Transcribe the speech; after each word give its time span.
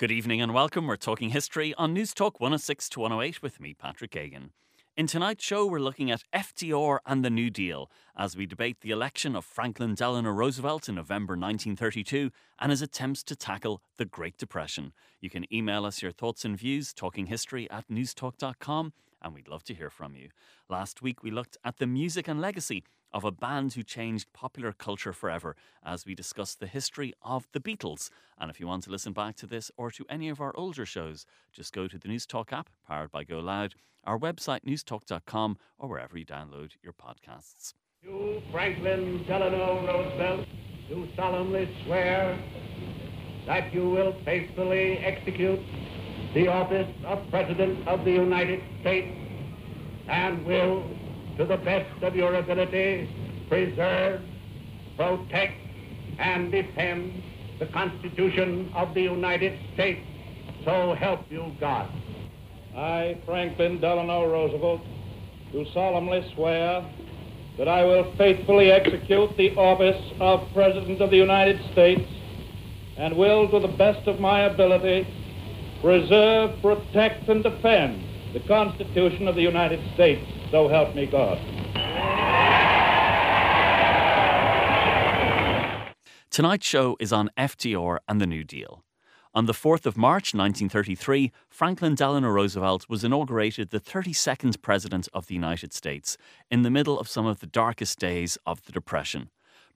Good 0.00 0.10
evening 0.10 0.40
and 0.40 0.54
welcome. 0.54 0.86
We're 0.86 0.96
talking 0.96 1.28
history 1.28 1.74
on 1.74 1.92
News 1.92 2.14
Talk 2.14 2.40
106 2.40 2.88
to 2.88 3.00
108 3.00 3.42
with 3.42 3.60
me, 3.60 3.74
Patrick 3.74 4.12
Geoghegan. 4.12 4.52
In 4.96 5.06
tonight's 5.06 5.44
show, 5.44 5.66
we're 5.66 5.78
looking 5.78 6.10
at 6.10 6.24
FDR 6.34 7.00
and 7.04 7.22
the 7.22 7.28
New 7.28 7.50
Deal 7.50 7.90
as 8.16 8.34
we 8.34 8.46
debate 8.46 8.80
the 8.80 8.92
election 8.92 9.36
of 9.36 9.44
Franklin 9.44 9.94
Delano 9.94 10.30
Roosevelt 10.30 10.88
in 10.88 10.94
November 10.94 11.34
1932 11.34 12.30
and 12.58 12.70
his 12.70 12.80
attempts 12.80 13.22
to 13.24 13.36
tackle 13.36 13.82
the 13.98 14.06
Great 14.06 14.38
Depression. 14.38 14.94
You 15.20 15.28
can 15.28 15.44
email 15.52 15.84
us 15.84 16.00
your 16.00 16.12
thoughts 16.12 16.46
and 16.46 16.56
views, 16.56 16.94
talkinghistory 16.94 17.66
at 17.70 17.86
newstalk.com, 17.88 18.94
and 19.20 19.34
we'd 19.34 19.48
love 19.48 19.64
to 19.64 19.74
hear 19.74 19.90
from 19.90 20.14
you. 20.14 20.30
Last 20.70 21.02
week, 21.02 21.22
we 21.22 21.30
looked 21.30 21.58
at 21.62 21.76
the 21.76 21.86
music 21.86 22.26
and 22.26 22.40
legacy 22.40 22.84
of 23.12 23.24
a 23.24 23.30
band 23.30 23.74
who 23.74 23.82
changed 23.82 24.32
popular 24.32 24.72
culture 24.72 25.12
forever 25.12 25.56
as 25.84 26.06
we 26.06 26.14
discuss 26.14 26.54
the 26.54 26.66
history 26.66 27.12
of 27.22 27.46
the 27.52 27.60
Beatles. 27.60 28.10
And 28.38 28.50
if 28.50 28.60
you 28.60 28.66
want 28.66 28.84
to 28.84 28.90
listen 28.90 29.12
back 29.12 29.36
to 29.36 29.46
this 29.46 29.70
or 29.76 29.90
to 29.92 30.04
any 30.08 30.28
of 30.28 30.40
our 30.40 30.56
older 30.56 30.86
shows, 30.86 31.26
just 31.52 31.72
go 31.72 31.88
to 31.88 31.98
the 31.98 32.08
News 32.08 32.26
Talk 32.26 32.52
app, 32.52 32.70
powered 32.86 33.10
by 33.10 33.24
Go 33.24 33.38
Loud, 33.38 33.74
our 34.04 34.18
website, 34.18 34.64
newstalk.com, 34.64 35.58
or 35.78 35.88
wherever 35.88 36.16
you 36.16 36.24
download 36.24 36.72
your 36.82 36.92
podcasts. 36.92 37.74
You, 38.02 38.40
Franklin 38.50 39.24
Delano 39.26 39.86
Roosevelt, 39.86 40.46
do 40.88 41.06
solemnly 41.16 41.68
swear 41.84 42.38
that 43.46 43.72
you 43.74 43.88
will 43.90 44.14
faithfully 44.24 44.98
execute 44.98 45.60
the 46.34 46.48
office 46.48 46.88
of 47.04 47.18
President 47.30 47.86
of 47.86 48.04
the 48.04 48.12
United 48.12 48.62
States 48.80 49.16
and 50.08 50.44
will 50.46 50.84
to 51.40 51.46
the 51.46 51.56
best 51.56 52.02
of 52.02 52.14
your 52.14 52.34
ability, 52.34 53.08
preserve, 53.48 54.20
protect, 54.94 55.54
and 56.18 56.52
defend 56.52 57.22
the 57.58 57.64
Constitution 57.68 58.70
of 58.74 58.92
the 58.92 59.00
United 59.00 59.58
States. 59.72 60.02
So 60.66 60.92
help 60.92 61.20
you 61.30 61.50
God. 61.58 61.90
I, 62.76 63.16
Franklin 63.24 63.80
Delano 63.80 64.30
Roosevelt, 64.30 64.82
do 65.50 65.64
solemnly 65.72 66.30
swear 66.34 66.84
that 67.56 67.68
I 67.68 67.84
will 67.84 68.14
faithfully 68.18 68.70
execute 68.70 69.34
the 69.38 69.56
office 69.56 70.12
of 70.20 70.46
President 70.52 71.00
of 71.00 71.10
the 71.10 71.16
United 71.16 71.58
States 71.72 72.06
and 72.98 73.16
will, 73.16 73.48
to 73.48 73.60
the 73.60 73.74
best 73.78 74.06
of 74.06 74.20
my 74.20 74.42
ability, 74.42 75.08
preserve, 75.80 76.60
protect, 76.60 77.30
and 77.30 77.42
defend 77.42 78.04
the 78.34 78.40
Constitution 78.40 79.26
of 79.26 79.36
the 79.36 79.42
United 79.42 79.80
States. 79.94 80.39
So 80.50 80.66
help 80.66 80.94
me 80.94 81.06
God. 81.06 81.38
Tonight's 86.30 86.66
show 86.66 86.96
is 86.98 87.12
on 87.12 87.30
FDR 87.36 87.98
and 88.08 88.20
the 88.20 88.26
New 88.26 88.44
Deal. 88.44 88.82
On 89.32 89.46
the 89.46 89.52
4th 89.52 89.86
of 89.86 89.96
March 89.96 90.34
1933, 90.34 91.30
Franklin 91.48 91.94
Delano 91.94 92.28
Roosevelt 92.28 92.86
was 92.88 93.04
inaugurated 93.04 93.70
the 93.70 93.78
32nd 93.78 94.60
President 94.60 95.08
of 95.14 95.28
the 95.28 95.34
United 95.34 95.72
States 95.72 96.16
in 96.50 96.62
the 96.62 96.70
middle 96.70 96.98
of 96.98 97.08
some 97.08 97.26
of 97.26 97.38
the 97.38 97.46
darkest 97.46 98.00
days 98.00 98.36
of 98.44 98.64
the 98.64 98.72
Depression. 98.72 99.30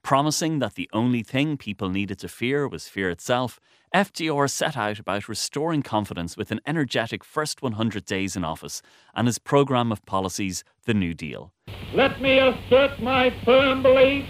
Promising 0.05 0.59
that 0.59 0.75
the 0.75 0.87
only 0.93 1.23
thing 1.23 1.57
people 1.57 1.89
needed 1.89 2.19
to 2.19 2.27
fear 2.27 2.67
was 2.67 2.87
fear 2.87 3.09
itself, 3.09 3.59
FDR 3.91 4.47
set 4.47 4.77
out 4.77 4.99
about 4.99 5.27
restoring 5.27 5.81
confidence 5.81 6.37
with 6.37 6.51
an 6.51 6.61
energetic 6.67 7.23
first 7.23 7.63
100 7.63 8.05
days 8.05 8.35
in 8.35 8.43
office 8.43 8.83
and 9.15 9.25
his 9.25 9.39
programme 9.39 9.91
of 9.91 10.05
policies, 10.05 10.63
the 10.85 10.93
New 10.93 11.15
Deal. 11.15 11.51
Let 11.95 12.21
me 12.21 12.37
assert 12.37 13.01
my 13.01 13.31
firm 13.43 13.81
belief 13.81 14.29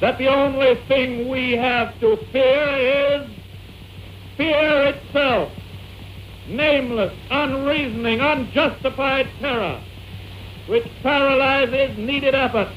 that 0.00 0.16
the 0.16 0.28
only 0.28 0.76
thing 0.88 1.28
we 1.28 1.52
have 1.52 2.00
to 2.00 2.16
fear 2.32 3.20
is 3.20 3.30
fear 4.38 4.84
itself. 4.86 5.52
Nameless, 6.48 7.12
unreasoning, 7.30 8.20
unjustified 8.22 9.28
terror, 9.38 9.82
which 10.66 10.88
paralyzes 11.02 11.98
needed 11.98 12.34
effort 12.34 12.68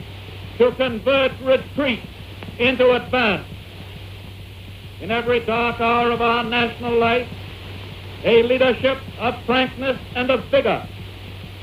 to 0.57 0.71
convert 0.73 1.31
retreat 1.41 2.01
into 2.59 2.91
advance. 2.91 3.47
In 5.01 5.11
every 5.11 5.41
dark 5.41 5.81
hour 5.81 6.11
of 6.11 6.21
our 6.21 6.43
national 6.43 6.97
life, 6.97 7.27
a 8.23 8.43
leadership 8.43 8.97
of 9.19 9.35
frankness 9.45 9.99
and 10.15 10.31
of 10.31 10.43
vigor 10.45 10.85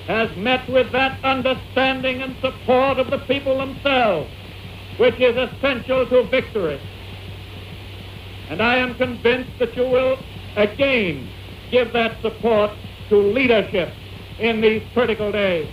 has 0.06 0.34
met 0.36 0.68
with 0.68 0.90
that 0.92 1.22
understanding 1.24 2.22
and 2.22 2.36
support 2.40 2.98
of 2.98 3.10
the 3.10 3.18
people 3.18 3.58
themselves, 3.58 4.30
which 4.98 5.18
is 5.18 5.36
essential 5.36 6.06
to 6.06 6.24
victory. 6.24 6.80
And 8.50 8.60
I 8.62 8.76
am 8.76 8.94
convinced 8.94 9.58
that 9.58 9.74
you 9.76 9.88
will 9.88 10.18
again 10.56 11.30
give 11.70 11.92
that 11.94 12.20
support 12.20 12.70
to 13.08 13.16
leadership 13.16 13.92
in 14.38 14.60
these 14.60 14.82
critical 14.92 15.32
days. 15.32 15.68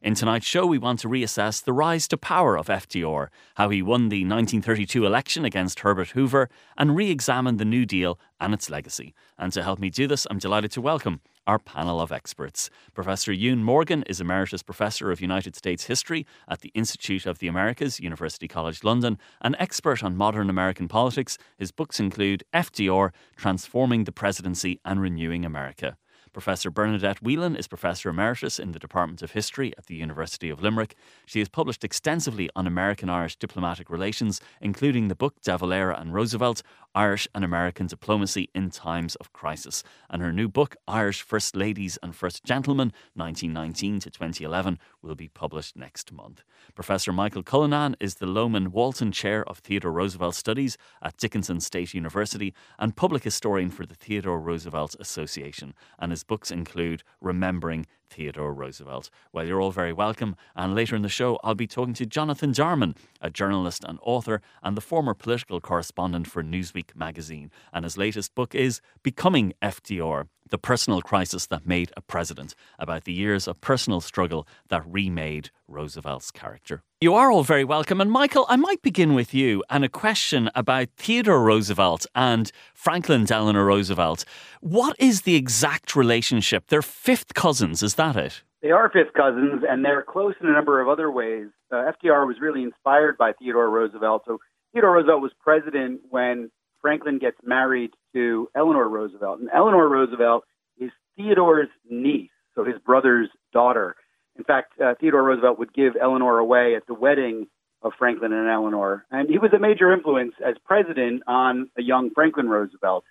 In 0.00 0.14
tonight's 0.14 0.46
show, 0.46 0.64
we 0.64 0.78
want 0.78 1.00
to 1.00 1.08
reassess 1.08 1.62
the 1.62 1.72
rise 1.72 2.06
to 2.08 2.16
power 2.16 2.56
of 2.56 2.68
FDR, 2.68 3.28
how 3.56 3.68
he 3.68 3.82
won 3.82 4.10
the 4.10 4.22
1932 4.22 5.04
election 5.04 5.44
against 5.44 5.80
Herbert 5.80 6.10
Hoover, 6.10 6.48
and 6.76 6.94
re 6.94 7.10
examine 7.10 7.56
the 7.56 7.64
New 7.64 7.84
Deal 7.84 8.16
and 8.40 8.54
its 8.54 8.70
legacy. 8.70 9.12
And 9.36 9.52
to 9.52 9.64
help 9.64 9.80
me 9.80 9.90
do 9.90 10.06
this, 10.06 10.24
I'm 10.30 10.38
delighted 10.38 10.70
to 10.72 10.80
welcome 10.80 11.20
our 11.48 11.58
panel 11.58 12.00
of 12.00 12.12
experts. 12.12 12.70
Professor 12.94 13.32
Iwan 13.32 13.64
Morgan 13.64 14.04
is 14.04 14.20
Emeritus 14.20 14.62
Professor 14.62 15.10
of 15.10 15.20
United 15.20 15.56
States 15.56 15.84
History 15.84 16.24
at 16.46 16.60
the 16.60 16.70
Institute 16.74 17.26
of 17.26 17.40
the 17.40 17.48
Americas, 17.48 17.98
University 17.98 18.46
College 18.46 18.84
London, 18.84 19.18
an 19.40 19.56
expert 19.58 20.04
on 20.04 20.16
modern 20.16 20.48
American 20.48 20.86
politics. 20.86 21.38
His 21.56 21.72
books 21.72 21.98
include 21.98 22.44
FDR, 22.54 23.10
Transforming 23.34 24.04
the 24.04 24.12
Presidency 24.12 24.78
and 24.84 25.00
Renewing 25.00 25.44
America. 25.44 25.96
Professor 26.32 26.70
Bernadette 26.70 27.22
Whelan 27.22 27.56
is 27.56 27.66
Professor 27.66 28.08
Emeritus 28.08 28.58
in 28.58 28.72
the 28.72 28.78
Department 28.78 29.22
of 29.22 29.32
History 29.32 29.72
at 29.78 29.86
the 29.86 29.94
University 29.94 30.50
of 30.50 30.62
Limerick. 30.62 30.94
She 31.26 31.38
has 31.38 31.48
published 31.48 31.84
extensively 31.84 32.48
on 32.54 32.66
American 32.66 33.08
Irish 33.08 33.36
diplomatic 33.36 33.90
relations, 33.90 34.40
including 34.60 35.08
the 35.08 35.14
book 35.14 35.40
De 35.42 35.56
Valera 35.56 35.98
and 35.98 36.14
Roosevelt 36.14 36.62
Irish 36.94 37.28
and 37.32 37.44
American 37.44 37.86
Diplomacy 37.86 38.48
in 38.56 38.70
Times 38.70 39.14
of 39.16 39.32
Crisis. 39.32 39.84
And 40.10 40.20
her 40.20 40.32
new 40.32 40.48
book, 40.48 40.74
Irish 40.88 41.22
First 41.22 41.54
Ladies 41.54 41.96
and 42.02 42.14
First 42.14 42.44
Gentlemen, 42.44 42.92
1919 43.14 44.00
to 44.00 44.10
2011, 44.10 44.80
will 45.00 45.14
be 45.14 45.28
published 45.28 45.76
next 45.76 46.10
month. 46.10 46.42
Professor 46.74 47.12
Michael 47.12 47.44
Cullinane 47.44 47.94
is 48.00 48.16
the 48.16 48.26
Lowman 48.26 48.72
Walton 48.72 49.12
Chair 49.12 49.48
of 49.48 49.58
Theodore 49.58 49.92
Roosevelt 49.92 50.34
Studies 50.34 50.76
at 51.00 51.16
Dickinson 51.16 51.60
State 51.60 51.94
University 51.94 52.52
and 52.78 52.96
public 52.96 53.22
historian 53.22 53.70
for 53.70 53.86
the 53.86 53.94
Theodore 53.94 54.40
Roosevelt 54.40 54.96
Association. 54.98 55.74
And 55.98 56.12
his 56.18 56.24
books 56.24 56.50
include 56.50 57.04
Remembering 57.20 57.86
Theodore 58.10 58.52
Roosevelt. 58.52 59.08
Well, 59.32 59.46
you're 59.46 59.60
all 59.60 59.70
very 59.70 59.92
welcome. 59.92 60.34
And 60.56 60.74
later 60.74 60.96
in 60.96 61.02
the 61.02 61.08
show, 61.08 61.38
I'll 61.44 61.54
be 61.54 61.68
talking 61.68 61.94
to 61.94 62.06
Jonathan 62.06 62.50
Darman, 62.52 62.96
a 63.20 63.30
journalist 63.30 63.84
and 63.86 64.00
author, 64.02 64.42
and 64.60 64.76
the 64.76 64.80
former 64.80 65.14
political 65.14 65.60
correspondent 65.60 66.26
for 66.26 66.42
Newsweek 66.42 66.96
magazine. 66.96 67.52
And 67.72 67.84
his 67.84 67.96
latest 67.96 68.34
book 68.34 68.52
is 68.52 68.80
Becoming 69.04 69.52
FDR 69.62 70.26
The 70.50 70.58
Personal 70.58 71.02
Crisis 71.02 71.46
That 71.46 71.68
Made 71.68 71.92
a 71.96 72.00
President, 72.00 72.56
about 72.80 73.04
the 73.04 73.12
years 73.12 73.46
of 73.46 73.60
personal 73.60 74.00
struggle 74.00 74.44
that 74.70 74.82
remade 74.84 75.50
Roosevelt's 75.68 76.32
character. 76.32 76.82
You 77.00 77.14
are 77.14 77.30
all 77.30 77.44
very 77.44 77.62
welcome. 77.62 78.00
And 78.00 78.10
Michael, 78.10 78.44
I 78.48 78.56
might 78.56 78.82
begin 78.82 79.14
with 79.14 79.32
you 79.32 79.62
and 79.70 79.84
a 79.84 79.88
question 79.88 80.50
about 80.56 80.88
Theodore 80.96 81.44
Roosevelt 81.44 82.06
and 82.16 82.50
Franklin 82.74 83.24
Delano 83.24 83.62
Roosevelt. 83.62 84.24
What 84.62 84.96
is 84.98 85.22
the 85.22 85.36
exact 85.36 85.94
relationship? 85.94 86.64
They're 86.66 86.82
fifth 86.82 87.34
cousins, 87.34 87.84
is 87.84 87.94
that 87.94 88.16
it? 88.16 88.42
They 88.62 88.72
are 88.72 88.90
fifth 88.90 89.12
cousins, 89.14 89.62
and 89.62 89.84
they're 89.84 90.02
close 90.02 90.34
in 90.40 90.48
a 90.48 90.52
number 90.52 90.80
of 90.80 90.88
other 90.88 91.08
ways. 91.08 91.46
Uh, 91.70 91.92
FDR 92.02 92.26
was 92.26 92.40
really 92.40 92.64
inspired 92.64 93.16
by 93.16 93.30
Theodore 93.32 93.70
Roosevelt. 93.70 94.22
So 94.26 94.38
Theodore 94.72 94.94
Roosevelt 94.94 95.22
was 95.22 95.30
president 95.38 96.00
when 96.10 96.50
Franklin 96.80 97.20
gets 97.20 97.36
married 97.44 97.92
to 98.12 98.48
Eleanor 98.56 98.88
Roosevelt. 98.88 99.38
And 99.38 99.50
Eleanor 99.54 99.88
Roosevelt 99.88 100.42
is 100.80 100.90
Theodore's 101.16 101.68
niece, 101.88 102.30
so 102.56 102.64
his 102.64 102.80
brother's 102.84 103.28
daughter. 103.52 103.94
In 104.38 104.44
fact, 104.44 104.80
uh, 104.80 104.94
Theodore 105.00 105.24
Roosevelt 105.24 105.58
would 105.58 105.74
give 105.74 105.94
Eleanor 106.00 106.38
away 106.38 106.76
at 106.76 106.86
the 106.86 106.94
wedding 106.94 107.48
of 107.82 107.92
Franklin 107.98 108.32
and 108.32 108.48
Eleanor. 108.48 109.04
And 109.10 109.28
he 109.28 109.38
was 109.38 109.52
a 109.52 109.58
major 109.58 109.92
influence 109.92 110.34
as 110.44 110.54
president 110.64 111.22
on 111.26 111.70
a 111.76 111.82
young 111.82 112.10
Franklin 112.10 112.48
Roosevelt. 112.48 113.04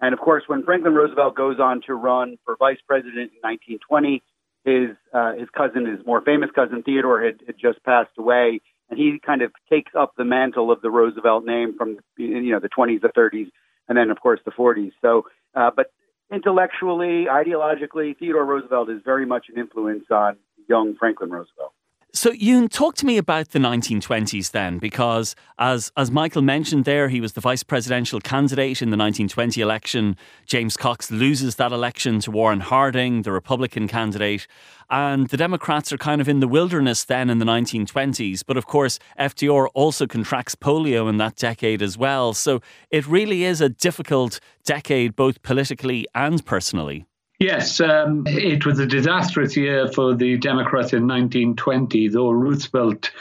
And 0.00 0.12
of 0.12 0.20
course, 0.20 0.44
when 0.46 0.62
Franklin 0.62 0.94
Roosevelt 0.94 1.34
goes 1.34 1.58
on 1.58 1.82
to 1.86 1.94
run 1.94 2.36
for 2.44 2.56
vice 2.56 2.78
president 2.86 3.32
in 3.32 3.40
1920, 3.42 4.22
his 4.64 4.96
uh, 5.12 5.32
his 5.32 5.48
cousin, 5.56 5.86
his 5.86 6.04
more 6.06 6.20
famous 6.20 6.50
cousin 6.54 6.82
Theodore, 6.82 7.22
had, 7.22 7.40
had 7.46 7.56
just 7.58 7.82
passed 7.84 8.10
away, 8.18 8.60
and 8.90 8.98
he 8.98 9.18
kind 9.24 9.42
of 9.42 9.52
takes 9.70 9.92
up 9.98 10.12
the 10.16 10.24
mantle 10.24 10.70
of 10.70 10.80
the 10.82 10.90
Roosevelt 10.90 11.44
name 11.44 11.76
from 11.76 11.98
you 12.16 12.52
know 12.52 12.60
the 12.60 12.68
20s, 12.68 13.00
the 13.00 13.08
30s, 13.08 13.50
and 13.88 13.96
then 13.96 14.10
of 14.10 14.20
course 14.20 14.40
the 14.44 14.50
40s. 14.50 14.92
So, 15.00 15.26
uh, 15.54 15.70
but 15.74 15.92
intellectually, 16.32 17.26
ideologically, 17.30 18.16
Theodore 18.18 18.44
Roosevelt 18.44 18.90
is 18.90 19.00
very 19.04 19.26
much 19.26 19.46
an 19.48 19.58
influence 19.58 20.04
on 20.10 20.36
young 20.68 20.94
Franklin 20.96 21.30
Roosevelt. 21.30 21.72
So, 22.14 22.32
Iwan, 22.32 22.68
talk 22.68 22.94
to 22.96 23.06
me 23.06 23.18
about 23.18 23.50
the 23.50 23.58
1920s 23.58 24.52
then, 24.52 24.78
because 24.78 25.36
as, 25.58 25.92
as 25.94 26.10
Michael 26.10 26.40
mentioned 26.40 26.86
there, 26.86 27.10
he 27.10 27.20
was 27.20 27.34
the 27.34 27.42
vice 27.42 27.62
presidential 27.62 28.18
candidate 28.18 28.80
in 28.80 28.88
the 28.88 28.96
1920 28.96 29.60
election. 29.60 30.16
James 30.46 30.76
Cox 30.78 31.10
loses 31.10 31.56
that 31.56 31.70
election 31.70 32.18
to 32.20 32.30
Warren 32.30 32.60
Harding, 32.60 33.22
the 33.22 33.30
Republican 33.30 33.88
candidate. 33.88 34.46
And 34.88 35.28
the 35.28 35.36
Democrats 35.36 35.92
are 35.92 35.98
kind 35.98 36.22
of 36.22 36.30
in 36.30 36.40
the 36.40 36.48
wilderness 36.48 37.04
then 37.04 37.28
in 37.28 37.40
the 37.40 37.44
1920s. 37.44 38.42
But 38.46 38.56
of 38.56 38.64
course, 38.64 38.98
FDR 39.20 39.68
also 39.74 40.06
contracts 40.06 40.54
polio 40.54 41.10
in 41.10 41.18
that 41.18 41.36
decade 41.36 41.82
as 41.82 41.98
well. 41.98 42.32
So 42.32 42.60
it 42.90 43.06
really 43.06 43.44
is 43.44 43.60
a 43.60 43.68
difficult 43.68 44.40
decade, 44.64 45.14
both 45.14 45.42
politically 45.42 46.06
and 46.14 46.44
personally. 46.46 47.04
Yes, 47.38 47.80
um, 47.80 48.24
it 48.26 48.66
was 48.66 48.80
a 48.80 48.86
disastrous 48.86 49.56
year 49.56 49.86
for 49.86 50.14
the 50.14 50.36
Democrats 50.38 50.92
in 50.92 51.06
1920, 51.06 52.08
though 52.08 52.30
Roosevelt, 52.30 53.12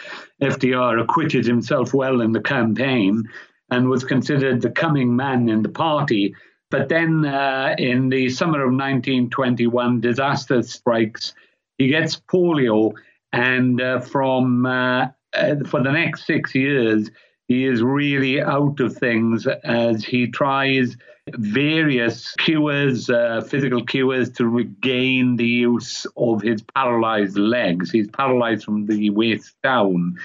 FDR, 0.41 0.99
acquitted 0.99 1.45
himself 1.45 1.93
well 1.93 2.21
in 2.21 2.31
the 2.31 2.41
campaign 2.41 3.29
and 3.69 3.89
was 3.89 4.03
considered 4.03 4.61
the 4.61 4.71
coming 4.71 5.15
man 5.15 5.49
in 5.49 5.61
the 5.61 5.69
party. 5.69 6.33
But 6.71 6.89
then 6.89 7.25
uh, 7.25 7.75
in 7.77 8.09
the 8.09 8.29
summer 8.29 8.63
of 8.63 8.71
1921, 8.71 10.01
disaster 10.01 10.63
strikes. 10.63 11.35
He 11.77 11.87
gets 11.87 12.19
polio, 12.19 12.93
and 13.31 13.79
uh, 13.79 13.99
from 13.99 14.65
uh, 14.65 15.09
uh 15.33 15.55
for 15.67 15.83
the 15.83 15.91
next 15.91 16.25
six 16.25 16.55
years, 16.55 17.11
he 17.47 17.65
is 17.65 17.83
really 17.83 18.41
out 18.41 18.79
of 18.79 18.97
things 18.97 19.45
as 19.63 20.03
he 20.03 20.27
tries 20.27 20.97
various 21.35 22.33
cures, 22.35 23.09
uh, 23.09 23.41
physical 23.41 23.83
cures 23.83 24.29
to 24.31 24.47
regain 24.47 25.35
the 25.35 25.47
use 25.47 26.05
of 26.15 26.41
his 26.41 26.61
paralyzed 26.61 27.37
legs. 27.37 27.91
He's 27.91 28.07
paralyzed 28.07 28.63
from 28.63 28.85
the 28.85 29.09
waist 29.09 29.55
down. 29.63 30.17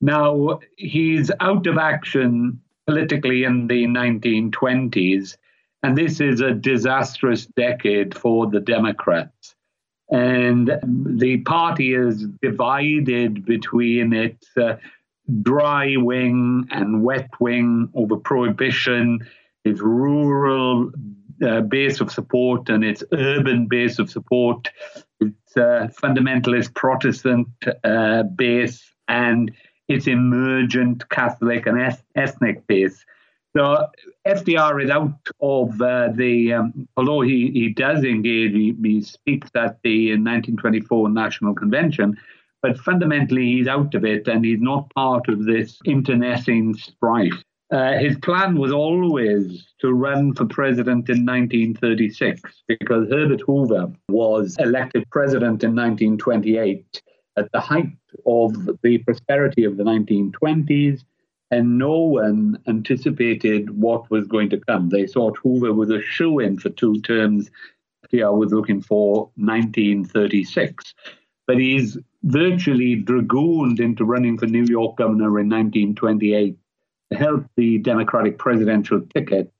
Now, 0.00 0.60
he's 0.76 1.30
out 1.40 1.66
of 1.66 1.78
action 1.78 2.60
politically 2.86 3.44
in 3.44 3.66
the 3.66 3.84
1920s, 3.84 5.36
and 5.82 5.96
this 5.96 6.20
is 6.20 6.40
a 6.40 6.52
disastrous 6.52 7.46
decade 7.46 8.16
for 8.16 8.46
the 8.46 8.60
Democrats. 8.60 9.54
And 10.10 10.78
the 10.82 11.38
party 11.38 11.94
is 11.94 12.26
divided 12.42 13.44
between 13.44 14.12
its 14.12 14.48
uh, 14.56 14.76
dry 15.42 15.96
wing 15.96 16.66
and 16.70 17.02
wet 17.02 17.30
wing 17.38 17.88
over 17.94 18.16
prohibition 18.16 19.20
its 19.64 19.80
rural 19.80 20.90
uh, 21.46 21.60
base 21.62 22.00
of 22.00 22.10
support 22.12 22.68
and 22.68 22.84
its 22.84 23.02
urban 23.12 23.66
base 23.66 23.98
of 23.98 24.10
support, 24.10 24.68
its 25.20 25.56
uh, 25.56 25.88
fundamentalist 26.02 26.74
Protestant 26.74 27.48
uh, 27.84 28.22
base, 28.22 28.82
and 29.08 29.50
its 29.88 30.06
emergent 30.06 31.08
Catholic 31.08 31.66
and 31.66 31.96
ethnic 32.14 32.66
base. 32.66 33.04
So 33.56 33.88
FDR 34.26 34.84
is 34.84 34.90
out 34.90 35.18
of 35.40 35.80
uh, 35.80 36.10
the, 36.14 36.52
um, 36.52 36.88
although 36.96 37.22
he, 37.22 37.50
he 37.50 37.70
does 37.70 38.04
engage, 38.04 38.52
he, 38.52 38.76
he 38.80 39.02
speaks 39.02 39.50
at 39.56 39.78
the 39.82 40.10
1924 40.10 41.08
National 41.08 41.54
Convention, 41.54 42.16
but 42.62 42.78
fundamentally 42.78 43.46
he's 43.46 43.66
out 43.66 43.94
of 43.96 44.04
it 44.04 44.28
and 44.28 44.44
he's 44.44 44.60
not 44.60 44.92
part 44.94 45.28
of 45.28 45.44
this 45.44 45.78
internecine 45.84 46.74
strife. 46.74 47.42
Uh, 47.70 47.92
his 47.98 48.16
plan 48.18 48.56
was 48.56 48.72
always 48.72 49.64
to 49.78 49.92
run 49.92 50.34
for 50.34 50.44
president 50.44 51.08
in 51.08 51.24
1936 51.24 52.42
because 52.66 53.08
Herbert 53.08 53.42
Hoover 53.42 53.92
was 54.08 54.56
elected 54.58 55.08
president 55.10 55.62
in 55.62 55.76
1928 55.76 57.02
at 57.36 57.50
the 57.52 57.60
height 57.60 57.92
of 58.26 58.52
the 58.82 58.98
prosperity 58.98 59.64
of 59.64 59.76
the 59.76 59.84
1920s, 59.84 61.04
and 61.52 61.78
no 61.78 61.96
one 61.98 62.58
anticipated 62.66 63.70
what 63.70 64.10
was 64.10 64.26
going 64.26 64.50
to 64.50 64.58
come. 64.58 64.88
They 64.88 65.06
thought 65.06 65.38
Hoover 65.38 65.72
was 65.72 65.90
a 65.90 66.02
shoe 66.02 66.40
in 66.40 66.58
for 66.58 66.70
two 66.70 67.00
terms. 67.02 67.50
FDR 68.12 68.36
was 68.36 68.52
looking 68.52 68.82
for 68.82 69.30
1936. 69.36 70.94
But 71.46 71.58
he's 71.58 71.98
virtually 72.22 72.96
dragooned 72.96 73.80
into 73.80 74.04
running 74.04 74.38
for 74.38 74.46
New 74.46 74.64
York 74.64 74.96
governor 74.96 75.38
in 75.40 75.48
1928 75.48 76.56
held 77.12 77.44
the 77.56 77.78
Democratic 77.78 78.38
presidential 78.38 79.00
ticket. 79.14 79.52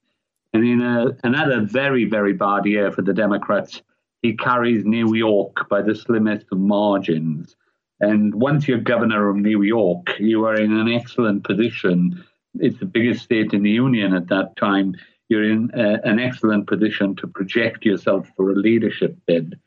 And 0.52 0.64
in 0.66 0.82
a, 0.82 1.16
another 1.24 1.60
very, 1.60 2.04
very 2.04 2.32
bad 2.32 2.64
year 2.66 2.90
for 2.90 3.02
the 3.02 3.12
Democrats, 3.12 3.82
he 4.22 4.36
carries 4.36 4.84
New 4.84 5.14
York 5.14 5.68
by 5.68 5.82
the 5.82 5.94
slimmest 5.94 6.46
of 6.52 6.58
margins. 6.58 7.56
And 8.00 8.34
once 8.34 8.66
you're 8.66 8.78
governor 8.78 9.28
of 9.28 9.36
New 9.36 9.62
York, 9.62 10.18
you 10.18 10.44
are 10.46 10.54
in 10.54 10.76
an 10.76 10.88
excellent 10.90 11.44
position. 11.44 12.24
It's 12.58 12.78
the 12.78 12.86
biggest 12.86 13.22
state 13.22 13.52
in 13.52 13.62
the 13.62 13.70
union 13.70 14.14
at 14.14 14.28
that 14.28 14.56
time. 14.56 14.94
You're 15.28 15.44
in 15.44 15.70
uh, 15.72 15.98
an 16.04 16.18
excellent 16.18 16.66
position 16.66 17.14
to 17.16 17.26
project 17.26 17.84
yourself 17.84 18.28
for 18.36 18.50
a 18.50 18.54
leadership 18.54 19.16
bid. 19.26 19.58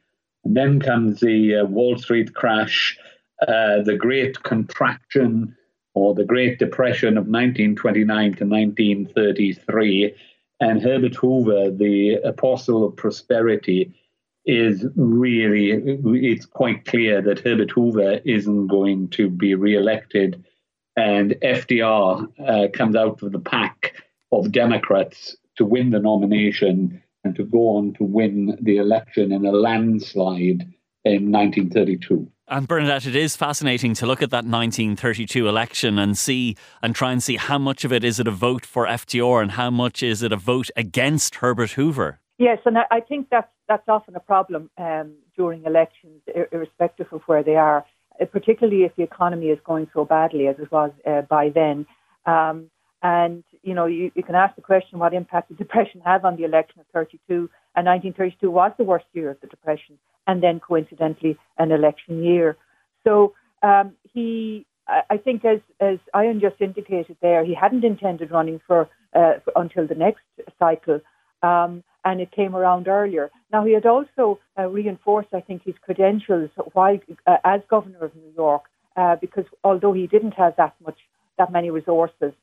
And 0.43 0.57
then 0.57 0.79
comes 0.79 1.21
the 1.21 1.57
uh, 1.57 1.65
Wall 1.65 1.97
Street 1.97 2.33
crash, 2.33 2.97
uh, 3.47 3.81
the 3.83 3.95
great 3.97 4.41
contraction 4.43 5.55
or 5.93 6.13
the 6.13 6.25
Great 6.25 6.59
Depression 6.59 7.17
of 7.17 7.27
1929 7.27 8.07
to 8.35 8.45
1933. 8.45 10.15
And 10.59 10.81
Herbert 10.81 11.15
Hoover, 11.15 11.71
the 11.71 12.15
apostle 12.23 12.85
of 12.85 12.95
prosperity, 12.95 13.93
is 14.45 14.85
really, 14.95 15.71
it's 15.71 16.45
quite 16.45 16.85
clear 16.85 17.21
that 17.21 17.39
Herbert 17.39 17.71
Hoover 17.71 18.19
isn't 18.25 18.67
going 18.67 19.09
to 19.09 19.29
be 19.29 19.55
re-elected. 19.55 20.43
And 20.95 21.31
FDR 21.41 22.27
uh, 22.39 22.67
comes 22.71 22.95
out 22.95 23.23
of 23.23 23.31
the 23.31 23.39
pack 23.39 24.03
of 24.31 24.51
Democrats 24.51 25.35
to 25.57 25.65
win 25.65 25.91
the 25.91 25.99
nomination 25.99 27.01
and 27.23 27.35
to 27.35 27.45
go 27.45 27.77
on 27.77 27.93
to 27.93 28.03
win 28.03 28.57
the 28.61 28.77
election 28.77 29.31
in 29.31 29.45
a 29.45 29.51
landslide 29.51 30.67
in 31.05 31.31
1932. 31.31 32.29
And 32.53 32.67
Bernadette, 32.67 33.07
it 33.07 33.15
is 33.15 33.35
fascinating 33.35 33.95
to 33.95 34.05
look 34.05 34.21
at 34.21 34.29
that 34.29 34.45
1932 34.45 35.47
election 35.47 35.97
and 35.97 36.15
see 36.15 36.55
and 36.83 36.93
try 36.93 37.11
and 37.11 37.23
see 37.23 37.37
how 37.37 37.57
much 37.57 37.83
of 37.83 37.91
it 37.91 38.03
is 38.03 38.19
it 38.19 38.27
a 38.27 38.31
vote 38.31 38.63
for 38.63 38.85
FDR 38.85 39.41
and 39.41 39.53
how 39.53 39.71
much 39.71 40.03
is 40.03 40.21
it 40.21 40.31
a 40.31 40.35
vote 40.35 40.69
against 40.75 41.37
Herbert 41.37 41.71
Hoover. 41.71 42.19
Yes, 42.37 42.59
and 42.67 42.77
I 42.77 42.99
think 42.99 43.29
that's 43.31 43.49
that's 43.67 43.89
often 43.89 44.15
a 44.15 44.19
problem 44.19 44.69
um, 44.77 45.13
during 45.35 45.65
elections, 45.65 46.21
irrespective 46.51 47.07
of 47.11 47.21
where 47.25 47.41
they 47.41 47.55
are, 47.55 47.85
uh, 48.21 48.25
particularly 48.25 48.83
if 48.83 48.95
the 48.97 49.01
economy 49.01 49.47
is 49.47 49.57
going 49.65 49.89
so 49.91 50.05
badly 50.05 50.45
as 50.45 50.57
it 50.59 50.71
was 50.71 50.91
uh, 51.07 51.21
by 51.21 51.49
then. 51.49 51.87
Um, 52.27 52.69
and 53.01 53.43
you 53.63 53.73
know, 53.73 53.87
you, 53.87 54.11
you 54.13 54.21
can 54.21 54.35
ask 54.35 54.55
the 54.55 54.61
question: 54.61 54.99
What 54.99 55.15
impact 55.15 55.47
did 55.47 55.57
depression 55.57 56.01
have 56.05 56.23
on 56.23 56.35
the 56.35 56.43
election 56.43 56.81
of 56.81 56.85
32? 56.93 57.49
And 57.75 57.87
1932 57.87 58.51
was 58.51 58.71
the 58.77 58.83
worst 58.83 59.05
year 59.13 59.31
of 59.31 59.41
the 59.41 59.47
depression 59.47 59.97
and 60.27 60.41
then 60.41 60.59
coincidentally 60.59 61.37
an 61.57 61.71
election 61.71 62.23
year. 62.23 62.57
So 63.03 63.33
um, 63.61 63.93
he, 64.13 64.65
I 64.87 65.17
think, 65.17 65.45
as 65.45 65.59
as 65.79 65.97
Ian 66.15 66.39
just 66.39 66.59
indicated 66.59 67.17
there, 67.21 67.43
he 67.45 67.53
hadn't 67.53 67.83
intended 67.83 68.31
running 68.31 68.59
for, 68.67 68.89
uh, 69.15 69.33
for 69.43 69.53
until 69.55 69.87
the 69.87 69.95
next 69.95 70.23
cycle, 70.59 70.99
um, 71.41 71.83
and 72.05 72.19
it 72.19 72.31
came 72.31 72.55
around 72.55 72.87
earlier. 72.87 73.31
Now 73.51 73.65
he 73.65 73.73
had 73.73 73.85
also 73.85 74.39
uh, 74.57 74.67
reinforced, 74.67 75.33
I 75.33 75.41
think, 75.41 75.63
his 75.63 75.75
credentials 75.81 76.49
while 76.73 76.99
uh, 77.25 77.37
as 77.45 77.61
governor 77.69 77.99
of 77.99 78.15
New 78.15 78.33
York, 78.35 78.63
uh, 78.97 79.15
because 79.15 79.45
although 79.63 79.93
he 79.93 80.07
didn't 80.07 80.33
have 80.33 80.55
that 80.57 80.75
much, 80.85 80.99
that 81.37 81.51
many 81.51 81.69
resources, 81.69 82.33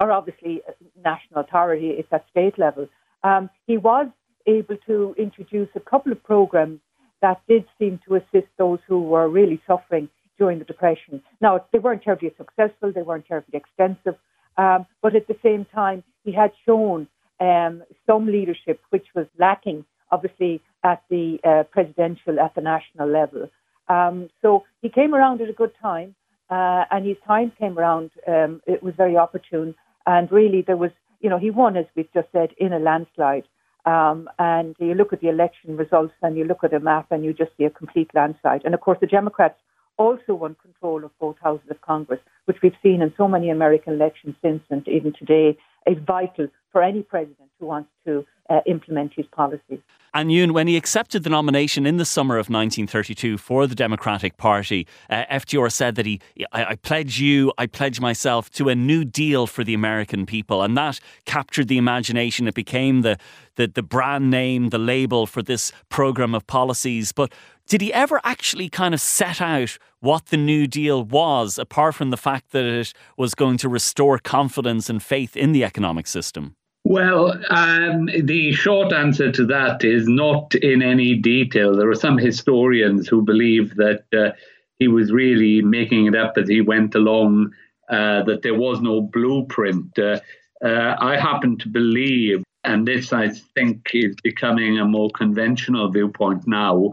or 0.00 0.10
obviously 0.10 0.62
uh, 0.66 0.72
national 1.04 1.40
authority, 1.40 1.90
it's 1.90 2.08
at 2.12 2.24
state 2.30 2.58
level, 2.58 2.88
um, 3.22 3.50
he 3.66 3.76
was 3.76 4.08
able 4.46 4.76
to 4.86 5.14
introduce 5.18 5.68
a 5.74 5.80
couple 5.80 6.12
of 6.12 6.22
programs 6.22 6.80
that 7.22 7.40
did 7.48 7.64
seem 7.78 8.00
to 8.06 8.16
assist 8.16 8.48
those 8.58 8.78
who 8.86 9.02
were 9.02 9.28
really 9.28 9.60
suffering 9.66 10.08
during 10.38 10.58
the 10.58 10.64
Depression. 10.64 11.22
Now, 11.40 11.64
they 11.72 11.78
weren't 11.78 12.02
terribly 12.02 12.32
successful, 12.36 12.92
they 12.92 13.02
weren't 13.02 13.26
terribly 13.26 13.58
extensive, 13.58 14.16
um, 14.56 14.86
but 15.02 15.14
at 15.14 15.26
the 15.28 15.36
same 15.42 15.66
time, 15.66 16.02
he 16.24 16.32
had 16.32 16.52
shown 16.66 17.06
um, 17.40 17.82
some 18.06 18.26
leadership 18.26 18.80
which 18.90 19.06
was 19.14 19.26
lacking, 19.38 19.84
obviously, 20.10 20.62
at 20.82 21.02
the 21.10 21.38
uh, 21.44 21.64
presidential, 21.64 22.40
at 22.40 22.54
the 22.54 22.60
national 22.60 23.08
level. 23.08 23.48
Um, 23.88 24.30
so 24.40 24.64
he 24.80 24.88
came 24.88 25.14
around 25.14 25.40
at 25.40 25.48
a 25.50 25.52
good 25.52 25.72
time. 25.80 26.14
uh, 26.50 26.84
and 26.90 27.06
his 27.06 27.16
time 27.26 27.52
came 27.58 27.78
around. 27.78 28.10
Um, 28.26 28.60
it 28.66 28.82
was 28.82 28.94
very 28.96 29.16
opportune, 29.16 29.74
and 30.06 30.30
really 30.30 30.62
there 30.62 30.76
was, 30.76 30.90
you 31.20 31.30
know, 31.30 31.38
he 31.38 31.50
won 31.50 31.76
as 31.76 31.86
we've 31.94 32.12
just 32.12 32.28
said 32.32 32.50
in 32.58 32.72
a 32.72 32.78
landslide. 32.78 33.44
Um, 33.86 34.28
and 34.38 34.76
you 34.78 34.94
look 34.94 35.12
at 35.12 35.20
the 35.20 35.28
election 35.28 35.76
results, 35.76 36.14
and 36.22 36.36
you 36.36 36.44
look 36.44 36.64
at 36.64 36.74
a 36.74 36.80
map, 36.80 37.06
and 37.10 37.24
you 37.24 37.32
just 37.32 37.52
see 37.56 37.64
a 37.64 37.70
complete 37.70 38.10
landslide. 38.14 38.62
And 38.64 38.74
of 38.74 38.80
course, 38.80 38.98
the 39.00 39.06
Democrats 39.06 39.58
also 39.96 40.34
won 40.34 40.56
control 40.62 41.04
of 41.04 41.10
both 41.18 41.36
houses 41.42 41.70
of 41.70 41.80
Congress, 41.82 42.20
which 42.46 42.62
we've 42.62 42.76
seen 42.82 43.02
in 43.02 43.12
so 43.16 43.28
many 43.28 43.50
American 43.50 43.94
elections 43.94 44.34
since, 44.42 44.62
and 44.70 44.86
even 44.88 45.12
today 45.12 45.56
is 45.86 45.98
vital 46.06 46.48
for 46.72 46.82
any 46.82 47.02
president 47.02 47.50
who 47.58 47.66
wants 47.66 47.90
to 48.06 48.24
uh, 48.50 48.60
implement 48.66 49.14
his 49.14 49.26
policies. 49.26 49.78
And 50.12 50.28
Iwan, 50.30 50.52
when 50.52 50.66
he 50.66 50.76
accepted 50.76 51.22
the 51.22 51.30
nomination 51.30 51.86
in 51.86 51.96
the 51.96 52.04
summer 52.04 52.34
of 52.34 52.50
1932 52.50 53.38
for 53.38 53.68
the 53.68 53.76
Democratic 53.76 54.36
Party, 54.36 54.88
uh, 55.08 55.24
FDR 55.30 55.70
said 55.70 55.94
that 55.94 56.04
he, 56.04 56.20
I, 56.52 56.64
I, 56.64 56.74
pledge 56.74 57.20
you, 57.20 57.52
I 57.58 57.66
pledge 57.66 58.00
myself 58.00 58.50
to 58.50 58.68
a 58.68 58.74
new 58.74 59.04
deal 59.04 59.46
for 59.46 59.62
the 59.62 59.72
American 59.72 60.26
people. 60.26 60.62
And 60.62 60.76
that 60.76 60.98
captured 61.26 61.68
the 61.68 61.78
imagination. 61.78 62.48
It 62.48 62.54
became 62.54 63.02
the, 63.02 63.18
the, 63.54 63.68
the 63.68 63.84
brand 63.84 64.30
name, 64.30 64.70
the 64.70 64.78
label 64.78 65.26
for 65.26 65.42
this 65.42 65.70
program 65.90 66.34
of 66.34 66.44
policies. 66.48 67.12
But 67.12 67.32
did 67.68 67.80
he 67.80 67.92
ever 67.92 68.20
actually 68.24 68.68
kind 68.68 68.94
of 68.94 69.00
set 69.00 69.40
out 69.40 69.78
what 70.00 70.26
the 70.26 70.36
New 70.36 70.66
Deal 70.66 71.04
was, 71.04 71.56
apart 71.56 71.94
from 71.94 72.10
the 72.10 72.16
fact 72.16 72.50
that 72.50 72.64
it 72.64 72.92
was 73.16 73.36
going 73.36 73.58
to 73.58 73.68
restore 73.68 74.18
confidence 74.18 74.90
and 74.90 75.00
faith 75.00 75.36
in 75.36 75.52
the 75.52 75.62
economic 75.62 76.08
system? 76.08 76.56
Well, 76.90 77.40
um, 77.50 78.06
the 78.06 78.50
short 78.50 78.92
answer 78.92 79.30
to 79.30 79.46
that 79.46 79.84
is 79.84 80.08
not 80.08 80.56
in 80.56 80.82
any 80.82 81.14
detail. 81.14 81.76
There 81.76 81.88
are 81.88 81.94
some 81.94 82.18
historians 82.18 83.06
who 83.06 83.22
believe 83.22 83.76
that 83.76 84.02
uh, 84.12 84.32
he 84.80 84.88
was 84.88 85.12
really 85.12 85.62
making 85.62 86.06
it 86.06 86.16
up 86.16 86.36
as 86.36 86.48
he 86.48 86.60
went 86.60 86.96
along, 86.96 87.52
uh, 87.88 88.24
that 88.24 88.42
there 88.42 88.56
was 88.56 88.80
no 88.80 89.02
blueprint. 89.02 89.96
Uh, 89.96 90.18
uh 90.64 90.96
I 90.98 91.16
happen 91.16 91.58
to 91.58 91.68
believe, 91.68 92.42
and 92.64 92.88
this 92.88 93.12
I 93.12 93.28
think 93.54 93.88
is 93.94 94.16
becoming 94.24 94.80
a 94.80 94.84
more 94.84 95.10
conventional 95.10 95.92
viewpoint 95.92 96.42
now, 96.48 96.90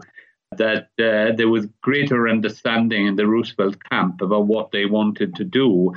that 0.52 0.90
uh, 1.00 1.34
there 1.36 1.48
was 1.48 1.66
greater 1.82 2.28
understanding 2.28 3.08
in 3.08 3.16
the 3.16 3.26
Roosevelt 3.26 3.78
camp 3.90 4.20
about 4.20 4.46
what 4.46 4.70
they 4.70 4.86
wanted 4.86 5.34
to 5.34 5.44
do. 5.44 5.92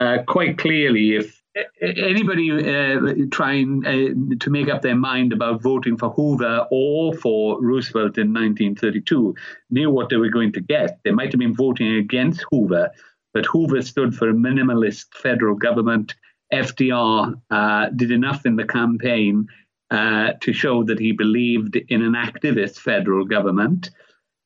Uh, 0.00 0.22
quite 0.26 0.56
clearly, 0.56 1.16
if 1.16 1.43
anybody 1.80 2.50
uh, 2.50 3.26
trying 3.30 3.86
uh, 3.86 4.36
to 4.40 4.50
make 4.50 4.68
up 4.68 4.82
their 4.82 4.96
mind 4.96 5.32
about 5.32 5.62
voting 5.62 5.96
for 5.96 6.10
Hoover 6.10 6.66
or 6.70 7.14
for 7.14 7.62
Roosevelt 7.62 8.18
in 8.18 8.32
1932 8.32 9.34
knew 9.70 9.90
what 9.90 10.08
they 10.08 10.16
were 10.16 10.30
going 10.30 10.52
to 10.52 10.60
get. 10.60 10.98
They 11.04 11.12
might 11.12 11.32
have 11.32 11.38
been 11.38 11.54
voting 11.54 11.96
against 11.96 12.44
Hoover, 12.50 12.90
but 13.32 13.46
Hoover 13.46 13.82
stood 13.82 14.14
for 14.14 14.28
a 14.28 14.34
minimalist 14.34 15.14
federal 15.14 15.54
government. 15.54 16.14
FDR 16.52 17.40
uh, 17.50 17.88
did 17.90 18.10
enough 18.10 18.46
in 18.46 18.56
the 18.56 18.66
campaign 18.66 19.48
uh, 19.90 20.32
to 20.40 20.52
show 20.52 20.82
that 20.84 20.98
he 20.98 21.12
believed 21.12 21.76
in 21.76 22.02
an 22.02 22.14
activist 22.14 22.78
federal 22.78 23.24
government. 23.24 23.90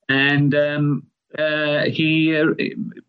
And 0.09 0.55
um, 0.55 1.07
uh, 1.37 1.85
he 1.85 2.35
uh, 2.35 2.55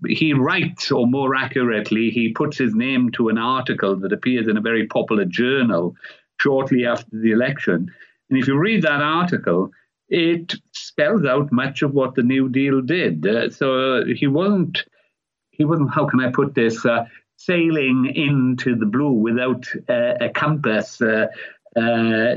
he 0.07 0.33
writes, 0.33 0.91
or 0.91 1.07
more 1.07 1.35
accurately, 1.35 2.09
he 2.09 2.29
puts 2.29 2.57
his 2.57 2.75
name 2.75 3.11
to 3.11 3.29
an 3.29 3.37
article 3.37 3.95
that 3.95 4.11
appears 4.11 4.47
in 4.47 4.57
a 4.57 4.61
very 4.61 4.87
popular 4.87 5.23
journal 5.23 5.95
shortly 6.41 6.85
after 6.85 7.09
the 7.13 7.31
election. 7.31 7.89
And 8.29 8.37
if 8.37 8.47
you 8.47 8.57
read 8.57 8.81
that 8.81 9.01
article, 9.01 9.71
it 10.09 10.53
spells 10.73 11.25
out 11.25 11.51
much 11.51 11.81
of 11.81 11.93
what 11.93 12.15
the 12.15 12.23
New 12.23 12.49
Deal 12.49 12.81
did. 12.81 13.25
Uh, 13.25 13.49
so 13.49 14.03
he 14.05 14.27
wasn't 14.27 14.83
he 15.51 15.63
wasn't. 15.63 15.93
How 15.93 16.05
can 16.05 16.19
I 16.19 16.29
put 16.29 16.55
this? 16.55 16.85
Uh, 16.85 17.05
sailing 17.37 18.11
into 18.15 18.75
the 18.75 18.85
blue 18.85 19.13
without 19.13 19.65
uh, 19.87 20.15
a 20.19 20.27
compass. 20.27 21.01
Uh, 21.01 21.27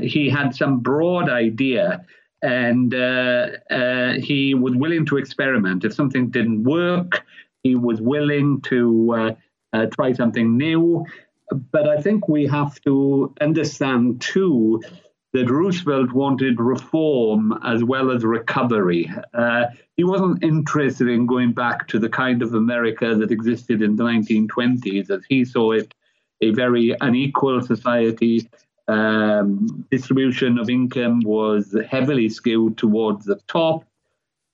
he 0.01 0.29
had 0.29 0.55
some 0.55 0.79
broad 0.79 1.29
idea 1.29 2.05
and 2.43 2.93
uh, 2.93 3.47
uh, 3.71 4.13
he 4.13 4.53
was 4.53 4.75
willing 4.75 5.05
to 5.07 5.17
experiment. 5.17 5.85
If 5.85 5.93
something 5.93 6.29
didn't 6.29 6.63
work, 6.63 7.25
he 7.63 7.75
was 7.75 8.01
willing 8.01 8.61
to 8.63 9.13
uh, 9.17 9.31
uh, 9.71 9.85
try 9.87 10.11
something 10.11 10.57
new. 10.57 11.05
But 11.71 11.87
I 11.87 12.01
think 12.01 12.27
we 12.27 12.45
have 12.47 12.79
to 12.81 13.33
understand 13.39 14.21
too 14.21 14.81
that 15.31 15.49
Roosevelt 15.49 16.11
wanted 16.11 16.59
reform 16.59 17.57
as 17.63 17.83
well 17.83 18.11
as 18.11 18.23
recovery. 18.23 19.09
Uh, 19.33 19.65
he 19.95 20.03
wasn't 20.03 20.43
interested 20.43 21.07
in 21.07 21.25
going 21.25 21.53
back 21.53 21.87
to 21.87 21.97
the 21.97 22.09
kind 22.09 22.43
of 22.43 22.53
America 22.53 23.15
that 23.15 23.31
existed 23.31 23.81
in 23.81 23.95
the 23.95 24.03
1920s, 24.03 25.09
as 25.09 25.23
he 25.27 25.45
saw 25.45 25.71
it 25.71 25.93
a 26.41 26.51
very 26.51 26.95
unequal 26.99 27.61
society 27.61 28.49
um, 28.87 29.85
distribution 29.91 30.57
of 30.57 30.69
income 30.69 31.21
was 31.21 31.75
heavily 31.89 32.29
skewed 32.29 32.77
towards 32.77 33.25
the 33.25 33.39
top 33.47 33.85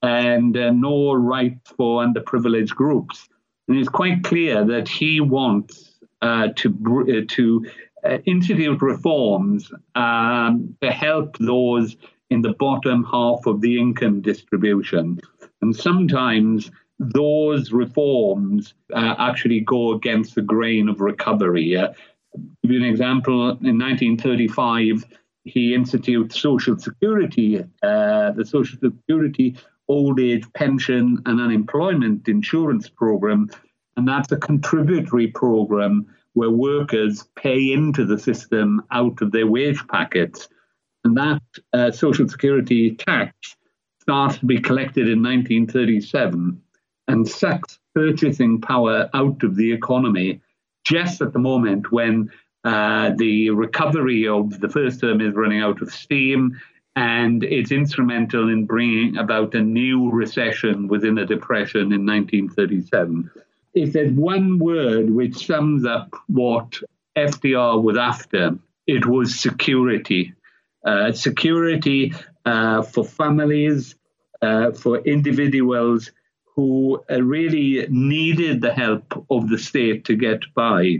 and 0.01 0.55
uh, 0.55 0.71
no 0.71 1.13
rights 1.13 1.71
for 1.75 2.05
underprivileged 2.05 2.75
groups. 2.75 3.27
And 3.67 3.77
it's 3.77 3.89
quite 3.89 4.23
clear 4.23 4.65
that 4.65 4.87
he 4.87 5.19
wants 5.19 5.99
uh, 6.21 6.49
to, 6.55 6.69
uh, 7.01 7.25
to 7.35 7.65
uh, 8.03 8.17
institute 8.25 8.81
reforms 8.81 9.71
um, 9.95 10.75
to 10.81 10.91
help 10.91 11.37
those 11.37 11.95
in 12.29 12.41
the 12.41 12.53
bottom 12.53 13.03
half 13.03 13.45
of 13.45 13.61
the 13.61 13.79
income 13.79 14.21
distribution. 14.21 15.19
And 15.61 15.75
sometimes 15.75 16.71
those 16.99 17.71
reforms 17.71 18.73
uh, 18.93 19.15
actually 19.17 19.61
go 19.61 19.93
against 19.93 20.35
the 20.35 20.41
grain 20.41 20.89
of 20.89 20.99
recovery. 20.99 21.75
Uh, 21.75 21.89
give 22.35 22.71
you 22.71 22.79
an 22.79 22.85
example. 22.85 23.49
In 23.49 23.77
1935, 23.77 25.05
he 25.43 25.73
instituted 25.73 26.31
Social 26.31 26.77
Security, 26.77 27.63
uh, 27.83 28.31
the 28.31 28.45
Social 28.45 28.77
Security 28.79 29.55
old 29.87 30.19
age 30.19 30.45
pension 30.53 31.21
and 31.25 31.41
unemployment 31.41 32.27
insurance 32.27 32.87
program. 32.87 33.49
And 33.97 34.07
that's 34.07 34.31
a 34.31 34.37
contributory 34.37 35.27
program 35.27 36.05
where 36.33 36.51
workers 36.51 37.27
pay 37.35 37.73
into 37.73 38.05
the 38.05 38.19
system 38.19 38.83
out 38.91 39.21
of 39.21 39.31
their 39.31 39.47
wage 39.47 39.85
packets. 39.87 40.47
And 41.03 41.17
that 41.17 41.41
uh, 41.73 41.91
Social 41.91 42.29
Security 42.29 42.95
tax 42.95 43.55
starts 44.01 44.37
to 44.37 44.45
be 44.45 44.59
collected 44.59 45.09
in 45.09 45.23
1937 45.23 46.61
and 47.07 47.27
sucks 47.27 47.79
purchasing 47.95 48.61
power 48.61 49.09
out 49.13 49.43
of 49.43 49.55
the 49.55 49.71
economy 49.71 50.39
just 50.83 51.21
at 51.21 51.33
the 51.33 51.39
moment 51.39 51.91
when 51.91 52.29
uh, 52.63 53.11
the 53.17 53.49
recovery 53.51 54.27
of 54.27 54.59
the 54.59 54.69
first 54.69 54.99
term 54.99 55.21
is 55.21 55.33
running 55.33 55.61
out 55.61 55.81
of 55.81 55.91
steam, 55.91 56.59
and 56.95 57.43
it's 57.43 57.71
instrumental 57.71 58.49
in 58.49 58.65
bringing 58.65 59.17
about 59.17 59.53
a 59.55 59.61
new 59.61 60.11
recession 60.11 60.87
within 60.87 61.17
a 61.17 61.25
depression 61.25 61.93
in 61.93 62.05
1937. 62.05 63.29
If 63.73 63.93
there's 63.93 64.11
one 64.11 64.59
word 64.59 65.09
which 65.09 65.45
sums 65.45 65.85
up 65.85 66.13
what 66.27 66.81
FDR 67.15 67.81
was 67.81 67.97
after, 67.97 68.57
it 68.87 69.05
was 69.05 69.39
security. 69.39 70.33
Uh, 70.83 71.11
security 71.11 72.13
uh, 72.45 72.81
for 72.81 73.05
families, 73.05 73.95
uh, 74.41 74.71
for 74.71 74.99
individuals 74.99 76.11
who 76.59 77.01
uh, 77.09 77.23
really 77.23 77.87
needed 77.87 78.59
the 78.59 78.73
help 78.73 79.25
of 79.29 79.47
the 79.47 79.57
state 79.57 80.03
to 80.03 80.13
get 80.13 80.41
by. 80.53 80.97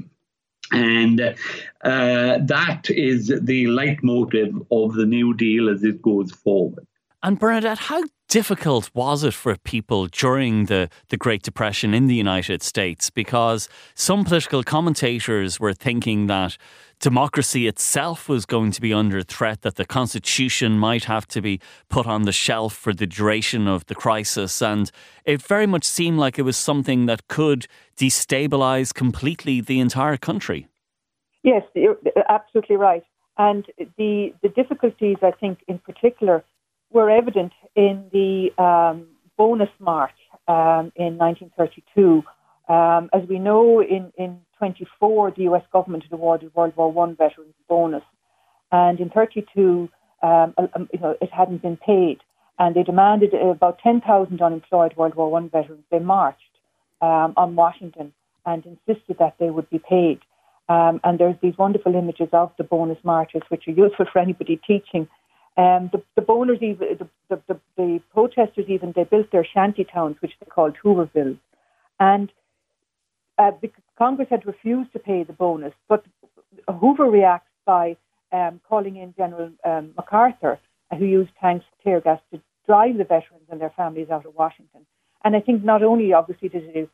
And 0.72 1.20
uh, 1.20 2.38
that 2.46 2.90
is 2.90 3.28
the 3.28 3.68
leitmotif 3.68 4.56
of 4.72 4.94
the 4.94 5.06
New 5.06 5.34
Deal 5.34 5.68
as 5.68 5.84
it 5.84 6.02
goes 6.02 6.32
forward. 6.32 6.88
And 7.22 7.38
Bernadette, 7.38 7.80
how 7.80 8.04
difficult 8.30 8.90
was 8.94 9.26
it 9.26 9.34
for 9.34 9.58
people 9.58 10.08
during 10.08 10.66
the, 10.66 10.90
the 11.10 11.18
Great 11.18 11.42
Depression 11.42 11.94
in 11.94 12.08
the 12.08 12.16
United 12.16 12.64
States? 12.64 13.10
Because 13.10 13.68
some 13.94 14.24
political 14.24 14.64
commentators 14.64 15.60
were 15.60 15.74
thinking 15.74 16.28
that 16.28 16.56
democracy 17.02 17.68
itself 17.68 18.30
was 18.30 18.46
going 18.46 18.72
to 18.72 18.80
be 18.80 18.94
under 18.94 19.22
threat, 19.22 19.64
that 19.64 19.76
the 19.76 19.84
Constitution 19.84 20.80
might 20.80 21.06
have 21.06 21.28
to 21.28 21.42
be 21.42 21.60
put 21.90 22.08
on 22.08 22.24
the 22.24 22.32
shelf 22.32 22.74
for 22.74 22.94
the 22.94 23.08
duration 23.08 23.68
of 23.68 23.86
the 23.88 23.96
crisis. 23.96 24.62
And 24.62 24.90
it 25.26 25.42
very 25.42 25.68
much 25.68 25.84
seemed 25.84 26.20
like 26.20 26.40
it 26.40 26.44
was 26.44 26.56
something 26.56 27.06
that 27.08 27.28
could 27.28 27.68
destabilize 27.98 28.94
completely 28.94 29.60
the 29.60 29.82
entire 29.82 30.16
country. 30.18 30.68
Yes, 31.44 31.64
you're 31.76 31.98
absolutely 32.30 32.78
right. 32.78 33.04
And 33.38 33.66
the, 33.98 34.34
the 34.42 34.50
difficulties, 34.50 35.18
I 35.22 35.32
think, 35.32 35.60
in 35.68 35.80
particular, 35.80 36.46
were 36.92 37.10
evident 37.10 37.54
in 37.76 38.06
the 38.12 38.52
um, 38.62 39.08
bonus 39.38 39.70
march 39.80 40.16
um, 40.48 40.92
in 40.96 41.18
1932. 41.18 42.24
Um, 42.68 43.10
as 43.14 43.28
we 43.28 43.40
know, 43.40 43.82
in, 43.82 44.12
in 44.18 44.40
24, 44.58 45.32
the 45.32 45.44
US 45.44 45.64
government 45.72 46.04
had 46.04 46.14
awarded 46.14 46.54
World 46.56 46.76
War 46.76 46.90
I 47.08 47.14
veterans 47.14 47.54
a 47.60 47.68
bonus. 47.68 48.04
And 48.72 49.00
in 49.00 49.10
32, 49.10 49.90
um, 50.22 50.54
you 50.94 51.00
know, 51.00 51.16
it 51.22 51.32
hadn't 51.32 51.62
been 51.62 51.78
paid. 51.78 52.20
And 52.60 52.76
they 52.76 52.84
demanded 52.84 53.34
about 53.34 53.80
10,000 53.80 54.42
unemployed 54.42 54.96
World 54.98 55.16
War 55.16 55.38
I 55.40 55.48
veterans. 55.48 55.84
They 55.92 56.00
marched. 56.00 56.44
um, 57.02 57.34
on 57.38 57.56
Washington 57.56 58.14
and 58.46 58.66
insisted 58.66 59.18
that 59.20 59.36
they 59.40 59.50
would 59.50 59.70
be 59.70 59.80
paid. 59.80 60.20
Um, 60.68 61.00
and 61.04 61.20
there's 61.20 61.36
these 61.42 61.58
wonderful 61.58 61.96
images 61.96 62.30
of 62.32 62.52
the 62.58 62.64
bonus 62.64 62.98
marches, 63.04 63.42
which 63.50 63.68
are 63.68 63.72
useful 63.72 64.06
for 64.12 64.20
anybody 64.20 64.60
teaching. 64.68 65.08
Um, 65.60 65.90
the, 65.92 66.02
the 66.16 66.22
boners, 66.22 66.62
even 66.64 66.88
the, 67.00 67.10
the, 67.28 67.42
the, 67.50 67.60
the, 67.76 68.02
protesters, 68.14 68.68
even 68.70 68.94
they 68.96 69.04
built 69.04 69.30
their 69.34 69.46
shanty 69.46 69.84
towns, 69.84 70.16
which 70.22 70.32
they 70.40 70.46
called 70.46 70.78
Hooverville, 70.82 71.38
and 72.00 72.32
uh, 73.38 73.52
Congress 73.98 74.30
had 74.30 74.46
refused 74.46 74.94
to 74.94 75.00
pay 75.00 75.24
the 75.24 75.34
bonus. 75.34 75.74
But 75.90 76.06
Hoover 76.80 77.10
reacts 77.10 77.52
by 77.66 77.98
um, 78.32 78.62
calling 78.70 78.96
in 78.96 79.14
General 79.18 79.52
um, 79.66 79.92
MacArthur, 79.98 80.60
who 80.98 81.04
used 81.04 81.32
tanks, 81.42 81.66
tear 81.84 82.00
gas 82.00 82.22
to 82.32 82.40
drive 82.66 82.98
the 82.98 83.04
veterans 83.04 83.44
and 83.52 83.60
their 83.60 83.74
families 83.76 84.10
out 84.10 84.26
of 84.26 84.36
Washington. 84.36 84.86
And 85.26 85.36
I 85.36 85.42
think 85.42 85.66
not 85.66 85.84
only, 85.84 86.14
obviously, 86.14 86.48
did 86.48 86.74
it 86.74 86.90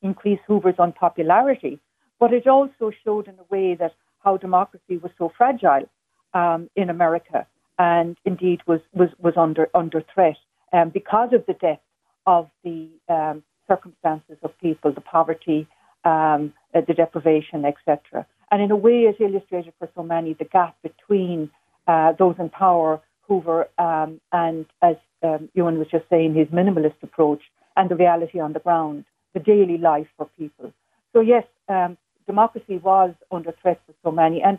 increase 0.00 0.40
Hoover's 0.46 0.78
unpopularity, 0.78 1.78
but 2.18 2.32
it 2.32 2.46
also 2.46 2.90
showed 3.04 3.28
in 3.28 3.34
a 3.34 3.54
way 3.54 3.74
that 3.74 3.92
how 4.24 4.38
democracy 4.38 4.96
was 4.96 5.12
so 5.18 5.30
fragile 5.36 5.90
um, 6.32 6.70
in 6.74 6.88
America 6.88 7.46
and 7.78 8.16
indeed 8.24 8.60
was, 8.66 8.80
was, 8.92 9.08
was 9.18 9.34
under, 9.36 9.68
under 9.74 10.02
threat 10.14 10.36
um, 10.72 10.90
because 10.90 11.32
of 11.32 11.44
the 11.46 11.54
depth 11.54 11.82
of 12.26 12.48
the 12.64 12.88
um, 13.08 13.42
circumstances 13.68 14.36
of 14.42 14.56
people, 14.60 14.92
the 14.92 15.00
poverty, 15.00 15.66
um, 16.04 16.52
uh, 16.74 16.80
the 16.86 16.94
deprivation, 16.94 17.64
etc. 17.64 18.26
And 18.50 18.62
in 18.62 18.70
a 18.70 18.76
way, 18.76 19.02
it 19.02 19.16
illustrated 19.20 19.72
for 19.78 19.88
so 19.94 20.02
many 20.02 20.34
the 20.34 20.44
gap 20.44 20.76
between 20.82 21.50
uh, 21.86 22.12
those 22.18 22.36
in 22.38 22.50
power, 22.50 23.00
Hoover, 23.22 23.68
um, 23.78 24.20
and 24.32 24.66
as 24.82 24.96
um, 25.22 25.48
Iwan 25.56 25.78
was 25.78 25.88
just 25.90 26.04
saying, 26.10 26.34
his 26.34 26.48
minimalist 26.48 27.02
approach, 27.02 27.42
and 27.76 27.90
the 27.90 27.96
reality 27.96 28.40
on 28.40 28.52
the 28.52 28.60
ground, 28.60 29.04
the 29.34 29.40
daily 29.40 29.78
life 29.78 30.06
for 30.16 30.28
people. 30.38 30.72
So 31.12 31.20
yes, 31.20 31.44
um, 31.68 31.96
democracy 32.26 32.78
was 32.78 33.14
under 33.30 33.52
threat 33.62 33.80
for 33.86 33.94
so 34.02 34.10
many, 34.10 34.42
and 34.42 34.58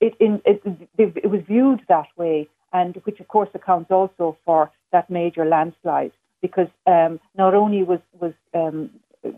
it, 0.00 0.14
it, 0.18 0.42
it, 0.44 1.16
it, 1.16 1.30
was 1.30 1.40
viewed 1.46 1.82
that 1.88 2.06
way, 2.16 2.48
and 2.72 2.96
which 3.04 3.20
of 3.20 3.28
course 3.28 3.48
accounts 3.54 3.90
also 3.90 4.36
for 4.44 4.70
that 4.92 5.10
major 5.10 5.44
landslide, 5.44 6.12
because 6.40 6.68
um, 6.86 7.20
not 7.36 7.54
only 7.54 7.82
was 7.82 8.00
was 8.18 8.32
um, 8.54 8.90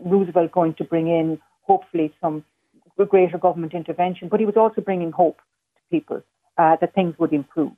Roosevelt 0.05 0.51
going 0.51 0.73
to 0.75 0.83
bring 0.83 1.07
in 1.07 1.39
hopefully 1.63 2.13
some 2.21 2.43
greater 3.09 3.37
government 3.37 3.73
intervention, 3.73 4.29
but 4.29 4.39
he 4.39 4.45
was 4.45 4.55
also 4.55 4.81
bringing 4.81 5.11
hope 5.11 5.37
to 5.37 5.81
people 5.91 6.21
uh, 6.57 6.75
that 6.79 6.93
things 6.93 7.15
would 7.17 7.33
improve. 7.33 7.71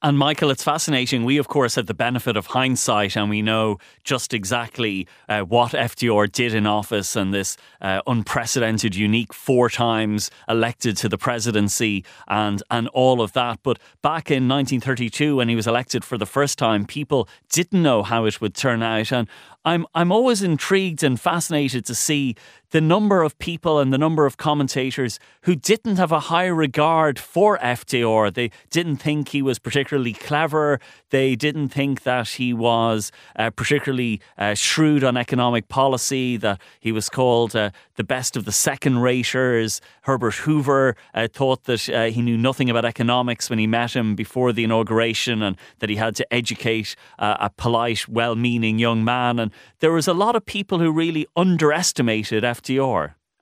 And 0.00 0.16
Michael, 0.16 0.52
it's 0.52 0.62
fascinating. 0.62 1.24
We, 1.24 1.38
of 1.38 1.48
course, 1.48 1.74
have 1.74 1.86
the 1.86 1.94
benefit 1.94 2.36
of 2.36 2.46
hindsight 2.46 3.16
and 3.16 3.28
we 3.28 3.42
know 3.42 3.78
just 4.04 4.32
exactly 4.32 5.08
uh, 5.28 5.40
what 5.40 5.72
FDR 5.72 6.30
did 6.30 6.54
in 6.54 6.68
office 6.68 7.16
and 7.16 7.34
this 7.34 7.56
uh, 7.80 8.00
unprecedented, 8.06 8.94
unique 8.94 9.34
four 9.34 9.68
times 9.68 10.30
elected 10.48 10.96
to 10.98 11.08
the 11.08 11.18
presidency 11.18 12.04
and, 12.28 12.62
and 12.70 12.86
all 12.88 13.20
of 13.20 13.32
that. 13.32 13.58
But 13.64 13.80
back 14.00 14.30
in 14.30 14.46
1932, 14.46 15.34
when 15.34 15.48
he 15.48 15.56
was 15.56 15.66
elected 15.66 16.04
for 16.04 16.16
the 16.16 16.26
first 16.26 16.58
time, 16.58 16.86
people 16.86 17.28
didn't 17.50 17.82
know 17.82 18.04
how 18.04 18.24
it 18.24 18.40
would 18.40 18.54
turn 18.54 18.84
out. 18.84 19.10
And 19.10 19.26
I'm, 19.64 19.84
I'm 19.96 20.12
always 20.12 20.44
intrigued 20.44 21.02
and 21.02 21.20
fascinated 21.20 21.84
to 21.86 21.94
see 21.96 22.36
the 22.70 22.80
number 22.80 23.22
of 23.22 23.38
people 23.38 23.78
and 23.78 23.92
the 23.92 23.98
number 23.98 24.26
of 24.26 24.36
commentators 24.36 25.18
who 25.42 25.54
didn't 25.54 25.96
have 25.96 26.12
a 26.12 26.20
high 26.20 26.46
regard 26.46 27.18
for 27.18 27.58
FDR. 27.58 28.32
They 28.32 28.50
didn't 28.70 28.96
think 28.96 29.28
he 29.28 29.40
was 29.40 29.58
particularly 29.58 30.12
clever. 30.12 30.78
They 31.10 31.34
didn't 31.34 31.70
think 31.70 32.02
that 32.02 32.28
he 32.28 32.52
was 32.52 33.10
uh, 33.36 33.50
particularly 33.50 34.20
uh, 34.36 34.54
shrewd 34.54 35.02
on 35.02 35.16
economic 35.16 35.68
policy, 35.68 36.36
that 36.36 36.60
he 36.78 36.92
was 36.92 37.08
called 37.08 37.56
uh, 37.56 37.70
the 37.96 38.04
best 38.04 38.36
of 38.36 38.44
the 38.44 38.52
second 38.52 38.98
raters. 38.98 39.80
Herbert 40.02 40.34
Hoover 40.34 40.94
uh, 41.14 41.28
thought 41.32 41.64
that 41.64 41.88
uh, 41.88 42.04
he 42.06 42.20
knew 42.20 42.36
nothing 42.36 42.68
about 42.68 42.84
economics 42.84 43.48
when 43.48 43.58
he 43.58 43.66
met 43.66 43.96
him 43.96 44.14
before 44.14 44.52
the 44.52 44.64
inauguration 44.64 45.42
and 45.42 45.56
that 45.78 45.88
he 45.88 45.96
had 45.96 46.14
to 46.16 46.34
educate 46.34 46.94
uh, 47.18 47.36
a 47.40 47.50
polite, 47.50 48.08
well 48.08 48.36
meaning 48.36 48.78
young 48.78 49.04
man. 49.04 49.38
And 49.38 49.52
there 49.80 49.92
was 49.92 50.06
a 50.06 50.14
lot 50.14 50.36
of 50.36 50.44
people 50.44 50.78
who 50.78 50.92
really 50.92 51.26
underestimated 51.34 52.44
FDR. 52.44 52.57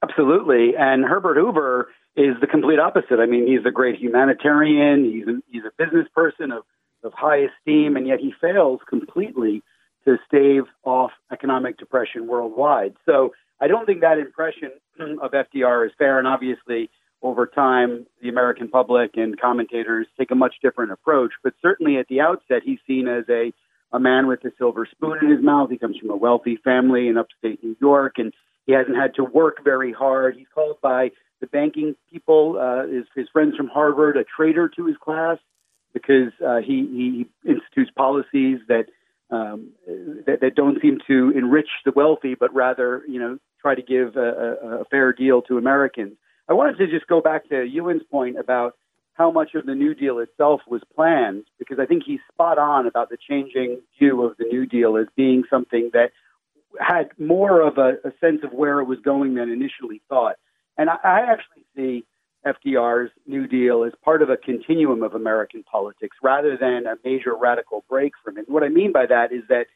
Absolutely. 0.02 0.74
And 0.78 1.04
Herbert 1.04 1.36
Hoover 1.36 1.88
is 2.16 2.34
the 2.40 2.46
complete 2.46 2.78
opposite. 2.78 3.18
I 3.20 3.26
mean, 3.26 3.46
he's 3.46 3.66
a 3.66 3.70
great 3.70 3.98
humanitarian, 3.98 5.04
he's 5.04 5.26
he's 5.50 5.64
a 5.64 5.84
business 5.84 6.06
person 6.14 6.50
of, 6.50 6.62
of 7.02 7.12
high 7.12 7.46
esteem, 7.48 7.96
and 7.96 8.06
yet 8.06 8.20
he 8.20 8.32
fails 8.40 8.80
completely 8.88 9.62
to 10.06 10.16
stave 10.26 10.64
off 10.84 11.10
economic 11.32 11.78
depression 11.78 12.26
worldwide. 12.26 12.94
So 13.04 13.32
I 13.60 13.66
don't 13.68 13.86
think 13.86 14.00
that 14.00 14.18
impression 14.18 14.70
of 15.20 15.32
FDR 15.32 15.86
is 15.86 15.92
fair. 15.98 16.18
And 16.18 16.28
obviously, 16.28 16.90
over 17.22 17.46
time, 17.46 18.06
the 18.22 18.28
American 18.28 18.68
public 18.68 19.12
and 19.16 19.38
commentators 19.38 20.06
take 20.18 20.30
a 20.30 20.34
much 20.34 20.54
different 20.62 20.92
approach. 20.92 21.32
But 21.42 21.54
certainly 21.60 21.98
at 21.98 22.06
the 22.08 22.20
outset, 22.20 22.62
he's 22.64 22.78
seen 22.86 23.08
as 23.08 23.24
a 23.28 23.52
a 23.92 24.00
man 24.00 24.26
with 24.26 24.44
a 24.44 24.50
silver 24.58 24.86
spoon 24.90 25.18
in 25.22 25.30
his 25.30 25.42
mouth. 25.42 25.70
He 25.70 25.78
comes 25.78 25.96
from 25.96 26.10
a 26.10 26.16
wealthy 26.16 26.56
family 26.56 27.08
in 27.08 27.16
upstate 27.16 27.62
New 27.62 27.76
York, 27.80 28.14
and 28.18 28.32
he 28.66 28.72
hasn't 28.72 28.96
had 28.96 29.14
to 29.14 29.24
work 29.24 29.64
very 29.64 29.92
hard. 29.92 30.36
He's 30.36 30.46
called 30.54 30.78
by 30.82 31.10
the 31.40 31.46
banking 31.46 31.94
people, 32.10 32.58
uh, 32.60 32.86
his, 32.86 33.04
his 33.14 33.28
friends 33.32 33.56
from 33.56 33.68
Harvard, 33.68 34.16
a 34.16 34.24
traitor 34.24 34.68
to 34.76 34.86
his 34.86 34.96
class 34.96 35.38
because 35.92 36.32
uh, 36.46 36.58
he, 36.58 37.26
he 37.44 37.50
institutes 37.50 37.90
policies 37.96 38.58
that, 38.68 38.86
um, 39.30 39.70
that 40.26 40.40
that 40.40 40.54
don't 40.54 40.80
seem 40.80 40.98
to 41.06 41.30
enrich 41.30 41.68
the 41.84 41.92
wealthy, 41.94 42.34
but 42.34 42.54
rather, 42.54 43.02
you 43.08 43.18
know, 43.18 43.38
try 43.60 43.74
to 43.74 43.82
give 43.82 44.16
a, 44.16 44.20
a, 44.20 44.68
a 44.80 44.84
fair 44.86 45.12
deal 45.12 45.42
to 45.42 45.58
Americans. 45.58 46.14
I 46.48 46.52
wanted 46.52 46.78
to 46.78 46.86
just 46.86 47.06
go 47.06 47.20
back 47.20 47.48
to 47.48 47.64
Iwan's 47.64 48.04
point 48.10 48.38
about 48.38 48.74
how 49.14 49.30
much 49.30 49.54
of 49.54 49.64
the 49.64 49.74
New 49.74 49.94
Deal 49.94 50.18
itself 50.18 50.60
was 50.68 50.82
planned, 50.94 51.44
because 51.58 51.78
I 51.78 51.86
think 51.86 52.02
he's 52.04 52.20
spot 52.30 52.58
on 52.58 52.86
about 52.86 53.08
the 53.08 53.16
changing 53.16 53.80
view 53.98 54.22
of 54.22 54.36
the 54.36 54.44
New 54.44 54.66
Deal 54.66 54.96
as 54.96 55.06
being 55.16 55.44
something 55.48 55.90
that 55.94 56.12
had 56.80 57.10
more 57.18 57.60
of 57.60 57.78
a, 57.78 57.94
a 58.06 58.12
sense 58.20 58.40
of 58.44 58.52
where 58.52 58.80
it 58.80 58.84
was 58.84 58.98
going 59.04 59.34
than 59.34 59.50
initially 59.50 60.02
thought. 60.08 60.36
And 60.78 60.90
I, 60.90 60.96
I 61.02 61.20
actually 61.20 61.64
see 61.74 62.04
FDR's 62.46 63.10
New 63.26 63.46
Deal 63.46 63.84
as 63.84 63.92
part 64.04 64.22
of 64.22 64.30
a 64.30 64.36
continuum 64.36 65.02
of 65.02 65.14
American 65.14 65.64
politics 65.64 66.16
rather 66.22 66.56
than 66.56 66.86
a 66.86 66.96
major 67.04 67.34
radical 67.36 67.84
break 67.88 68.12
from 68.24 68.38
it. 68.38 68.46
And 68.46 68.54
what 68.54 68.62
I 68.62 68.68
mean 68.68 68.92
by 68.92 69.06
that 69.06 69.32
is 69.32 69.42
that 69.48 69.66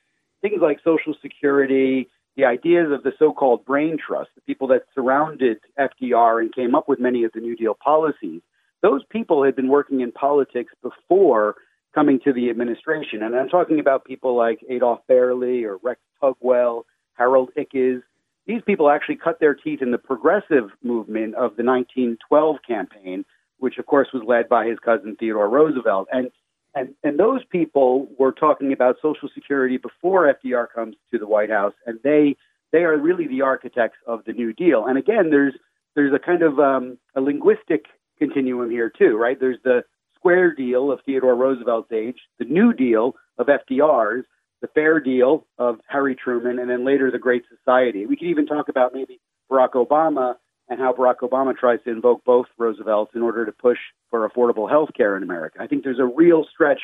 things 0.41 0.61
like 0.63 0.79
Social 0.85 1.15
Security, 1.21 2.09
the 2.37 2.45
ideas 2.45 2.93
of 2.93 3.03
the 3.03 3.13
so 3.19 3.33
called 3.33 3.65
brain 3.65 3.99
trust, 3.99 4.31
the 4.35 4.41
people 4.43 4.69
that 4.69 4.83
surrounded 4.95 5.59
FDR 5.79 6.41
and 6.41 6.55
came 6.55 6.75
up 6.75 6.89
with 6.89 7.01
many 7.01 7.25
of 7.25 7.33
the 7.33 7.41
New 7.41 7.57
Deal 7.57 7.75
policies, 7.75 8.41
those 8.83 9.03
people 9.11 9.45
had 9.45 9.57
been 9.57 9.69
working 9.69 10.01
in 10.01 10.13
politics 10.13 10.73
before 10.83 11.57
coming 11.95 12.21
to 12.25 12.33
the 12.33 12.51
administration. 12.51 13.23
And 13.23 13.35
I'm 13.35 13.49
talking 13.49 13.81
about 13.81 14.05
people 14.05 14.37
like 14.37 14.61
Adolf 14.69 15.01
Berle 15.11 15.65
or 15.65 15.79
Rex 15.83 16.01
Tugwell, 16.23 16.83
Harold 17.20 17.50
Ickes. 17.54 18.02
These 18.46 18.62
people 18.62 18.88
actually 18.88 19.16
cut 19.16 19.40
their 19.40 19.54
teeth 19.54 19.83
in 19.83 19.90
the 19.90 19.98
progressive 19.98 20.70
movement 20.83 21.35
of 21.35 21.56
the 21.56 21.62
1912 21.62 22.56
campaign, 22.66 23.26
which 23.59 23.76
of 23.76 23.85
course 23.85 24.09
was 24.14 24.22
led 24.26 24.48
by 24.48 24.66
his 24.66 24.78
cousin 24.78 25.16
Theodore 25.20 25.50
Roosevelt. 25.50 26.09
And 26.11 26.30
and 26.74 26.94
and 27.04 27.18
those 27.18 27.44
people 27.50 28.09
were 28.18 28.33
talking 28.33 28.72
about 28.72 28.96
Social 29.02 29.28
Security 29.35 29.76
before 29.76 30.33
FDR 30.35 30.66
comes 30.74 30.96
to 31.12 31.18
the 31.18 31.26
White 31.26 31.50
House, 31.50 31.74
and 31.85 31.98
they 32.02 32.37
they 32.72 32.85
are 32.85 32.96
really 32.96 33.26
the 33.26 33.42
architects 33.42 33.98
of 34.06 34.24
the 34.24 34.33
New 34.33 34.54
Deal. 34.54 34.87
And 34.87 34.96
again, 34.96 35.28
there's 35.30 35.54
there's 35.94 36.14
a 36.14 36.18
kind 36.18 36.42
of 36.42 36.59
um, 36.59 36.96
a 37.14 37.20
linguistic 37.20 37.85
continuum 38.18 38.70
here 38.70 38.90
too, 38.90 39.16
right? 39.18 39.38
There's 39.38 39.59
the 39.62 39.83
square 40.14 40.54
deal 40.54 40.90
of 40.90 41.00
Theodore 41.04 41.35
Roosevelt's 41.35 41.92
age, 41.92 42.18
the 42.38 42.44
New 42.46 42.72
Deal 42.72 43.14
of 43.37 43.48
FDR's, 43.48 44.24
the 44.61 44.68
fair 44.68 45.01
deal 45.01 45.46
of 45.59 45.81
Harry 45.88 46.14
Truman, 46.14 46.59
and 46.59 46.68
then 46.68 46.85
later 46.85 47.11
the 47.11 47.18
Great 47.18 47.44
Society. 47.57 48.07
We 48.07 48.16
could 48.16 48.29
even 48.29 48.46
talk 48.46 48.68
about 48.68 48.92
maybe 48.94 49.20
Barack 49.51 49.73
Obama 49.73 50.35
and 50.68 50.79
how 50.79 50.92
Barack 50.92 51.18
Obama 51.23 51.57
tries 51.57 51.81
to 51.85 51.90
invoke 51.90 52.25
both 52.25 52.46
Roosevelts 52.59 53.12
in 53.14 53.23
order 53.23 53.44
to 53.44 53.53
push 53.53 53.79
for 54.11 54.29
affordable 54.29 54.68
health 54.68 54.90
care 54.96 55.16
in 55.16 55.23
America. 55.23 55.59
I 55.61 55.66
think 55.66 55.83
there's 55.83 55.99
a 55.99 56.05
real 56.05 56.46
stretch 56.53 56.81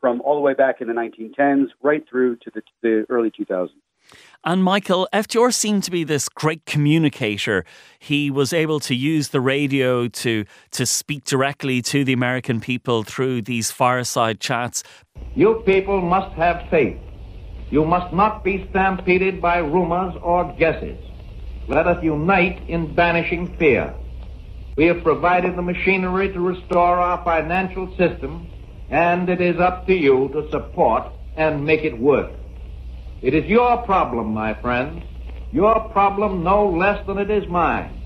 from 0.00 0.20
all 0.22 0.34
the 0.34 0.40
way 0.40 0.54
back 0.54 0.80
in 0.80 0.88
the 0.88 0.94
1910s 0.94 1.68
right 1.82 2.04
through 2.08 2.36
to 2.36 2.50
the, 2.54 2.62
the 2.82 3.06
early 3.08 3.30
2000s. 3.30 3.70
And 4.44 4.62
Michael, 4.62 5.08
FDR 5.12 5.52
seemed 5.52 5.82
to 5.84 5.90
be 5.90 6.04
this 6.04 6.28
great 6.28 6.64
communicator. 6.64 7.64
He 7.98 8.30
was 8.30 8.52
able 8.52 8.78
to 8.80 8.94
use 8.94 9.30
the 9.30 9.40
radio 9.40 10.06
to, 10.06 10.44
to 10.72 10.86
speak 10.86 11.24
directly 11.24 11.82
to 11.82 12.04
the 12.04 12.12
American 12.12 12.60
people 12.60 13.02
through 13.02 13.42
these 13.42 13.72
fireside 13.72 14.38
chats. 14.38 14.84
You 15.34 15.62
people 15.66 16.00
must 16.00 16.32
have 16.36 16.68
faith. 16.70 16.98
You 17.70 17.84
must 17.84 18.12
not 18.12 18.44
be 18.44 18.66
stampeded 18.70 19.42
by 19.42 19.58
rumors 19.58 20.14
or 20.22 20.54
guesses. 20.58 20.98
Let 21.68 21.86
us 21.86 22.02
unite 22.02 22.68
in 22.68 22.94
banishing 22.94 23.56
fear. 23.58 23.92
We 24.76 24.86
have 24.86 25.02
provided 25.02 25.56
the 25.56 25.62
machinery 25.62 26.32
to 26.32 26.40
restore 26.40 26.98
our 26.98 27.24
financial 27.24 27.88
system, 27.96 28.46
and 28.90 29.28
it 29.28 29.40
is 29.40 29.58
up 29.58 29.86
to 29.86 29.94
you 29.94 30.28
to 30.32 30.48
support 30.50 31.10
and 31.36 31.64
make 31.64 31.82
it 31.82 31.98
work. 31.98 32.30
It 33.22 33.34
is 33.34 33.46
your 33.46 33.78
problem, 33.78 34.32
my 34.32 34.54
friends, 34.54 35.02
your 35.52 35.80
problem 35.88 36.44
no 36.44 36.68
less 36.68 37.04
than 37.06 37.18
it 37.18 37.30
is 37.30 37.48
mine. 37.48 38.00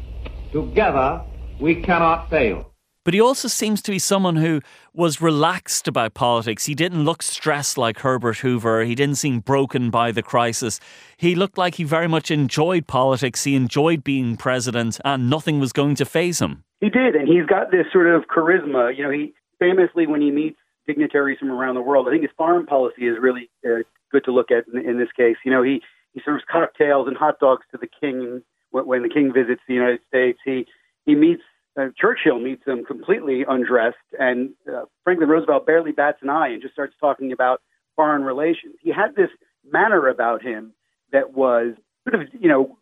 Together, 0.53 1.23
we 1.61 1.83
cannot 1.83 2.31
fail. 2.31 2.70
But 3.03 3.15
he 3.15 3.21
also 3.21 3.49
seems 3.49 3.81
to 3.83 3.91
be 3.91 3.99
someone 3.99 4.37
who 4.37 4.61
was 4.93 5.23
relaxed 5.23 5.89
about 5.89 6.13
politics. 6.13 6.67
He 6.67 6.75
didn't 6.75 7.05
look 7.05 7.23
stressed 7.23 7.79
like 7.79 8.01
Herbert 8.01 8.39
Hoover. 8.39 8.85
He 8.85 8.95
didn't 8.95 9.17
seem 9.17 9.41
broken 9.41 9.89
by 9.89 10.13
the 10.13 10.23
crisis. 10.23 10.81
He 11.17 11.35
looked 11.35 11.57
like 11.57 11.77
he 11.77 11.85
very 11.85 12.09
much 12.09 12.31
enjoyed 12.31 12.87
politics. 12.87 13.45
He 13.45 13.55
enjoyed 13.57 14.05
being 14.05 14.37
president, 14.37 15.01
and 15.03 15.31
nothing 15.31 15.61
was 15.61 15.73
going 15.73 15.95
to 15.97 16.05
phase 16.05 16.41
him. 16.41 16.65
He 16.81 16.91
did, 16.91 17.15
and 17.15 17.27
he's 17.27 17.47
got 17.47 17.71
this 17.71 17.87
sort 17.91 18.07
of 18.07 18.25
charisma. 18.25 18.95
You 18.95 19.05
know, 19.05 19.11
he 19.11 19.33
famously, 19.59 20.07
when 20.07 20.21
he 20.21 20.31
meets 20.31 20.59
dignitaries 20.87 21.39
from 21.39 21.51
around 21.51 21.77
the 21.77 21.83
world, 21.83 22.07
I 22.07 22.11
think 22.11 22.23
his 22.23 22.33
foreign 22.37 22.67
policy 22.67 23.07
is 23.07 23.17
really 23.19 23.49
uh, 23.65 23.83
good 24.13 24.25
to 24.25 24.33
look 24.33 24.51
at 24.51 24.65
in, 24.73 24.87
in 24.87 24.99
this 24.99 25.13
case. 25.17 25.37
You 25.45 25.53
know, 25.53 25.63
he 25.63 25.81
he 26.13 26.21
serves 26.23 26.45
cocktails 26.51 27.09
and 27.09 27.17
hot 27.17 27.39
dogs 27.41 27.65
to 27.71 27.79
the 27.79 27.89
king 28.01 28.43
when, 28.73 28.87
when 28.87 29.03
the 29.03 29.09
king 29.09 29.33
visits 29.33 29.63
the 29.67 29.75
United 29.75 30.01
States. 30.09 30.39
He 30.45 30.67
he 31.07 31.15
meets 31.15 31.43
uh, 31.79 31.87
Churchill 31.97 32.41
meets 32.41 32.65
him 32.67 32.85
completely 32.85 33.45
undressed, 33.49 33.97
and 34.19 34.51
uh, 34.69 34.85
Franklin 35.05 35.29
Roosevelt 35.29 35.67
barely 35.67 35.93
bats 35.93 36.19
an 36.23 36.29
eye 36.29 36.49
and 36.49 36.61
just 36.61 36.75
starts 36.75 36.95
talking 37.01 37.33
about 37.33 37.61
foreign 37.97 38.23
relations. 38.23 38.75
He 38.83 38.91
had 38.91 39.15
this 39.17 39.31
manner 39.71 40.09
about 40.09 40.43
him 40.43 40.73
that 41.13 41.35
was 41.35 41.75
sort 42.09 42.23
of, 42.23 42.29
you 42.39 42.49
know, 42.49 42.77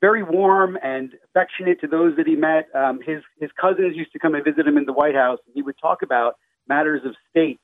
very 0.00 0.22
warm 0.22 0.76
and 0.82 1.12
affectionate 1.24 1.80
to 1.80 1.86
those 1.86 2.16
that 2.16 2.26
he 2.26 2.36
met. 2.36 2.68
Um, 2.74 3.00
his 3.04 3.22
his 3.40 3.50
cousins 3.58 3.96
used 3.96 4.12
to 4.12 4.18
come 4.18 4.34
and 4.34 4.44
visit 4.44 4.66
him 4.66 4.76
in 4.76 4.84
the 4.84 4.92
White 4.92 5.14
House, 5.14 5.38
and 5.46 5.54
he 5.54 5.62
would 5.62 5.76
talk 5.80 6.02
about 6.02 6.34
matters 6.68 7.02
of 7.06 7.14
state 7.30 7.60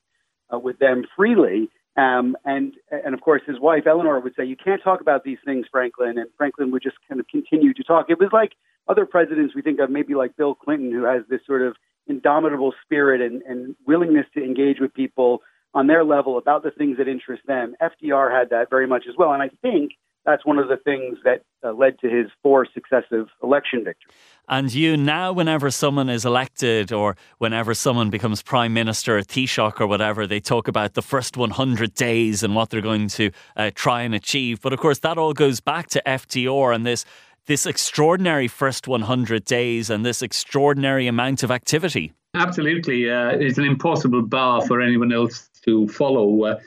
uh, 0.53 0.59
with 0.59 0.79
them 0.79 1.05
freely. 1.16 1.69
Um, 1.97 2.37
and 2.45 2.73
and 2.90 3.12
of 3.12 3.21
course, 3.21 3.43
his 3.47 3.61
wife 3.61 3.87
Eleanor 3.87 4.21
would 4.21 4.35
say, 4.37 4.45
"You 4.45 4.57
can't 4.57 4.83
talk 4.83 5.03
about 5.03 5.25
these 5.25 5.38
things, 5.45 5.66
Franklin." 5.71 6.16
And 6.16 6.31
Franklin 6.38 6.71
would 6.71 6.83
just 6.83 6.97
kind 7.09 7.21
of 7.21 7.29
continue 7.29 7.75
to 7.75 7.83
talk. 7.83 8.07
It 8.09 8.19
was 8.19 8.31
like 8.33 8.53
other 8.88 9.07
presidents 9.07 9.55
we 9.55 9.62
think 9.62 9.81
of, 9.81 9.90
maybe 9.90 10.14
like 10.14 10.37
Bill 10.37 10.55
Clinton, 10.55 10.93
who 10.93 11.05
has 11.05 11.23
this 11.29 11.40
sort 11.47 11.62
of 11.62 11.77
indomitable 12.07 12.75
spirit 12.85 13.21
and, 13.21 13.43
and 13.43 13.77
willingness 13.87 14.27
to 14.35 14.43
engage 14.43 14.81
with 14.81 14.93
people 14.95 15.43
on 15.73 15.87
their 15.87 16.05
level 16.05 16.38
about 16.38 16.62
the 16.62 16.71
things 16.71 16.99
that 16.99 17.09
interest 17.09 17.43
them. 17.47 17.75
FDR 17.81 18.37
had 18.37 18.51
that 18.51 18.69
very 18.71 18.87
much 18.87 19.05
as 19.09 19.14
well, 19.16 19.33
and 19.33 19.43
I 19.43 19.51
think 19.62 19.93
that's 20.27 20.45
one 20.45 20.59
of 20.59 20.69
the 20.69 20.77
things 20.77 21.19
that 21.25 21.43
uh, 21.64 21.73
led 21.73 21.99
to 22.01 22.09
his 22.09 22.27
four 22.43 22.66
successive 22.75 23.29
election 23.43 23.85
victories. 23.85 24.14
And 24.49 24.73
you 24.73 24.97
now, 24.97 25.33
whenever 25.33 25.71
someone 25.71 26.11
is 26.11 26.25
elected 26.25 26.93
or 26.93 27.16
whenever 27.38 27.73
someone 27.73 28.11
becomes 28.11 28.43
prime 28.43 28.75
minister 28.75 29.16
at 29.16 29.29
Taoiseach 29.29 29.81
or 29.81 29.87
whatever, 29.87 30.27
they 30.27 30.40
talk 30.40 30.69
about 30.69 30.95
the 30.95 31.03
first 31.03 31.37
100 31.37 31.95
days 31.95 32.43
and 32.43 32.55
what 32.55 32.71
they're 32.71 32.81
going 32.81 33.09
to 33.09 33.31
uh, 33.57 33.71
try 33.75 34.03
and 34.03 34.14
achieve. 34.14 34.61
But 34.61 34.73
of 34.73 34.81
course, 34.81 34.99
that 35.01 35.16
all 35.16 35.33
goes 35.33 35.61
back 35.61 35.88
to 35.90 36.03
FDR 36.05 36.75
and 36.75 36.85
this 36.85 37.05
this 37.51 37.67
extraordinary 37.67 38.47
first 38.47 38.87
100 38.87 39.45
days 39.45 39.91
and 39.91 40.07
this 40.07 40.23
extraordinary 40.23 41.09
amount 41.09 41.43
of 41.43 41.51
activity. 41.51 42.13
Absolutely. 42.35 43.11
Uh, 43.11 43.31
it's 43.31 43.59
an 43.59 43.65
impossible 43.65 44.23
bar 44.23 44.65
for 44.65 44.81
anyone 44.81 45.13
else 45.13 45.51
to 45.65 45.89
follow. 45.89 46.45
Uh, 46.45 46.61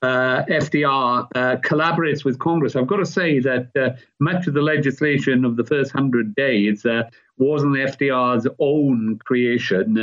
uh, 0.00 0.42
FDR 0.48 1.28
uh, 1.34 1.56
collaborates 1.56 2.24
with 2.24 2.38
Congress. 2.38 2.74
I've 2.74 2.86
got 2.86 2.96
to 2.96 3.04
say 3.04 3.38
that 3.40 3.68
uh, 3.76 3.90
much 4.18 4.46
of 4.46 4.54
the 4.54 4.62
legislation 4.62 5.44
of 5.44 5.56
the 5.56 5.64
first 5.64 5.92
hundred 5.92 6.34
days 6.34 6.86
uh, 6.86 7.02
wasn't 7.36 7.74
FDR's 7.74 8.48
own 8.60 9.18
creation. 9.18 9.98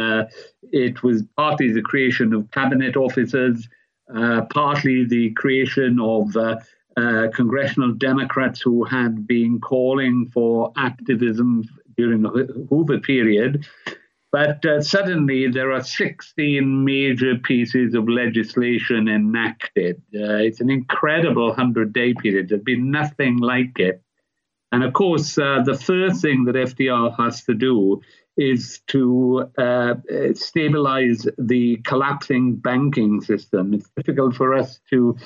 It 0.71 1.01
was 1.01 1.23
partly 1.35 1.71
the 1.71 1.81
creation 1.81 2.31
of 2.35 2.51
cabinet 2.51 2.95
officers, 2.95 3.67
partly 4.07 5.03
the 5.03 5.31
creation 5.31 5.99
of 5.99 6.31
congressional 7.35 7.93
Democrats 7.93 8.59
who 8.61 8.83
had 8.83 9.27
been 9.27 9.59
calling 9.59 10.29
for 10.33 10.71
activism 10.75 11.63
during 11.95 12.21
the 12.21 12.65
Hoover 12.69 12.99
period. 12.99 13.65
But 14.31 14.65
uh, 14.65 14.81
suddenly 14.81 15.47
there 15.47 15.71
are 15.71 15.83
16 15.83 16.83
major 16.83 17.37
pieces 17.37 17.95
of 17.95 18.09
legislation 18.09 19.07
enacted. 19.07 20.01
Uh, 20.13 20.43
it's 20.43 20.59
an 20.59 20.69
incredible 20.69 21.47
100 21.47 21.93
day 21.93 22.13
period. 22.13 22.49
There's 22.49 22.61
been 22.61 22.91
nothing 22.91 23.37
like 23.37 23.79
it. 23.79 24.01
And 24.71 24.83
of 24.83 24.93
course, 24.93 25.37
uh, 25.37 25.63
the 25.63 25.77
first 25.77 26.21
thing 26.21 26.43
that 26.45 26.55
FDR 26.55 27.15
has 27.17 27.43
to 27.45 27.53
do 27.53 28.01
is 28.35 28.81
to 28.87 29.49
uh, 29.57 29.95
stabilize 30.33 31.25
the 31.37 31.77
collapsing 31.77 32.57
banking 32.57 33.21
system. 33.21 33.73
It's 33.73 33.89
difficult 33.95 34.35
for 34.35 34.53
us 34.53 34.79
to 34.89 35.17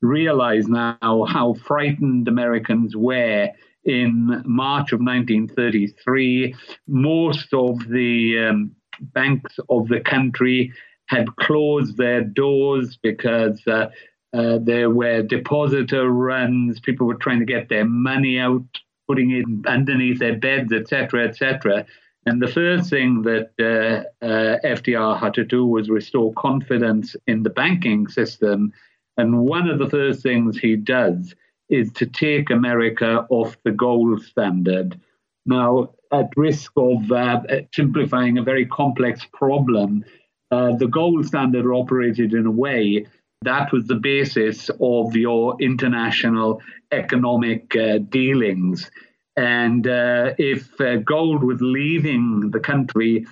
realize 0.00 0.68
now 0.68 1.26
how 1.28 1.54
frightened 1.54 2.28
Americans 2.28 2.96
were 2.96 3.48
in 3.84 4.42
March 4.44 4.92
of 4.92 5.00
1933. 5.00 6.54
Most 6.86 7.52
of 7.52 7.88
the 7.88 8.48
um, 8.50 8.72
banks 9.00 9.58
of 9.68 9.88
the 9.88 10.00
country 10.00 10.72
had 11.06 11.34
closed 11.36 11.96
their 11.96 12.22
doors 12.22 12.98
because 13.02 13.60
uh, 13.66 13.88
uh, 14.34 14.58
there 14.62 14.90
were 14.90 15.22
depositor 15.22 16.10
runs. 16.10 16.80
People 16.80 17.06
were 17.06 17.14
trying 17.14 17.40
to 17.40 17.46
get 17.46 17.68
their 17.68 17.86
money 17.86 18.38
out, 18.38 18.64
putting 19.08 19.30
it 19.30 19.46
underneath 19.66 20.18
their 20.18 20.36
beds, 20.36 20.72
etc., 20.72 21.26
etc. 21.26 21.86
And 22.26 22.42
the 22.42 22.48
first 22.48 22.90
thing 22.90 23.22
that 23.22 23.50
uh, 23.58 24.24
uh 24.24 24.58
FDR 24.62 25.18
had 25.18 25.32
to 25.34 25.44
do 25.44 25.64
was 25.64 25.88
restore 25.88 26.34
confidence 26.34 27.16
in 27.26 27.42
the 27.42 27.50
banking 27.50 28.06
system. 28.06 28.72
And 29.18 29.40
one 29.40 29.68
of 29.68 29.78
the 29.78 29.90
first 29.90 30.22
things 30.22 30.58
he 30.58 30.76
does 30.76 31.34
is 31.68 31.92
to 31.92 32.06
take 32.06 32.48
America 32.50 33.26
off 33.28 33.56
the 33.64 33.72
gold 33.72 34.22
standard. 34.22 34.98
Now, 35.44 35.90
at 36.10 36.30
risk 36.36 36.72
of 36.76 37.12
uh, 37.12 37.42
simplifying 37.74 38.38
a 38.38 38.42
very 38.42 38.64
complex 38.64 39.26
problem, 39.32 40.04
uh, 40.50 40.76
the 40.76 40.86
gold 40.86 41.26
standard 41.26 41.66
operated 41.66 42.32
in 42.32 42.46
a 42.46 42.50
way 42.50 43.06
that 43.42 43.72
was 43.72 43.86
the 43.86 43.94
basis 43.94 44.70
of 44.80 45.14
your 45.14 45.56
international 45.60 46.60
economic 46.90 47.74
uh, 47.76 47.98
dealings. 47.98 48.90
And 49.36 49.86
uh, 49.86 50.34
if 50.38 50.80
uh, 50.80 50.96
gold 50.96 51.44
was 51.44 51.60
leaving 51.60 52.50
the 52.50 52.58
country, 52.58 53.26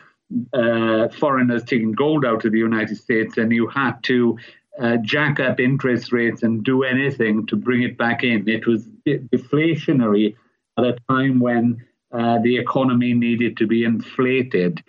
uh, 0.53 1.09
foreigners 1.09 1.65
taking 1.65 1.93
gold 1.93 2.25
out 2.25 2.45
of 2.45 2.53
the 2.53 2.59
United 2.59 2.97
States, 2.97 3.37
and 3.37 3.53
you 3.53 3.67
had 3.67 4.03
to 4.05 4.39
uh, 4.81 4.97
jack 4.99 5.41
up 5.41 5.61
interest 5.61 6.13
rates 6.13 6.43
and 6.43 6.65
do 6.65 6.83
anything 6.83 7.47
to 7.47 7.57
bring 7.57 7.83
it 7.83 7.97
back 7.97 8.23
in. 8.23 8.49
It 8.49 8.67
was 8.67 8.87
deflationary 9.07 10.35
at 10.79 10.85
a 10.85 10.97
time 11.09 11.41
when 11.41 11.85
uh, 12.13 12.39
the 12.39 12.57
economy 12.59 13.15
needed 13.15 13.57
to 13.59 13.67
be 13.67 13.85
inflated. 13.85 14.83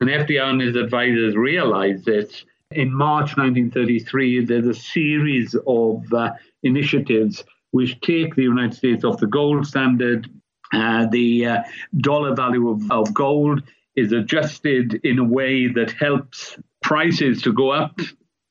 And 0.00 0.10
FDR 0.10 0.50
and 0.50 0.60
his 0.60 0.76
advisors 0.76 1.36
realized 1.36 2.04
this. 2.04 2.44
In 2.72 2.92
March 2.92 3.36
1933, 3.36 4.44
there's 4.44 4.66
a 4.66 4.74
series 4.74 5.56
of 5.66 6.12
uh, 6.12 6.32
initiatives 6.62 7.44
which 7.70 8.00
take 8.00 8.34
the 8.34 8.42
United 8.42 8.74
States 8.74 9.04
off 9.04 9.20
the 9.20 9.26
gold 9.26 9.66
standard. 9.66 10.28
Uh, 10.72 11.06
the 11.06 11.46
uh, 11.46 11.62
dollar 11.98 12.34
value 12.34 12.68
of, 12.68 12.90
of 12.90 13.14
gold 13.14 13.62
is 13.96 14.12
adjusted 14.12 15.00
in 15.02 15.18
a 15.18 15.24
way 15.24 15.66
that 15.66 15.90
helps 15.92 16.58
prices 16.82 17.42
to 17.42 17.52
go 17.52 17.70
up 17.70 17.98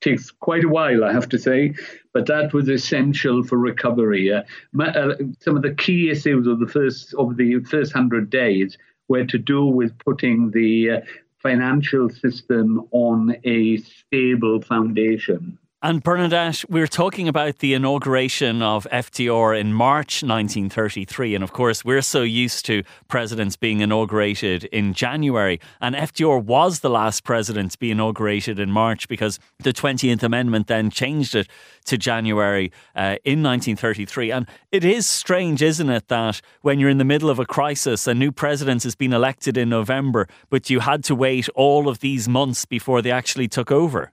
takes 0.00 0.30
quite 0.30 0.64
a 0.64 0.68
while, 0.68 1.04
I 1.04 1.12
have 1.12 1.28
to 1.30 1.38
say, 1.38 1.74
but 2.12 2.26
that 2.26 2.52
was 2.52 2.68
essential 2.68 3.42
for 3.42 3.58
recovery. 3.58 4.32
Uh, 4.32 4.42
uh, 4.80 5.14
some 5.40 5.56
of 5.56 5.62
the 5.62 5.74
key 5.74 6.10
issues 6.10 6.46
of 6.46 6.60
the 6.60 6.66
first 6.66 7.14
of 7.14 7.36
the 7.36 7.60
first 7.64 7.92
hundred 7.92 8.30
days 8.30 8.78
were 9.08 9.24
to 9.24 9.38
do 9.38 9.64
with 9.64 9.98
putting 9.98 10.50
the 10.50 10.90
uh, 10.90 11.00
financial 11.38 12.08
system 12.10 12.86
on 12.90 13.36
a 13.44 13.78
stable 13.78 14.60
foundation. 14.60 15.58
And 15.80 16.02
Bernadette, 16.02 16.64
we're 16.68 16.88
talking 16.88 17.28
about 17.28 17.58
the 17.58 17.72
inauguration 17.72 18.62
of 18.62 18.84
FDR 18.90 19.56
in 19.56 19.72
March 19.72 20.24
1933. 20.24 21.36
And 21.36 21.44
of 21.44 21.52
course, 21.52 21.84
we're 21.84 22.02
so 22.02 22.22
used 22.22 22.66
to 22.66 22.82
presidents 23.06 23.54
being 23.54 23.80
inaugurated 23.80 24.64
in 24.64 24.92
January. 24.92 25.60
And 25.80 25.94
FDR 25.94 26.42
was 26.42 26.80
the 26.80 26.90
last 26.90 27.22
president 27.22 27.70
to 27.70 27.78
be 27.78 27.92
inaugurated 27.92 28.58
in 28.58 28.72
March 28.72 29.06
because 29.06 29.38
the 29.60 29.72
20th 29.72 30.24
Amendment 30.24 30.66
then 30.66 30.90
changed 30.90 31.36
it 31.36 31.46
to 31.84 31.96
January 31.96 32.72
uh, 32.96 33.22
in 33.24 33.44
1933. 33.44 34.32
And 34.32 34.48
it 34.72 34.84
is 34.84 35.06
strange, 35.06 35.62
isn't 35.62 35.88
it, 35.88 36.08
that 36.08 36.40
when 36.62 36.80
you're 36.80 36.90
in 36.90 36.98
the 36.98 37.04
middle 37.04 37.30
of 37.30 37.38
a 37.38 37.46
crisis, 37.46 38.08
a 38.08 38.14
new 38.14 38.32
president 38.32 38.82
has 38.82 38.96
been 38.96 39.12
elected 39.12 39.56
in 39.56 39.68
November, 39.68 40.26
but 40.50 40.70
you 40.70 40.80
had 40.80 41.04
to 41.04 41.14
wait 41.14 41.48
all 41.50 41.88
of 41.88 42.00
these 42.00 42.28
months 42.28 42.64
before 42.64 43.00
they 43.00 43.12
actually 43.12 43.46
took 43.46 43.70
over? 43.70 44.10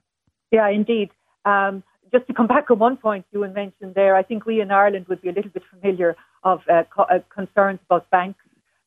Yeah, 0.52 0.68
indeed. 0.68 1.10
Um, 1.46 1.82
just 2.12 2.26
to 2.26 2.34
come 2.34 2.46
back 2.54 2.70
on 2.70 2.78
one 2.78 2.96
point 2.98 3.24
you 3.32 3.40
mentioned 3.40 3.94
there, 3.94 4.14
I 4.16 4.22
think 4.22 4.44
we 4.44 4.60
in 4.60 4.70
Ireland 4.70 5.06
would 5.08 5.22
be 5.22 5.30
a 5.30 5.32
little 5.32 5.50
bit 5.50 5.62
familiar 5.70 6.16
of 6.44 6.60
uh, 6.70 6.82
co- 6.94 7.04
uh, 7.04 7.20
concerns 7.34 7.80
about 7.86 8.10
banks. 8.10 8.40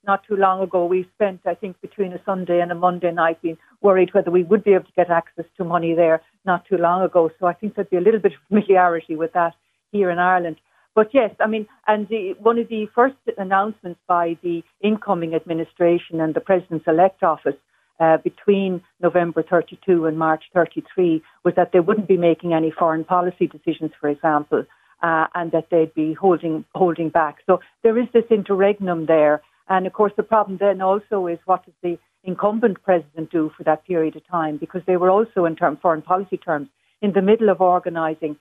Not 0.06 0.24
too 0.28 0.38
long 0.38 0.62
ago, 0.62 0.86
we 0.86 1.10
spent, 1.16 1.42
I 1.46 1.56
think, 1.56 1.80
between 1.82 2.14
a 2.14 2.22
Sunday 2.26 2.62
and 2.62 2.72
a 2.72 2.76
Monday 2.76 3.12
night 3.12 3.42
being 3.42 3.58
worried 3.82 4.14
whether 4.14 4.32
we 4.32 4.44
would 4.44 4.64
be 4.64 4.74
able 4.74 4.86
to 4.86 4.92
get 4.96 5.10
access 5.10 5.46
to 5.58 5.64
money 5.64 5.94
there 5.94 6.22
not 6.46 6.66
too 6.66 6.78
long 6.78 7.04
ago. 7.04 7.30
So 7.40 7.48
I 7.48 7.54
think 7.54 7.76
there'd 7.76 7.90
be 7.90 7.98
a 7.98 8.02
little 8.02 8.20
bit 8.20 8.34
of 8.34 8.40
familiarity 8.48 9.16
with 9.16 9.34
that 9.34 9.54
here 9.92 10.10
in 10.10 10.20
Ireland. 10.20 10.58
but 10.96 11.14
yes, 11.14 11.32
I 11.40 11.48
mean, 11.48 11.68
and 11.88 12.08
the, 12.08 12.34
one 12.40 12.58
of 12.60 12.68
the 12.70 12.88
first 12.96 13.16
announcements 13.38 14.00
by 14.08 14.38
the 14.42 14.64
incoming 14.82 15.34
administration 15.36 16.20
and 16.22 16.34
the 16.34 16.42
president's 16.42 16.88
elect 16.88 17.24
office 17.24 17.56
uh, 18.00 18.18
between 18.18 18.82
November 19.02 19.44
32 19.44 20.06
and 20.06 20.18
March 20.18 20.44
33 20.54 21.22
was 21.44 21.54
that 21.56 21.72
they 21.72 21.80
wouldn't 21.80 22.08
be 22.08 22.18
making 22.18 22.54
any 22.54 22.72
foreign 22.72 23.04
policy 23.04 23.48
decisions, 23.48 23.92
for 24.00 24.10
example, 24.10 24.64
uh, 25.04 25.28
and 25.36 25.52
that 25.52 25.68
they'd 25.70 25.94
be 25.94 26.14
holding 26.14 26.66
holding 26.76 27.10
back. 27.10 27.38
So 27.46 27.60
there 27.84 27.98
is 27.98 28.08
this 28.14 28.26
interregnum 28.30 29.06
there, 29.06 29.42
and 29.68 29.86
of 29.86 29.94
course 29.94 30.14
the 30.16 30.24
problem 30.24 30.58
then 30.58 30.82
also 30.82 31.28
is 31.28 31.40
what 31.46 31.66
does 31.66 31.74
the 31.82 31.98
incumbent 32.24 32.82
president 32.84 33.32
do 33.32 33.52
for 33.56 33.64
that 33.64 33.86
period 33.86 34.16
of 34.16 34.28
time? 34.28 34.58
Because 34.58 34.82
they 34.86 34.98
were 34.98 35.10
also, 35.10 35.46
in 35.46 35.56
term 35.56 35.78
foreign 35.78 36.02
policy 36.02 36.38
terms, 36.38 36.68
in 37.02 37.14
the 37.14 37.22
middle 37.22 37.50
of 37.50 37.62
organising 37.62 38.38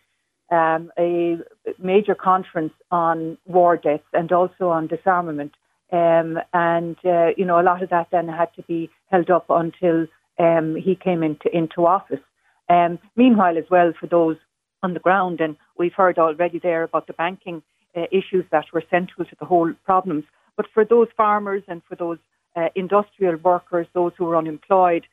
um, 0.50 0.90
a 0.98 1.38
major 1.78 2.14
conference 2.14 2.72
on 2.90 3.38
war 3.46 3.76
deaths 3.76 4.04
and 4.12 4.32
also 4.32 4.68
on 4.68 4.86
disarmament. 4.86 5.52
Um, 5.90 6.38
and 6.52 6.96
uh, 7.04 7.28
you 7.36 7.44
know, 7.44 7.60
a 7.60 7.62
lot 7.62 7.82
of 7.82 7.90
that 7.90 8.08
then 8.10 8.28
had 8.28 8.52
to 8.56 8.62
be 8.62 8.90
held 9.10 9.30
up 9.30 9.46
until 9.48 10.06
um, 10.38 10.76
he 10.76 10.94
came 10.94 11.22
into 11.22 11.48
into 11.56 11.86
office. 11.86 12.20
Um, 12.68 12.98
meanwhile, 13.16 13.56
as 13.56 13.64
well, 13.70 13.92
for 13.98 14.06
those 14.06 14.36
on 14.82 14.94
the 14.94 15.00
ground, 15.00 15.40
and 15.40 15.56
we've 15.78 15.94
heard 15.94 16.18
already 16.18 16.58
there 16.58 16.82
about 16.82 17.06
the 17.06 17.14
banking 17.14 17.62
uh, 17.96 18.02
issues 18.12 18.44
that 18.50 18.66
were 18.72 18.84
central 18.90 19.24
to 19.24 19.36
the 19.38 19.46
whole 19.46 19.72
problems. 19.84 20.24
But 20.56 20.66
for 20.74 20.84
those 20.84 21.08
farmers 21.16 21.62
and 21.68 21.82
for 21.88 21.96
those 21.96 22.18
uh, 22.54 22.68
industrial 22.74 23.36
workers, 23.36 23.86
those 23.94 24.12
who 24.16 24.26
were 24.26 24.36
unemployed, 24.36 25.06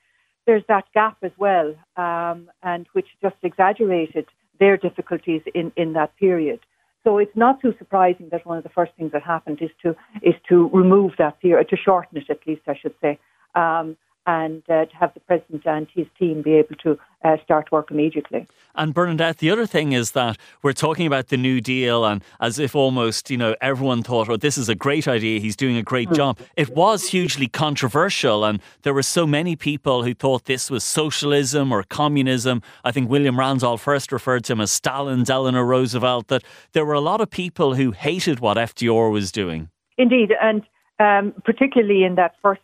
there's 0.45 0.63
that 0.67 0.85
gap 0.93 1.17
as 1.23 1.31
well, 1.38 1.73
um, 1.97 2.49
and 2.63 2.85
which 2.93 3.07
just 3.21 3.35
exaggerated 3.43 4.25
their 4.59 4.77
difficulties 4.77 5.41
in, 5.53 5.71
in 5.75 5.93
that 5.93 6.15
period. 6.17 6.59
So 7.05 7.19
it's 7.19 7.35
not 7.35 7.61
too 7.61 7.73
surprising 7.77 8.29
that 8.31 8.45
one 8.47 8.57
of 8.57 8.63
the 8.63 8.69
first 8.69 8.91
things 8.97 9.11
that 9.11 9.21
happened 9.21 9.59
is 9.61 9.69
to 9.83 9.95
is 10.23 10.33
to 10.49 10.69
remove 10.73 11.11
that 11.19 11.39
period, 11.39 11.69
to 11.69 11.77
shorten 11.77 12.17
it 12.17 12.29
at 12.29 12.39
least, 12.47 12.63
I 12.67 12.75
should 12.75 12.95
say, 12.99 13.19
um, 13.53 13.95
and 14.27 14.63
uh, 14.69 14.85
to 14.85 14.95
have 14.95 15.13
the 15.13 15.19
president 15.21 15.63
and 15.65 15.88
his 15.93 16.07
team 16.17 16.41
be 16.41 16.53
able 16.53 16.75
to 16.83 16.97
uh, 17.23 17.38
start 17.43 17.71
work 17.71 17.91
immediately. 17.91 18.47
And 18.75 18.93
Bernadette, 18.93 19.38
the 19.38 19.49
other 19.51 19.65
thing 19.65 19.93
is 19.93 20.11
that 20.11 20.38
we're 20.61 20.73
talking 20.73 21.07
about 21.07 21.27
the 21.29 21.38
New 21.38 21.61
Deal, 21.61 22.03
and 22.05 22.23
as 22.39 22.59
if 22.59 22.75
almost 22.75 23.31
you 23.31 23.38
know 23.38 23.55
everyone 23.61 24.03
thought, 24.03 24.29
"Oh, 24.29 24.38
this 24.38 24.57
is 24.57 24.67
a 24.67 24.75
great 24.75 25.07
idea. 25.07 25.39
He's 25.39 25.55
doing 25.55 25.77
a 25.77 25.83
great 25.83 26.09
mm. 26.09 26.15
job." 26.15 26.39
It 26.55 26.75
was 26.75 27.09
hugely 27.09 27.47
controversial, 27.47 28.43
and 28.43 28.61
there 28.83 28.93
were 28.93 29.03
so 29.03 29.25
many 29.25 29.55
people 29.55 30.03
who 30.03 30.13
thought 30.13 30.45
this 30.45 30.69
was 30.69 30.83
socialism 30.83 31.71
or 31.71 31.83
communism. 31.83 32.61
I 32.83 32.91
think 32.91 33.09
William 33.09 33.39
Randolph 33.39 33.85
Hearst 33.85 34.11
referred 34.11 34.43
to 34.45 34.53
him 34.53 34.61
as 34.61 34.71
Stalin's 34.71 35.29
Eleanor 35.29 35.65
Roosevelt. 35.65 36.27
That 36.27 36.43
there 36.73 36.85
were 36.85 36.93
a 36.93 37.01
lot 37.01 37.21
of 37.21 37.29
people 37.29 37.75
who 37.75 37.91
hated 37.91 38.39
what 38.39 38.57
FDR 38.57 39.11
was 39.11 39.31
doing. 39.31 39.69
Indeed, 39.97 40.33
and 40.41 40.63
um, 40.99 41.33
particularly 41.43 42.03
in 42.03 42.15
that 42.15 42.35
first 42.41 42.61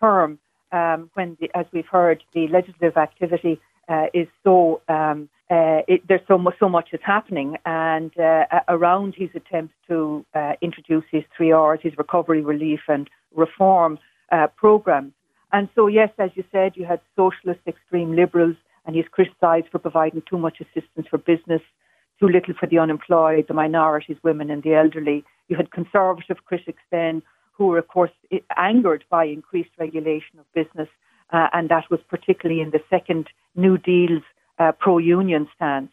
term, 0.00 0.38
um, 0.72 1.10
when, 1.14 1.36
the, 1.40 1.50
as 1.54 1.66
we've 1.72 1.86
heard, 1.86 2.22
the 2.34 2.48
legislative 2.48 2.96
activity 2.96 3.60
uh, 3.88 4.06
is 4.14 4.28
so 4.44 4.80
um, 4.88 5.28
uh, 5.50 5.82
it, 5.86 6.00
there's 6.08 6.26
so 6.26 6.38
much, 6.38 6.54
so 6.58 6.68
much 6.68 6.88
is 6.92 7.00
happening, 7.04 7.58
and 7.66 8.18
uh, 8.18 8.44
around 8.68 9.14
his 9.14 9.28
attempts 9.34 9.74
to 9.86 10.24
uh, 10.34 10.54
introduce 10.62 11.04
his 11.10 11.24
three 11.36 11.52
R's, 11.52 11.80
his 11.82 11.92
recovery, 11.98 12.40
relief, 12.40 12.80
and 12.88 13.10
reform 13.34 13.98
uh, 14.30 14.46
programs. 14.56 15.12
And 15.52 15.68
so, 15.74 15.88
yes, 15.88 16.08
as 16.18 16.30
you 16.36 16.44
said, 16.50 16.72
you 16.74 16.86
had 16.86 17.00
socialist 17.16 17.60
extreme 17.66 18.16
liberals, 18.16 18.56
and 18.86 18.96
he's 18.96 19.04
criticised 19.10 19.66
for 19.70 19.78
providing 19.78 20.22
too 20.22 20.38
much 20.38 20.58
assistance 20.60 21.06
for 21.10 21.18
business, 21.18 21.60
too 22.18 22.28
little 22.28 22.54
for 22.58 22.66
the 22.66 22.78
unemployed, 22.78 23.44
the 23.46 23.54
minorities, 23.54 24.16
women, 24.22 24.50
and 24.50 24.62
the 24.62 24.74
elderly. 24.74 25.22
You 25.48 25.56
had 25.56 25.70
conservative 25.70 26.38
critics 26.46 26.82
then 26.90 27.22
who 27.62 27.68
were, 27.68 27.78
of 27.78 27.86
course, 27.86 28.10
angered 28.56 29.04
by 29.08 29.24
increased 29.24 29.70
regulation 29.78 30.40
of 30.40 30.52
business, 30.52 30.88
uh, 31.32 31.46
and 31.52 31.68
that 31.68 31.84
was 31.92 32.00
particularly 32.08 32.60
in 32.60 32.70
the 32.70 32.80
second 32.90 33.28
New 33.54 33.78
Deal's 33.78 34.24
uh, 34.58 34.72
pro 34.72 34.98
union 34.98 35.46
stance. 35.54 35.92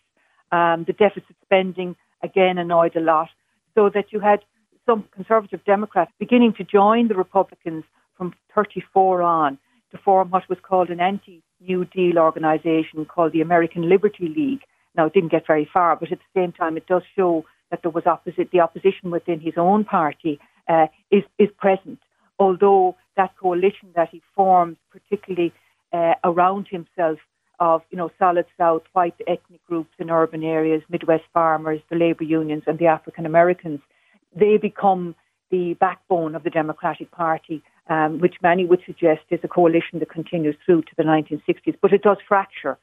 Um, 0.51 0.85
the 0.87 0.93
deficit 0.93 1.35
spending, 1.45 1.95
again, 2.23 2.57
annoyed 2.57 2.95
a 2.95 3.01
lot, 3.01 3.29
so 3.75 3.87
that 3.93 4.11
you 4.11 4.19
had 4.19 4.39
some 4.87 5.07
conservative 5.11 5.63
Democrats 5.63 6.11
beginning 6.17 6.53
to 6.53 6.63
join 6.63 7.07
the 7.07 7.13
Republicans 7.13 7.83
from 8.17 8.33
34 8.55 9.21
on 9.21 9.59
to 9.91 9.99
form 9.99 10.31
what 10.31 10.49
was 10.49 10.57
called 10.63 10.89
an 10.89 10.99
anti 10.99 11.43
New 11.59 11.85
Deal 11.85 12.17
organization 12.17 13.05
called 13.05 13.33
the 13.33 13.41
American 13.41 13.87
Liberty 13.87 14.27
League. 14.35 14.63
Now, 14.95 15.05
it 15.05 15.13
didn't 15.13 15.31
get 15.31 15.45
very 15.45 15.69
far, 15.71 15.95
but 15.95 16.11
at 16.11 16.17
the 16.17 16.39
same 16.41 16.51
time, 16.51 16.77
it 16.77 16.87
does 16.87 17.03
show 17.15 17.45
that 17.69 17.83
there 17.83 17.91
was 17.91 18.07
opposite, 18.07 18.49
the 18.49 18.61
opposition 18.61 19.11
within 19.11 19.39
his 19.39 19.53
own 19.55 19.85
party 19.85 20.39
uh, 20.69 20.87
is, 21.11 21.23
is 21.37 21.49
present. 21.57 21.99
Although 22.37 22.95
that 23.17 23.35
coalition 23.37 23.89
that 23.95 24.09
he 24.09 24.21
forms, 24.35 24.77
particularly 24.91 25.51
uh, 25.91 26.13
around 26.23 26.67
himself, 26.69 27.19
of 27.59 27.81
you 27.91 27.97
know 27.97 28.09
solid 28.17 28.45
South 28.57 28.83
white 28.93 29.15
ethnic 29.27 29.65
groups 29.67 29.91
in 29.99 30.09
urban 30.09 30.43
areas, 30.43 30.81
Midwest 30.89 31.25
farmers, 31.33 31.81
the 31.89 31.97
labour 31.97 32.23
unions, 32.23 32.63
and 32.67 32.79
the 32.79 32.87
African 32.87 33.25
Americans, 33.25 33.81
they 34.33 34.57
become 34.57 35.15
the 35.51 35.73
backbone 35.73 36.35
of 36.35 36.43
the 36.43 36.49
Democratic 36.49 37.11
Party, 37.11 37.61
um, 37.89 38.19
which 38.19 38.35
many 38.41 38.65
would 38.65 38.81
suggest 38.85 39.21
is 39.29 39.39
a 39.43 39.47
coalition 39.47 39.99
that 39.99 40.09
continues 40.09 40.55
through 40.65 40.83
to 40.83 40.91
the 40.95 41.03
1960s. 41.03 41.75
But 41.81 41.91
it 41.91 42.03
does 42.03 42.17
fracture. 42.27 42.77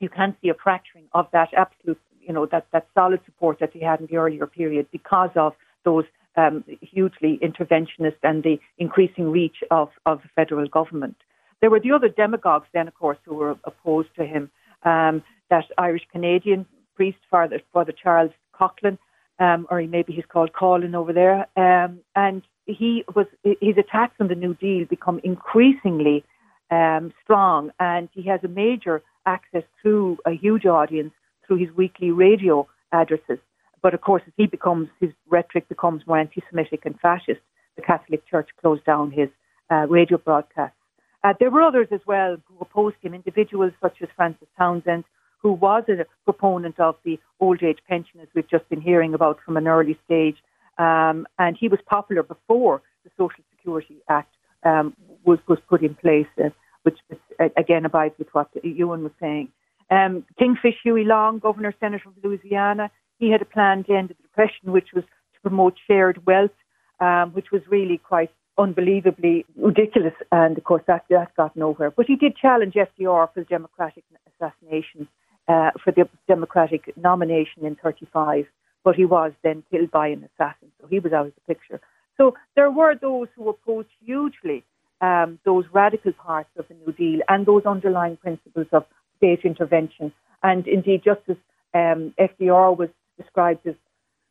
You 0.00 0.08
can 0.08 0.36
see 0.40 0.48
a 0.48 0.54
fracturing 0.54 1.04
of 1.12 1.26
that 1.32 1.48
absolute, 1.54 2.00
you 2.20 2.32
know, 2.32 2.46
that, 2.46 2.66
that 2.72 2.86
solid 2.94 3.20
support 3.24 3.58
that 3.58 3.72
he 3.72 3.80
had 3.80 4.00
in 4.00 4.06
the 4.06 4.16
earlier 4.16 4.46
period 4.46 4.86
because 4.92 5.30
of 5.34 5.54
those 5.84 6.04
um, 6.36 6.64
hugely 6.80 7.38
interventionist 7.42 8.16
and 8.22 8.42
the 8.42 8.58
increasing 8.78 9.30
reach 9.30 9.56
of, 9.70 9.90
of 10.06 10.22
the 10.22 10.28
federal 10.34 10.66
government. 10.68 11.16
There 11.60 11.70
were 11.70 11.80
the 11.80 11.92
other 11.92 12.08
demagogues 12.08 12.66
then, 12.72 12.88
of 12.88 12.94
course, 12.94 13.18
who 13.24 13.34
were 13.34 13.56
opposed 13.64 14.14
to 14.16 14.24
him. 14.24 14.50
Um, 14.84 15.22
that 15.48 15.64
Irish 15.78 16.02
Canadian 16.10 16.66
priest, 16.96 17.18
Father, 17.30 17.60
Father 17.72 17.92
Charles 17.92 18.32
Coughlin, 18.58 18.98
um, 19.38 19.66
or 19.70 19.82
maybe 19.82 20.12
he's 20.12 20.24
called 20.26 20.52
Colin 20.52 20.94
over 20.94 21.12
there, 21.12 21.46
um, 21.56 22.00
and 22.16 22.42
he 22.66 23.04
was 23.14 23.26
his 23.42 23.76
attacks 23.78 24.14
on 24.20 24.28
the 24.28 24.34
New 24.34 24.54
Deal 24.54 24.86
become 24.86 25.20
increasingly 25.22 26.24
um, 26.70 27.12
strong, 27.22 27.70
and 27.78 28.08
he 28.12 28.22
has 28.22 28.40
a 28.44 28.48
major 28.48 29.02
access 29.26 29.64
to 29.82 30.18
a 30.26 30.32
huge 30.32 30.66
audience 30.66 31.12
through 31.46 31.56
his 31.56 31.70
weekly 31.76 32.10
radio 32.10 32.66
addresses. 32.92 33.38
But 33.82 33.94
of 33.94 34.00
course, 34.00 34.22
as 34.26 34.32
he 34.36 34.46
becomes, 34.46 34.88
his 35.00 35.10
rhetoric 35.28 35.68
becomes 35.68 36.06
more 36.06 36.18
anti-Semitic 36.18 36.86
and 36.86 36.98
fascist. 37.00 37.40
The 37.76 37.82
Catholic 37.82 38.26
Church 38.26 38.50
closed 38.60 38.84
down 38.84 39.10
his 39.10 39.28
uh, 39.70 39.86
radio 39.88 40.18
broadcasts. 40.18 40.76
Uh, 41.24 41.34
there 41.38 41.50
were 41.50 41.62
others 41.62 41.88
as 41.90 42.00
well 42.06 42.36
who 42.46 42.56
opposed 42.60 42.96
him, 43.00 43.14
individuals 43.14 43.72
such 43.80 43.96
as 44.02 44.08
Francis 44.16 44.48
Townsend, 44.58 45.04
who 45.38 45.52
was 45.52 45.84
a 45.88 46.04
proponent 46.24 46.78
of 46.78 46.96
the 47.04 47.18
old 47.40 47.62
age 47.62 47.78
pension, 47.88 48.20
as 48.20 48.28
we've 48.34 48.48
just 48.48 48.68
been 48.68 48.80
hearing 48.80 49.14
about 49.14 49.38
from 49.44 49.56
an 49.56 49.66
early 49.66 49.98
stage. 50.04 50.36
Um, 50.78 51.26
and 51.38 51.56
he 51.58 51.68
was 51.68 51.80
popular 51.86 52.22
before 52.22 52.82
the 53.04 53.10
Social 53.16 53.42
Security 53.56 53.96
Act 54.08 54.34
um, 54.64 54.96
was, 55.24 55.38
was 55.48 55.58
put 55.68 55.82
in 55.82 55.94
place, 55.94 56.26
uh, 56.42 56.50
which 56.82 56.98
uh, 57.40 57.48
again 57.56 57.84
abides 57.84 58.14
with 58.18 58.28
what 58.32 58.48
Iwan 58.64 59.02
was 59.02 59.12
saying. 59.20 59.48
Um, 59.90 60.24
Kingfish 60.38 60.76
Huey 60.82 61.04
Long, 61.04 61.38
Governor 61.38 61.74
Senator 61.78 62.08
of 62.08 62.14
Louisiana, 62.24 62.90
he 63.22 63.30
had 63.30 63.40
a 63.40 63.44
plan 63.56 63.84
to 63.84 63.94
end 63.94 64.08
the 64.08 64.14
Depression, 64.14 64.72
which 64.72 64.88
was 64.92 65.04
to 65.04 65.40
promote 65.42 65.74
shared 65.86 66.26
wealth, 66.26 66.58
um, 66.98 67.30
which 67.30 67.52
was 67.52 67.62
really 67.68 67.98
quite 67.98 68.32
unbelievably 68.58 69.46
ridiculous. 69.56 70.14
And 70.32 70.58
of 70.58 70.64
course, 70.64 70.82
that, 70.88 71.04
that 71.08 71.36
got 71.36 71.56
nowhere. 71.56 71.92
But 71.92 72.06
he 72.06 72.16
did 72.16 72.36
challenge 72.36 72.74
FDR 72.74 73.32
for 73.32 73.40
the 73.40 73.44
Democratic 73.44 74.02
assassination, 74.30 75.06
uh, 75.46 75.70
for 75.84 75.92
the 75.92 76.08
Democratic 76.26 76.92
nomination 76.96 77.64
in 77.64 77.76
35. 77.76 78.46
But 78.82 78.96
he 78.96 79.04
was 79.04 79.30
then 79.44 79.62
killed 79.70 79.92
by 79.92 80.08
an 80.08 80.28
assassin, 80.28 80.72
so 80.80 80.88
he 80.88 80.98
was 80.98 81.12
out 81.12 81.26
of 81.26 81.34
the 81.36 81.54
picture. 81.54 81.80
So 82.16 82.34
there 82.56 82.72
were 82.72 82.96
those 83.00 83.28
who 83.36 83.48
opposed 83.48 83.88
hugely 84.04 84.64
um, 85.00 85.38
those 85.44 85.64
radical 85.72 86.12
parts 86.12 86.50
of 86.58 86.66
the 86.66 86.74
New 86.74 86.92
Deal 86.92 87.20
and 87.28 87.46
those 87.46 87.64
underlying 87.66 88.16
principles 88.16 88.66
of 88.72 88.84
state 89.16 89.40
intervention. 89.44 90.12
And 90.42 90.66
indeed, 90.66 91.02
just 91.04 91.20
as 91.28 91.36
um, 91.74 92.14
FDR 92.18 92.76
was 92.76 92.88
described 93.18 93.66
as 93.66 93.74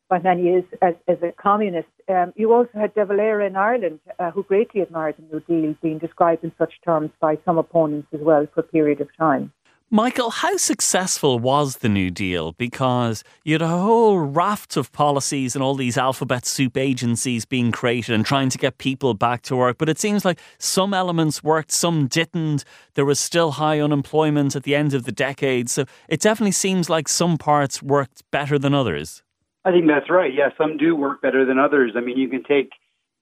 by 0.10 0.20
many 0.20 0.54
as, 0.54 0.64
as, 0.82 0.94
as 1.08 1.18
a 1.24 1.32
communist. 1.42 1.88
Um, 2.10 2.34
you 2.36 2.52
also 2.54 2.72
had 2.74 2.94
De 2.94 3.06
Valera 3.06 3.48
in 3.48 3.56
Ireland, 3.56 4.02
uh, 4.20 4.30
who 4.32 4.44
greatly 4.44 4.82
admired 4.82 5.16
the 5.18 5.24
New 5.34 5.40
Deal, 5.40 5.74
being 5.82 6.00
described 6.00 6.44
in 6.44 6.52
such 6.58 6.74
terms 6.84 7.12
by 7.22 7.38
some 7.46 7.58
opponents 7.58 8.10
as 8.14 8.20
well 8.20 8.46
for 8.54 8.60
a 8.60 8.64
period 8.64 9.00
of 9.00 9.08
time. 9.18 9.54
Michael, 9.94 10.30
how 10.30 10.56
successful 10.56 11.38
was 11.38 11.80
the 11.80 11.90
New 11.90 12.10
Deal? 12.10 12.54
Because 12.54 13.26
you 13.44 13.56
had 13.56 13.62
a 13.62 13.68
whole 13.68 14.20
raft 14.20 14.78
of 14.78 14.90
policies 14.94 15.54
and 15.54 15.62
all 15.62 15.76
these 15.76 15.98
alphabet 15.98 16.46
soup 16.46 16.78
agencies 16.78 17.44
being 17.44 17.74
created 17.74 18.16
and 18.16 18.26
trying 18.26 18.48
to 18.48 18.58
get 18.58 18.78
people 18.78 19.14
back 19.14 19.42
to 19.42 19.56
work. 19.58 19.78
But 19.78 19.90
it 19.90 20.00
seems 20.00 20.24
like 20.24 20.40
some 20.60 20.94
elements 20.94 21.44
worked, 21.44 21.74
some 21.74 22.08
didn't. 22.08 22.64
There 22.94 23.04
was 23.04 23.20
still 23.20 23.52
high 23.52 23.82
unemployment 23.82 24.56
at 24.56 24.64
the 24.64 24.76
end 24.76 24.94
of 24.94 25.04
the 25.04 25.12
decade. 25.12 25.70
So 25.70 25.84
it 26.08 26.22
definitely 26.22 26.54
seems 26.54 26.90
like 26.90 27.10
some 27.10 27.38
parts 27.38 27.84
worked 27.84 28.24
better 28.32 28.58
than 28.58 28.74
others. 28.74 29.24
I 29.66 29.72
think 29.72 29.88
that's 29.88 30.10
right. 30.10 30.34
Yeah, 30.34 30.52
some 30.58 30.78
do 30.78 30.96
work 30.96 31.22
better 31.22 31.44
than 31.44 31.60
others. 31.60 31.96
I 31.98 32.00
mean, 32.00 32.18
you 32.18 32.30
can 32.30 32.44
take 32.44 32.70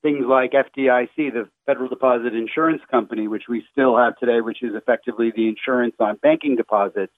things 0.01 0.25
like 0.27 0.51
FDIC, 0.51 1.15
the 1.15 1.49
Federal 1.65 1.89
Deposit 1.89 2.33
Insurance 2.33 2.81
Company, 2.89 3.27
which 3.27 3.43
we 3.49 3.63
still 3.71 3.97
have 3.97 4.17
today, 4.17 4.41
which 4.41 4.63
is 4.63 4.73
effectively 4.75 5.31
the 5.35 5.47
insurance 5.47 5.95
on 5.99 6.17
banking 6.21 6.55
deposits. 6.55 7.13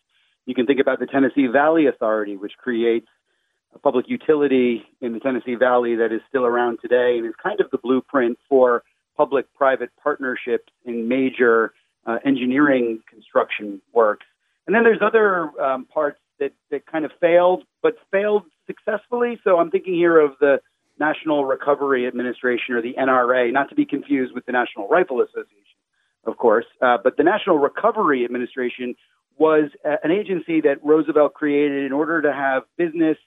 You 0.46 0.56
can 0.56 0.66
think 0.66 0.80
about 0.80 1.00
the 1.00 1.06
Tennessee 1.06 1.48
Valley 1.48 1.86
Authority, 1.88 2.38
which 2.38 2.54
creates 2.58 3.08
a 3.74 3.80
public 3.80 4.10
utility 4.10 4.84
in 5.00 5.14
the 5.14 5.20
Tennessee 5.20 5.56
Valley 5.56 5.96
that 5.96 6.12
is 6.12 6.22
still 6.28 6.46
around 6.46 6.80
today 6.82 7.18
and 7.18 7.26
is 7.26 7.34
kind 7.42 7.62
of 7.62 7.70
the 7.72 7.78
blueprint 7.78 8.38
for 8.50 8.84
public 9.16 9.54
private 9.54 9.92
partnerships 10.02 10.72
in 10.86 11.08
major 11.08 11.74
uh, 12.06 12.18
engineering 12.26 13.00
construction 13.10 13.82
works. 13.94 14.26
And 14.66 14.76
then 14.76 14.84
there's 14.84 15.02
other 15.02 15.52
um, 15.62 15.86
parts 15.86 16.20
that, 16.40 16.54
that 16.72 16.86
kind 16.86 17.06
of 17.06 17.12
failed, 17.22 17.64
but 17.84 17.96
failed 18.12 18.44
successfully. 18.66 19.40
So 19.44 19.58
I'm 19.58 19.70
thinking 19.70 19.94
here 19.94 20.20
of 20.20 20.32
the 20.40 20.60
National 21.00 21.46
Recovery 21.46 22.08
Administration 22.08 22.76
or 22.76 22.82
the 22.82 22.94
NRA, 22.94 23.52
not 23.52 23.70
to 23.70 23.76
be 23.76 23.86
confused 23.86 24.34
with 24.34 24.46
the 24.46 24.52
National 24.52 24.88
Rifle 24.88 25.22
Association, 25.22 25.78
of 26.26 26.38
course. 26.38 26.66
Uh, 26.82 26.98
but 27.04 27.18
the 27.18 27.24
National 27.24 27.58
Recovery 27.58 28.24
Administration 28.26 28.96
was 29.38 29.70
a, 29.86 29.96
an 30.04 30.12
agency 30.12 30.62
that 30.62 30.84
Roosevelt 30.84 31.34
created 31.34 31.86
in 31.86 31.92
order 31.92 32.22
to 32.22 32.32
have 32.32 32.64
business, 32.78 33.18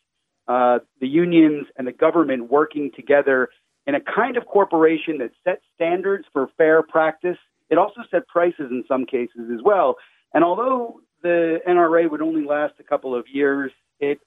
uh, 0.47 0.79
the 1.01 1.09
unions, 1.09 1.67
and 1.77 1.87
the 1.87 1.93
government 1.93 2.51
working 2.51 2.91
together 2.95 3.49
in 3.87 3.95
a 3.95 4.01
kind 4.01 4.37
of 4.37 4.47
corporation 4.47 5.19
that 5.19 5.31
set 5.43 5.61
standards 5.75 6.25
for 6.33 6.49
fair 6.57 6.83
practice. 6.83 7.37
It 7.71 7.79
also 7.79 8.03
set 8.11 8.27
prices 8.29 8.69
in 8.71 8.85
some 8.87 9.07
cases 9.07 9.51
as 9.53 9.61
well. 9.63 9.97
And 10.33 10.45
although 10.45 11.01
the 11.23 11.61
NRA 11.67 12.11
would 12.11 12.23
only 12.23 12.45
last 12.45 12.75
a 12.79 12.83
couple 12.83 13.15
of 13.15 13.27
years, 13.33 13.73
it 14.01 14.21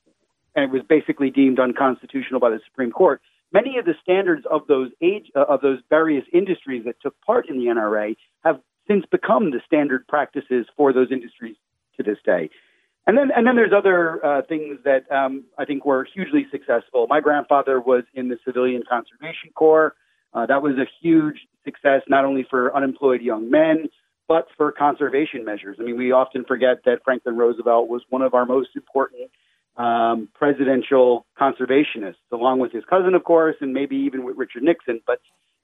and 0.55 0.65
it 0.65 0.71
was 0.71 0.81
basically 0.87 1.29
deemed 1.29 1.59
unconstitutional 1.59 2.39
by 2.39 2.49
the 2.49 2.59
Supreme 2.65 2.91
Court. 2.91 3.21
Many 3.53 3.77
of 3.77 3.85
the 3.85 3.93
standards 4.01 4.45
of 4.49 4.67
those 4.67 4.91
age 5.01 5.31
uh, 5.35 5.45
of 5.47 5.61
those 5.61 5.79
various 5.89 6.25
industries 6.33 6.83
that 6.85 6.95
took 7.01 7.19
part 7.21 7.49
in 7.49 7.57
the 7.57 7.65
NRA 7.65 8.15
have 8.43 8.59
since 8.87 9.05
become 9.11 9.51
the 9.51 9.61
standard 9.65 10.07
practices 10.07 10.65
for 10.75 10.93
those 10.93 11.11
industries 11.11 11.55
to 11.97 12.03
this 12.03 12.17
day. 12.25 12.49
And 13.05 13.17
then, 13.17 13.29
and 13.33 13.47
then 13.47 13.55
there's 13.55 13.71
other 13.75 14.23
uh, 14.25 14.41
things 14.47 14.79
that 14.83 15.09
um, 15.09 15.45
I 15.57 15.63
think 15.63 15.85
were 15.85 16.05
hugely 16.13 16.45
successful. 16.51 17.07
My 17.07 17.21
grandfather 17.21 17.79
was 17.79 18.03
in 18.13 18.27
the 18.27 18.37
Civilian 18.43 18.83
Conservation 18.87 19.51
Corps. 19.55 19.95
Uh, 20.33 20.45
that 20.45 20.61
was 20.61 20.73
a 20.73 20.85
huge 21.01 21.47
success, 21.63 22.01
not 22.09 22.25
only 22.25 22.45
for 22.49 22.75
unemployed 22.75 23.21
young 23.21 23.49
men, 23.49 23.87
but 24.27 24.47
for 24.57 24.73
conservation 24.73 25.45
measures. 25.45 25.77
I 25.79 25.83
mean, 25.83 25.97
we 25.97 26.11
often 26.11 26.43
forget 26.43 26.83
that 26.85 26.99
Franklin 27.05 27.37
Roosevelt 27.37 27.87
was 27.87 28.01
one 28.09 28.21
of 28.21 28.33
our 28.33 28.45
most 28.45 28.69
important 28.75 29.31
um, 29.77 30.27
presidential 30.33 31.25
conservationists, 31.39 32.15
along 32.31 32.59
with 32.59 32.71
his 32.71 32.83
cousin, 32.89 33.13
of 33.13 33.23
course, 33.23 33.55
and 33.61 33.73
maybe 33.73 33.95
even 33.95 34.25
with 34.25 34.35
Richard 34.35 34.63
Nixon. 34.63 35.01
But 35.05 35.19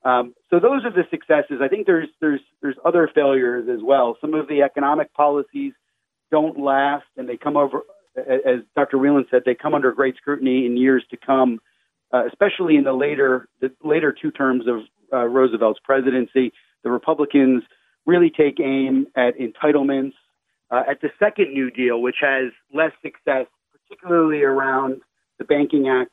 um, 0.08 0.36
so 0.50 0.60
those 0.60 0.86
are 0.86 0.92
the 0.92 1.04
successes. 1.10 1.60
I 1.62 1.68
think 1.68 1.88
there's 1.88 2.10
there's 2.22 2.42
there's 2.62 2.76
other 2.86 3.10
failures 3.14 3.68
as 3.74 3.80
well. 3.84 4.18
Some 4.22 4.34
of 4.34 4.48
the 4.48 4.62
economic 4.62 5.14
policies 5.14 5.74
don't 6.32 6.60
last, 6.60 7.06
and 7.18 7.28
they 7.28 7.38
come 7.38 7.58
over, 7.58 7.82
as 8.16 8.62
Dr. 8.76 8.98
Whelan 8.98 9.26
said, 9.32 9.44
they 9.46 9.56
come 9.56 9.74
under 9.74 9.92
great 9.92 10.16
scrutiny 10.18 10.66
in 10.66 10.78
years 10.78 11.04
to 11.12 11.18
come, 11.18 11.60
uh, 12.14 12.26
especially 12.28 12.76
in 12.76 12.84
the 12.84 12.94
later 12.94 13.48
the 13.62 13.72
later 13.84 14.16
two 14.20 14.32
terms 14.32 14.66
of 14.68 14.82
uh, 15.12 15.26
Roosevelt's 15.26 15.80
presidency. 15.84 16.54
The 16.84 16.92
Republicans 16.92 17.64
really 18.06 18.30
take 18.30 18.60
aim 18.60 19.08
at 19.16 19.34
entitlements. 19.40 20.14
Uh, 20.72 20.82
at 20.90 21.02
the 21.02 21.10
second 21.20 21.54
New 21.54 21.70
Deal, 21.70 22.02
which 22.02 22.16
has 22.22 22.52
less 22.74 22.94
success 23.04 23.46
particularly 23.94 24.44
around 24.44 25.02
the 25.38 25.46
Banking 25.46 25.88
Act 25.88 26.12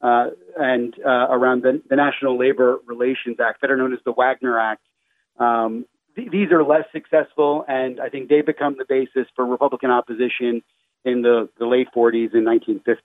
uh, 0.00 0.30
and 0.56 0.94
uh, 1.04 1.28
around 1.30 1.62
the, 1.62 1.80
the, 1.88 1.96
National 1.96 2.38
Labor 2.38 2.78
Relations 2.86 3.38
Act, 3.40 3.60
better 3.60 3.76
known 3.76 3.92
as 3.92 4.00
the 4.04 4.12
Wagner 4.12 4.58
Act. 4.58 4.82
Um, 5.38 5.86
th- 6.16 6.30
these 6.30 6.50
are 6.50 6.64
less 6.64 6.84
successful, 6.92 7.64
and 7.68 8.00
I 8.00 8.08
think 8.08 8.28
they 8.28 8.42
become 8.42 8.76
the 8.76 8.84
basis 8.88 9.30
for 9.36 9.46
Republican 9.46 9.90
opposition 9.90 10.62
in 11.04 11.22
the, 11.22 11.48
the 11.58 11.66
late 11.66 11.88
40s 11.94 12.34
and 12.34 12.46
1950s. 12.46 12.96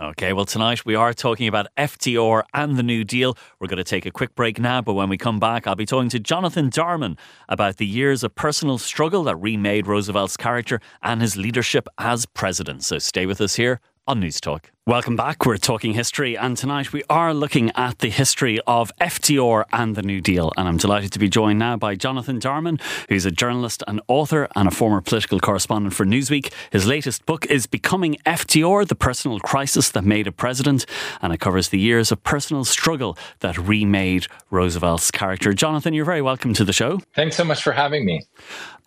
Okay, 0.00 0.32
well, 0.32 0.46
tonight 0.46 0.86
we 0.86 0.94
are 0.94 1.12
talking 1.12 1.46
about 1.46 1.66
FDR 1.76 2.44
and 2.54 2.78
the 2.78 2.82
New 2.82 3.04
Deal. 3.04 3.36
We're 3.58 3.66
going 3.66 3.76
to 3.76 3.84
take 3.84 4.06
a 4.06 4.10
quick 4.10 4.34
break 4.34 4.58
now, 4.58 4.80
but 4.80 4.94
when 4.94 5.10
we 5.10 5.18
come 5.18 5.38
back, 5.38 5.66
I'll 5.66 5.74
be 5.74 5.84
talking 5.84 6.08
to 6.08 6.18
Jonathan 6.18 6.70
Darman 6.70 7.18
about 7.50 7.76
the 7.76 7.84
years 7.84 8.24
of 8.24 8.34
personal 8.34 8.78
struggle 8.78 9.24
that 9.24 9.36
remade 9.36 9.86
Roosevelt's 9.86 10.38
character 10.38 10.80
and 11.02 11.20
his 11.20 11.36
leadership 11.36 11.86
as 11.98 12.24
president. 12.24 12.82
So 12.82 12.98
stay 12.98 13.26
with 13.26 13.42
us 13.42 13.56
here 13.56 13.78
on 14.06 14.22
Newstalk. 14.22 14.70
Welcome 14.86 15.14
back. 15.14 15.44
We're 15.44 15.58
talking 15.58 15.92
history, 15.92 16.38
and 16.38 16.56
tonight 16.56 16.90
we 16.90 17.02
are 17.10 17.34
looking 17.34 17.70
at 17.72 17.98
the 17.98 18.08
history 18.08 18.60
of 18.66 18.90
FDR 18.98 19.64
and 19.74 19.94
the 19.94 20.02
New 20.02 20.22
Deal. 20.22 20.52
And 20.56 20.66
I'm 20.66 20.78
delighted 20.78 21.12
to 21.12 21.18
be 21.18 21.28
joined 21.28 21.58
now 21.58 21.76
by 21.76 21.94
Jonathan 21.96 22.40
Darman, 22.40 22.80
who's 23.10 23.26
a 23.26 23.30
journalist 23.30 23.82
and 23.86 24.00
author 24.08 24.48
and 24.56 24.66
a 24.66 24.70
former 24.70 25.02
political 25.02 25.38
correspondent 25.38 25.92
for 25.92 26.06
Newsweek. 26.06 26.50
His 26.72 26.86
latest 26.86 27.26
book 27.26 27.44
is 27.46 27.66
Becoming 27.66 28.16
FDR 28.24 28.88
The 28.88 28.94
Personal 28.94 29.38
Crisis 29.38 29.90
That 29.90 30.02
Made 30.02 30.26
a 30.26 30.32
President, 30.32 30.86
and 31.20 31.34
it 31.34 31.40
covers 31.40 31.68
the 31.68 31.78
years 31.78 32.10
of 32.10 32.24
personal 32.24 32.64
struggle 32.64 33.18
that 33.40 33.58
remade 33.58 34.28
Roosevelt's 34.48 35.10
character. 35.10 35.52
Jonathan, 35.52 35.92
you're 35.92 36.06
very 36.06 36.22
welcome 36.22 36.54
to 36.54 36.64
the 36.64 36.72
show. 36.72 37.00
Thanks 37.14 37.36
so 37.36 37.44
much 37.44 37.62
for 37.62 37.72
having 37.72 38.06
me. 38.06 38.22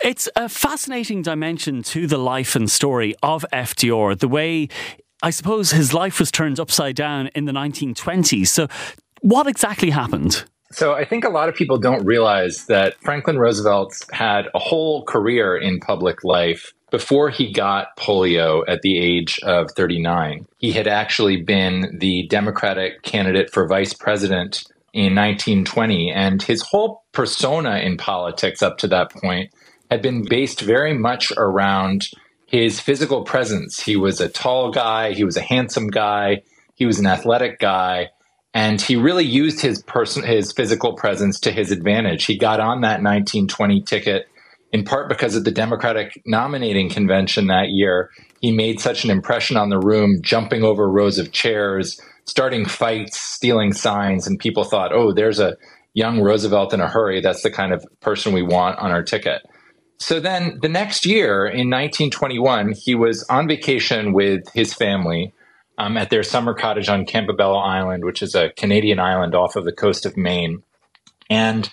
It's 0.04 0.28
a 0.36 0.50
fascinating 0.50 1.22
dimension 1.22 1.84
to 1.84 2.08
the 2.08 2.18
life 2.18 2.56
and 2.56 2.70
story 2.70 3.14
of 3.22 3.46
FDR, 3.54 4.18
the 4.18 4.28
way 4.28 4.70
I 5.24 5.30
suppose 5.30 5.72
his 5.72 5.94
life 5.94 6.20
was 6.20 6.32
turned 6.32 6.60
upside 6.60 6.98
down 6.98 7.28
in 7.28 7.46
the 7.46 7.54
1920s. 7.54 8.48
So, 8.48 8.68
what 9.22 9.48
exactly 9.48 9.90
happened? 9.90 10.44
So, 10.74 10.94
I 10.94 11.06
think 11.06 11.24
a 11.24 11.30
lot 11.30 11.48
of 11.48 11.56
people 11.56 11.78
don't 11.78 12.06
realize 12.06 12.66
that 12.66 12.96
Franklin 13.02 13.40
Roosevelt 13.40 13.96
had 14.12 14.48
a 14.54 14.60
whole 14.60 15.06
career 15.06 15.56
in 15.56 15.80
public 15.80 16.26
life 16.26 16.74
before 16.92 17.30
he 17.30 17.54
got 17.54 17.96
polio 17.98 18.64
at 18.68 18.82
the 18.82 19.00
age 19.00 19.40
of 19.44 19.72
39. 19.78 20.46
He 20.58 20.74
had 20.74 20.90
actually 20.90 21.38
been 21.42 21.98
the 22.00 22.28
Democratic 22.28 23.02
candidate 23.04 23.50
for 23.50 23.66
vice 23.66 23.94
president 23.94 24.66
in 24.92 25.16
1920, 25.16 26.12
and 26.12 26.44
his 26.44 26.62
whole 26.62 27.06
persona 27.14 27.78
in 27.78 27.96
politics 27.96 28.62
up 28.62 28.78
to 28.80 28.90
that 28.90 29.10
point 29.10 29.52
had 29.90 30.02
been 30.02 30.26
based 30.28 30.60
very 30.60 30.94
much 30.94 31.32
around 31.38 32.08
his 32.54 32.80
physical 32.80 33.24
presence. 33.24 33.82
He 33.82 33.96
was 33.96 34.22
a 34.22 34.30
tall 34.30 34.70
guy, 34.70 35.14
he 35.14 35.24
was 35.24 35.36
a 35.36 35.42
handsome 35.42 35.88
guy, 35.88 36.44
he 36.76 36.86
was 36.86 37.00
an 37.00 37.08
athletic 37.08 37.58
guy, 37.58 38.10
and 38.54 38.80
he 38.80 38.96
really 38.96 39.26
used 39.26 39.60
his 39.60 39.82
person 39.82 40.22
his 40.22 40.52
physical 40.52 40.94
presence 40.94 41.40
to 41.40 41.52
his 41.52 41.72
advantage. 41.72 42.26
He 42.26 42.38
got 42.38 42.60
on 42.60 42.82
that 42.82 43.02
1920 43.02 43.82
ticket 43.82 44.28
in 44.72 44.84
part 44.84 45.10
because 45.10 45.36
of 45.36 45.46
the 45.46 45.52
Democratic 45.52 46.22
nominating 46.28 46.92
convention 46.92 47.48
that 47.48 47.70
year. 47.70 48.12
He 48.40 48.52
made 48.52 48.80
such 48.80 49.04
an 49.04 49.10
impression 49.10 49.58
on 49.58 49.70
the 49.70 49.80
room, 49.80 50.20
jumping 50.22 50.64
over 50.64 50.88
rows 50.88 51.18
of 51.18 51.32
chairs, 51.32 52.00
starting 52.26 52.66
fights, 52.66 53.20
stealing 53.20 53.74
signs, 53.74 54.28
and 54.28 54.38
people 54.38 54.64
thought, 54.64 54.94
"Oh, 54.94 55.12
there's 55.12 55.40
a 55.40 55.56
young 55.96 56.22
Roosevelt 56.22 56.72
in 56.72 56.82
a 56.82 56.88
hurry. 56.88 57.20
That's 57.20 57.42
the 57.42 57.52
kind 57.52 57.74
of 57.74 57.84
person 58.00 58.32
we 58.32 58.44
want 58.44 58.78
on 58.78 58.92
our 58.92 59.02
ticket." 59.02 59.42
So 60.00 60.20
then 60.20 60.60
the 60.62 60.70
next 60.70 61.06
year 61.06 61.46
in 61.46 61.70
1921, 61.70 62.74
he 62.74 62.96
was 62.96 63.24
on 63.30 63.48
vacation 63.48 64.14
with 64.14 64.44
his 64.54 64.74
family 64.74 65.34
um, 65.78 65.98
at 65.98 66.10
their 66.10 66.24
summer 66.24 66.54
cottage 66.54 66.90
on 66.90 67.06
Campobello 67.06 67.62
Island, 67.62 68.04
which 68.06 68.22
is 68.22 68.36
a 68.36 68.50
Canadian 68.52 69.00
island 69.00 69.34
off 69.34 69.56
of 69.56 69.66
the 69.66 69.72
coast 69.72 70.06
of 70.06 70.18
Maine. 70.18 70.64
And 71.30 71.70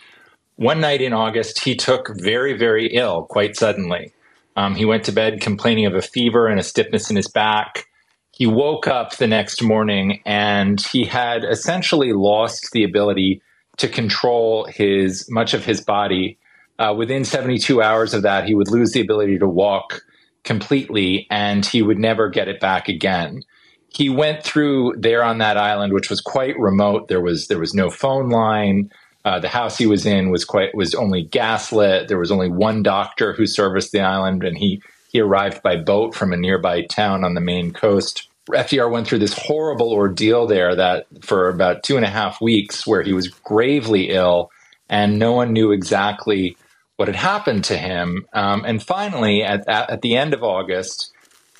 one 0.56 0.80
night 0.80 1.00
in 1.00 1.12
August, 1.12 1.64
he 1.64 1.74
took 1.74 2.08
very, 2.16 2.56
very 2.56 2.88
ill 2.94 3.24
quite 3.24 3.56
suddenly. 3.56 4.12
Um, 4.56 4.74
he 4.74 4.84
went 4.84 5.04
to 5.04 5.12
bed 5.12 5.40
complaining 5.40 5.86
of 5.86 5.94
a 5.94 6.02
fever 6.02 6.46
and 6.46 6.60
a 6.60 6.62
stiffness 6.62 7.10
in 7.10 7.16
his 7.16 7.28
back. 7.28 7.86
He 8.32 8.46
woke 8.46 8.86
up 8.86 9.16
the 9.16 9.26
next 9.26 9.62
morning 9.62 10.22
and 10.24 10.80
he 10.92 11.04
had 11.04 11.44
essentially 11.44 12.12
lost 12.12 12.70
the 12.72 12.84
ability 12.84 13.42
to 13.78 13.88
control 13.88 14.66
his 14.66 15.26
much 15.30 15.54
of 15.54 15.64
his 15.64 15.80
body 15.80 16.38
uh, 16.80 16.94
within 16.94 17.24
72 17.24 17.82
hours 17.82 18.14
of 18.14 18.22
that, 18.22 18.46
he 18.46 18.54
would 18.54 18.70
lose 18.70 18.92
the 18.92 19.02
ability 19.02 19.38
to 19.38 19.46
walk 19.46 20.02
completely 20.44 21.26
and 21.30 21.66
he 21.66 21.82
would 21.82 21.98
never 21.98 22.30
get 22.30 22.48
it 22.48 22.58
back 22.58 22.88
again. 22.88 23.42
He 23.90 24.08
went 24.08 24.42
through 24.42 24.94
there 24.96 25.22
on 25.22 25.38
that 25.38 25.58
island, 25.58 25.92
which 25.92 26.08
was 26.08 26.20
quite 26.20 26.58
remote. 26.58 27.08
There 27.08 27.20
was 27.20 27.48
there 27.48 27.58
was 27.58 27.74
no 27.74 27.90
phone 27.90 28.30
line. 28.30 28.90
Uh, 29.24 29.38
the 29.38 29.48
house 29.48 29.76
he 29.76 29.86
was 29.86 30.06
in 30.06 30.30
was 30.30 30.44
quite 30.44 30.74
was 30.74 30.94
only 30.94 31.24
gaslit. 31.24 32.08
There 32.08 32.18
was 32.18 32.30
only 32.30 32.48
one 32.48 32.82
doctor 32.82 33.34
who 33.34 33.46
serviced 33.46 33.92
the 33.92 34.00
island, 34.00 34.44
and 34.44 34.56
he 34.56 34.80
he 35.12 35.20
arrived 35.20 35.62
by 35.62 35.76
boat 35.76 36.14
from 36.14 36.32
a 36.32 36.36
nearby 36.36 36.82
town 36.82 37.24
on 37.24 37.34
the 37.34 37.40
Maine 37.40 37.72
coast. 37.72 38.28
FDR 38.48 38.90
went 38.90 39.06
through 39.06 39.18
this 39.18 39.36
horrible 39.36 39.92
ordeal 39.92 40.46
there 40.46 40.74
that 40.74 41.06
for 41.20 41.48
about 41.48 41.82
two 41.82 41.96
and 41.96 42.06
a 42.06 42.10
half 42.10 42.40
weeks, 42.40 42.86
where 42.86 43.02
he 43.02 43.12
was 43.12 43.28
gravely 43.28 44.10
ill, 44.10 44.50
and 44.88 45.18
no 45.18 45.32
one 45.32 45.52
knew 45.52 45.72
exactly 45.72 46.56
what 47.00 47.08
had 47.08 47.16
happened 47.16 47.64
to 47.64 47.78
him. 47.78 48.26
Um, 48.34 48.62
and 48.66 48.82
finally, 48.82 49.42
at, 49.42 49.66
at, 49.66 49.88
at, 49.88 50.02
the 50.02 50.18
end 50.18 50.34
of 50.34 50.42
August, 50.42 51.10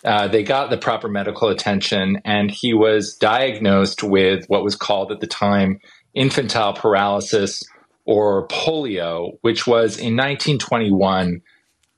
Uh, 0.03 0.28
they 0.28 0.43
got 0.43 0.70
the 0.70 0.78
proper 0.78 1.09
medical 1.09 1.49
attention, 1.49 2.20
and 2.24 2.51
he 2.51 2.72
was 2.72 3.16
diagnosed 3.16 4.03
with 4.03 4.47
what 4.49 4.64
was 4.64 4.74
called 4.74 5.12
at 5.12 5.20
the 5.20 5.26
time 5.26 5.78
infantile 6.14 6.72
paralysis 6.72 7.62
or 8.07 8.49
polio, 8.49 9.32
which 9.43 9.66
was 9.66 9.99
in 9.99 10.16
1921 10.16 11.41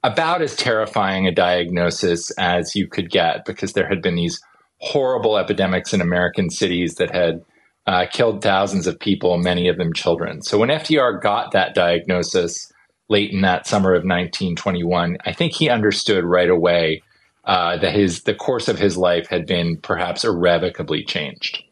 about 0.03 0.43
as 0.43 0.57
terrifying 0.57 1.27
a 1.27 1.33
diagnosis 1.33 2.33
as 2.39 2.75
you 2.75 2.89
could 2.89 3.09
get 3.11 3.45
because 3.45 3.73
there 3.73 3.89
had 3.89 4.03
been 4.03 4.17
these 4.17 4.41
horrible 4.79 5.39
epidemics 5.39 5.95
in 5.95 6.01
American 6.01 6.51
cities 6.51 6.97
that 6.97 7.15
had 7.15 7.41
uh, 7.87 8.07
killed 8.13 8.43
thousands 8.43 8.87
of 8.87 8.99
people, 8.99 9.39
many 9.39 9.69
of 9.69 9.77
them 9.79 9.93
children. 9.93 10.43
So 10.43 10.59
when 10.59 10.71
FDR 10.71 11.21
got 11.21 11.53
that 11.53 11.75
diagnosis 11.75 12.72
late 13.13 13.31
in 13.31 13.43
that 13.43 13.67
summer 13.67 13.91
of 13.91 14.01
1921, 14.01 15.19
I 15.25 15.33
think 15.33 15.53
he 15.53 15.69
understood 15.69 16.25
right 16.25 16.51
away 16.51 17.03
uh, 17.45 17.77
that 17.77 17.95
his 17.95 18.23
the 18.23 18.35
course 18.35 18.69
of 18.69 18.79
his 18.79 18.97
life 18.97 19.29
had 19.29 19.47
been 19.47 19.77
perhaps 19.77 20.25
irrevocably 20.25 21.05
changed. 21.05 21.63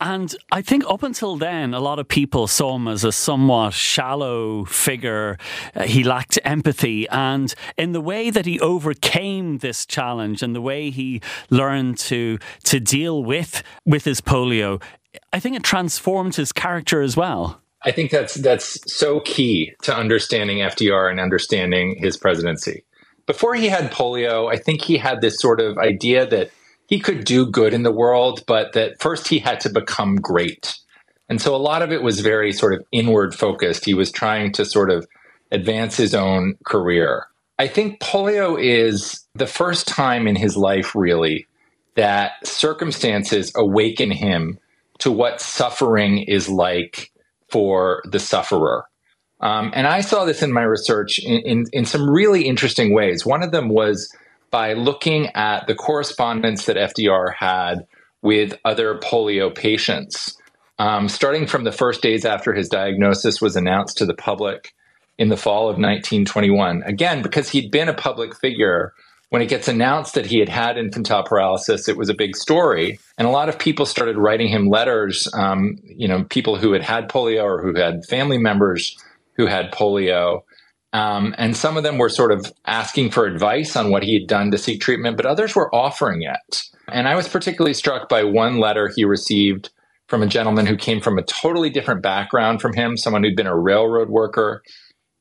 And 0.00 0.34
I 0.50 0.62
think 0.62 0.82
up 0.88 1.04
until 1.04 1.36
then, 1.36 1.74
a 1.74 1.78
lot 1.78 2.00
of 2.00 2.08
people 2.08 2.48
saw 2.48 2.74
him 2.74 2.88
as 2.88 3.04
a 3.04 3.12
somewhat 3.12 3.72
shallow 3.72 4.64
figure. 4.64 5.38
Uh, 5.76 5.84
he 5.84 6.02
lacked 6.02 6.40
empathy. 6.44 7.08
And 7.08 7.54
in 7.78 7.92
the 7.92 8.00
way 8.00 8.28
that 8.30 8.44
he 8.44 8.58
overcame 8.58 9.58
this 9.58 9.86
challenge 9.86 10.42
and 10.42 10.56
the 10.56 10.60
way 10.60 10.90
he 10.90 11.20
learned 11.50 11.98
to, 11.98 12.40
to 12.64 12.80
deal 12.80 13.22
with, 13.22 13.62
with 13.86 14.04
his 14.04 14.20
polio, 14.20 14.82
I 15.32 15.38
think 15.38 15.54
it 15.54 15.62
transformed 15.62 16.34
his 16.34 16.52
character 16.52 17.00
as 17.00 17.16
well. 17.16 17.61
I 17.84 17.92
think 17.92 18.10
that's 18.10 18.34
that's 18.34 18.78
so 18.92 19.20
key 19.20 19.72
to 19.82 19.96
understanding 19.96 20.58
FDR 20.58 21.10
and 21.10 21.18
understanding 21.18 21.96
his 21.98 22.16
presidency. 22.16 22.84
Before 23.26 23.54
he 23.54 23.68
had 23.68 23.92
polio, 23.92 24.52
I 24.52 24.56
think 24.56 24.82
he 24.82 24.96
had 24.96 25.20
this 25.20 25.40
sort 25.40 25.60
of 25.60 25.78
idea 25.78 26.26
that 26.26 26.50
he 26.86 26.98
could 26.98 27.24
do 27.24 27.46
good 27.46 27.72
in 27.72 27.82
the 27.82 27.92
world, 27.92 28.44
but 28.46 28.72
that 28.72 29.00
first 29.00 29.28
he 29.28 29.38
had 29.38 29.60
to 29.60 29.70
become 29.70 30.16
great. 30.16 30.76
And 31.28 31.40
so 31.40 31.54
a 31.54 31.56
lot 31.56 31.82
of 31.82 31.92
it 31.92 32.02
was 32.02 32.20
very 32.20 32.52
sort 32.52 32.74
of 32.74 32.84
inward 32.92 33.34
focused. 33.34 33.84
He 33.84 33.94
was 33.94 34.10
trying 34.10 34.52
to 34.52 34.64
sort 34.64 34.90
of 34.90 35.06
advance 35.50 35.96
his 35.96 36.14
own 36.14 36.54
career. 36.66 37.26
I 37.58 37.68
think 37.68 38.00
polio 38.00 38.60
is 38.60 39.24
the 39.34 39.46
first 39.46 39.86
time 39.86 40.26
in 40.26 40.34
his 40.34 40.56
life, 40.56 40.94
really, 40.94 41.46
that 41.94 42.32
circumstances 42.44 43.52
awaken 43.54 44.10
him 44.10 44.58
to 44.98 45.12
what 45.12 45.40
suffering 45.40 46.18
is 46.18 46.48
like 46.48 47.11
for 47.52 48.02
the 48.04 48.18
sufferer. 48.18 48.86
Um, 49.40 49.72
and 49.74 49.86
I 49.86 50.00
saw 50.00 50.24
this 50.24 50.42
in 50.42 50.52
my 50.52 50.62
research 50.62 51.18
in, 51.18 51.40
in, 51.42 51.64
in 51.72 51.84
some 51.84 52.08
really 52.08 52.46
interesting 52.46 52.94
ways. 52.94 53.26
One 53.26 53.42
of 53.42 53.50
them 53.50 53.68
was 53.68 54.10
by 54.50 54.74
looking 54.74 55.28
at 55.34 55.66
the 55.66 55.74
correspondence 55.74 56.66
that 56.66 56.76
FDR 56.76 57.34
had 57.34 57.86
with 58.22 58.58
other 58.64 58.98
polio 58.98 59.52
patients. 59.54 60.36
Um, 60.78 61.08
starting 61.08 61.46
from 61.46 61.64
the 61.64 61.72
first 61.72 62.02
days 62.02 62.24
after 62.24 62.54
his 62.54 62.68
diagnosis 62.68 63.40
was 63.40 63.56
announced 63.56 63.98
to 63.98 64.06
the 64.06 64.14
public 64.14 64.72
in 65.18 65.28
the 65.28 65.36
fall 65.36 65.64
of 65.64 65.76
1921. 65.76 66.82
Again, 66.84 67.22
because 67.22 67.48
he'd 67.48 67.70
been 67.70 67.88
a 67.88 67.94
public 67.94 68.34
figure, 68.36 68.92
when 69.32 69.40
it 69.40 69.48
gets 69.48 69.66
announced 69.66 70.12
that 70.12 70.26
he 70.26 70.40
had 70.40 70.50
had 70.50 70.76
infantile 70.76 71.22
paralysis, 71.22 71.88
it 71.88 71.96
was 71.96 72.10
a 72.10 72.14
big 72.14 72.36
story. 72.36 72.98
And 73.16 73.26
a 73.26 73.30
lot 73.30 73.48
of 73.48 73.58
people 73.58 73.86
started 73.86 74.18
writing 74.18 74.48
him 74.48 74.68
letters, 74.68 75.26
um, 75.32 75.78
you 75.84 76.06
know, 76.06 76.24
people 76.24 76.58
who 76.58 76.72
had 76.72 76.82
had 76.82 77.08
polio 77.08 77.42
or 77.42 77.62
who 77.62 77.74
had 77.74 78.04
family 78.04 78.36
members 78.36 78.94
who 79.38 79.46
had 79.46 79.72
polio. 79.72 80.42
Um, 80.92 81.34
and 81.38 81.56
some 81.56 81.78
of 81.78 81.82
them 81.82 81.96
were 81.96 82.10
sort 82.10 82.30
of 82.30 82.52
asking 82.66 83.10
for 83.10 83.24
advice 83.24 83.74
on 83.74 83.90
what 83.90 84.02
he 84.02 84.12
had 84.12 84.28
done 84.28 84.50
to 84.50 84.58
seek 84.58 84.82
treatment, 84.82 85.16
but 85.16 85.24
others 85.24 85.56
were 85.56 85.74
offering 85.74 86.20
it. 86.20 86.62
And 86.88 87.08
I 87.08 87.16
was 87.16 87.26
particularly 87.26 87.72
struck 87.72 88.10
by 88.10 88.24
one 88.24 88.58
letter 88.58 88.92
he 88.94 89.06
received 89.06 89.70
from 90.08 90.22
a 90.22 90.26
gentleman 90.26 90.66
who 90.66 90.76
came 90.76 91.00
from 91.00 91.16
a 91.16 91.22
totally 91.22 91.70
different 91.70 92.02
background 92.02 92.60
from 92.60 92.74
him, 92.74 92.98
someone 92.98 93.24
who'd 93.24 93.34
been 93.34 93.46
a 93.46 93.58
railroad 93.58 94.10
worker 94.10 94.62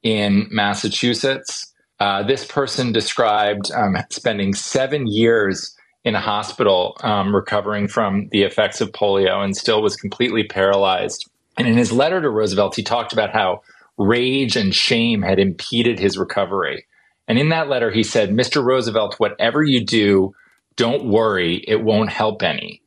in 0.03 0.49
Massachusetts. 0.51 1.70
Uh, 2.01 2.23
this 2.23 2.43
person 2.43 2.91
described 2.91 3.71
um, 3.73 3.95
spending 4.09 4.55
seven 4.55 5.05
years 5.05 5.77
in 6.03 6.15
a 6.15 6.19
hospital 6.19 6.97
um, 7.01 7.35
recovering 7.35 7.87
from 7.87 8.27
the 8.31 8.41
effects 8.41 8.81
of 8.81 8.91
polio 8.91 9.43
and 9.43 9.55
still 9.55 9.83
was 9.83 9.95
completely 9.95 10.43
paralyzed. 10.43 11.29
And 11.59 11.67
in 11.67 11.77
his 11.77 11.91
letter 11.91 12.19
to 12.19 12.27
Roosevelt, 12.27 12.75
he 12.75 12.81
talked 12.81 13.13
about 13.13 13.29
how 13.29 13.61
rage 13.99 14.55
and 14.55 14.73
shame 14.73 15.21
had 15.21 15.37
impeded 15.37 15.99
his 15.99 16.17
recovery. 16.17 16.87
And 17.27 17.37
in 17.37 17.49
that 17.49 17.69
letter, 17.69 17.91
he 17.91 18.01
said, 18.01 18.31
Mr. 18.31 18.63
Roosevelt, 18.63 19.19
whatever 19.19 19.61
you 19.61 19.85
do, 19.85 20.33
don't 20.77 21.05
worry, 21.05 21.63
it 21.67 21.83
won't 21.83 22.09
help 22.09 22.41
any. 22.41 22.81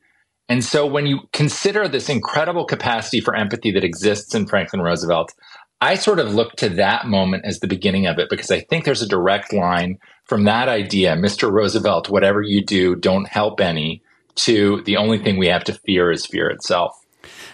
And 0.49 0.61
so 0.61 0.85
when 0.85 1.07
you 1.07 1.21
consider 1.31 1.87
this 1.87 2.09
incredible 2.09 2.65
capacity 2.65 3.21
for 3.21 3.33
empathy 3.33 3.71
that 3.71 3.85
exists 3.85 4.35
in 4.35 4.45
Franklin 4.45 4.81
Roosevelt, 4.81 5.33
I 5.81 5.95
sort 5.95 6.19
of 6.19 6.33
look 6.33 6.53
to 6.57 6.69
that 6.69 7.05
moment 7.05 7.45
as 7.45 7.59
the 7.59 7.67
beginning 7.67 8.05
of 8.07 8.17
it 8.17 8.29
because 8.29 8.49
I 8.49 8.61
think 8.61 8.85
there's 8.85 9.01
a 9.01 9.07
direct 9.07 9.53
line 9.53 9.99
from 10.25 10.45
that 10.45 10.67
idea, 10.67 11.15
Mr. 11.15 11.51
Roosevelt, 11.51 12.09
whatever 12.09 12.41
you 12.41 12.63
do, 12.63 12.95
don't 12.95 13.27
help 13.27 13.59
any, 13.59 14.01
to 14.35 14.81
the 14.83 14.97
only 14.97 15.19
thing 15.19 15.37
we 15.37 15.47
have 15.47 15.63
to 15.65 15.73
fear 15.73 16.11
is 16.11 16.25
fear 16.25 16.49
itself. 16.49 17.05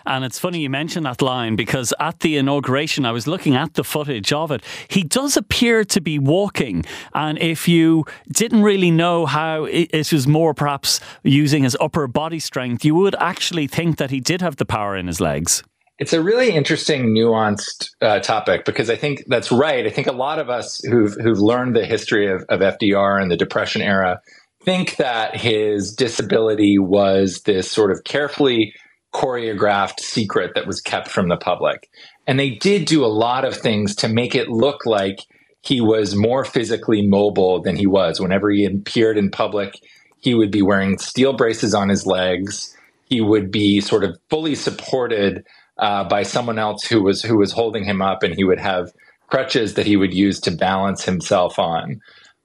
And 0.05 0.25
it's 0.25 0.39
funny 0.39 0.61
you 0.61 0.69
mention 0.69 1.03
that 1.03 1.21
line 1.21 1.55
because 1.55 1.93
at 1.99 2.21
the 2.21 2.37
inauguration, 2.37 3.05
I 3.05 3.11
was 3.11 3.27
looking 3.27 3.55
at 3.55 3.75
the 3.75 3.83
footage 3.83 4.33
of 4.33 4.51
it. 4.51 4.63
He 4.87 5.03
does 5.03 5.37
appear 5.37 5.83
to 5.85 6.01
be 6.01 6.17
walking. 6.17 6.85
And 7.13 7.37
if 7.37 7.67
you 7.67 8.05
didn't 8.31 8.63
really 8.63 8.91
know 8.91 9.25
how 9.25 9.65
it 9.65 10.11
was 10.11 10.27
more 10.27 10.53
perhaps 10.53 10.99
using 11.23 11.63
his 11.63 11.77
upper 11.79 12.07
body 12.07 12.39
strength, 12.39 12.83
you 12.83 12.95
would 12.95 13.15
actually 13.15 13.67
think 13.67 13.97
that 13.97 14.11
he 14.11 14.19
did 14.19 14.41
have 14.41 14.55
the 14.55 14.65
power 14.65 14.95
in 14.95 15.07
his 15.07 15.21
legs. 15.21 15.63
It's 16.01 16.13
a 16.13 16.23
really 16.23 16.49
interesting, 16.49 17.13
nuanced 17.13 17.91
uh, 18.01 18.21
topic 18.21 18.65
because 18.65 18.89
I 18.89 18.95
think 18.95 19.23
that's 19.27 19.51
right. 19.51 19.85
I 19.85 19.91
think 19.91 20.07
a 20.07 20.11
lot 20.11 20.39
of 20.39 20.49
us 20.49 20.81
who've 20.83 21.13
who've 21.13 21.37
learned 21.37 21.75
the 21.75 21.85
history 21.85 22.25
of, 22.25 22.43
of 22.49 22.59
FDR 22.59 23.21
and 23.21 23.29
the 23.29 23.37
Depression 23.37 23.83
era 23.83 24.19
think 24.65 24.95
that 24.95 25.37
his 25.37 25.93
disability 25.93 26.79
was 26.79 27.43
this 27.43 27.71
sort 27.71 27.91
of 27.91 28.03
carefully 28.03 28.73
choreographed 29.13 29.99
secret 29.99 30.53
that 30.55 30.65
was 30.65 30.81
kept 30.81 31.07
from 31.07 31.29
the 31.29 31.37
public. 31.37 31.87
And 32.25 32.39
they 32.39 32.49
did 32.49 32.85
do 32.85 33.05
a 33.05 33.17
lot 33.25 33.45
of 33.45 33.55
things 33.55 33.95
to 33.97 34.07
make 34.07 34.33
it 34.33 34.49
look 34.49 34.87
like 34.87 35.19
he 35.61 35.81
was 35.81 36.15
more 36.15 36.43
physically 36.43 37.05
mobile 37.05 37.61
than 37.61 37.75
he 37.75 37.85
was. 37.85 38.19
Whenever 38.19 38.49
he 38.49 38.65
appeared 38.65 39.19
in 39.19 39.29
public, 39.29 39.75
he 40.17 40.33
would 40.33 40.49
be 40.49 40.63
wearing 40.63 40.97
steel 40.97 41.33
braces 41.33 41.75
on 41.75 41.89
his 41.89 42.07
legs. 42.07 42.75
He 43.11 43.19
would 43.19 43.51
be 43.51 43.81
sort 43.81 44.05
of 44.05 44.17
fully 44.29 44.55
supported 44.55 45.45
uh, 45.77 46.05
by 46.05 46.23
someone 46.23 46.57
else 46.57 46.85
who 46.85 47.03
was 47.03 47.21
who 47.21 47.37
was 47.37 47.51
holding 47.51 47.83
him 47.83 48.01
up, 48.01 48.23
and 48.23 48.33
he 48.33 48.45
would 48.45 48.59
have 48.59 48.89
crutches 49.27 49.73
that 49.73 49.85
he 49.85 49.97
would 49.97 50.13
use 50.13 50.39
to 50.41 50.51
balance 50.51 51.03
himself 51.03 51.59
on. 51.59 51.99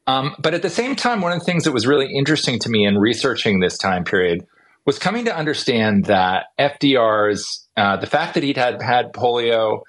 Um, 0.08 0.34
but 0.40 0.54
at 0.54 0.62
the 0.62 0.70
same 0.70 0.96
time, 0.96 1.20
one 1.20 1.30
of 1.30 1.38
the 1.38 1.44
things 1.44 1.62
that 1.64 1.72
was 1.72 1.86
really 1.86 2.12
interesting 2.12 2.58
to 2.58 2.68
me 2.68 2.84
in 2.84 2.98
researching 2.98 3.60
this 3.60 3.78
time 3.78 4.02
period 4.02 4.44
was 4.84 4.98
coming 4.98 5.24
to 5.26 5.36
understand 5.36 6.06
that 6.06 6.46
FDR's 6.58 7.68
uh, 7.76 7.96
the 7.98 8.06
fact 8.08 8.34
that 8.34 8.42
he'd 8.42 8.56
had 8.56 8.82
had 8.82 9.12
polio 9.12 9.82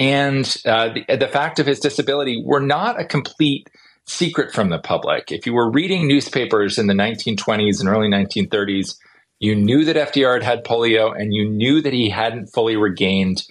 and 0.00 0.56
uh, 0.66 0.88
the, 0.94 1.16
the 1.16 1.28
fact 1.28 1.60
of 1.60 1.66
his 1.66 1.78
disability 1.78 2.42
were 2.44 2.60
not 2.60 3.00
a 3.00 3.04
complete 3.04 3.70
secret 4.06 4.52
from 4.52 4.70
the 4.70 4.80
public. 4.80 5.30
If 5.30 5.46
you 5.46 5.54
were 5.54 5.70
reading 5.70 6.08
newspapers 6.08 6.76
in 6.76 6.88
the 6.88 6.94
1920s 6.94 7.78
and 7.78 7.88
early 7.88 8.08
1930s, 8.08 8.96
you 9.38 9.54
knew 9.54 9.84
that 9.84 9.96
FDR 9.96 10.34
had 10.34 10.42
had 10.42 10.64
polio 10.64 11.18
and 11.18 11.34
you 11.34 11.48
knew 11.48 11.80
that 11.82 11.92
he 11.92 12.08
hadn't 12.08 12.46
fully 12.48 12.76
regained 12.76 13.42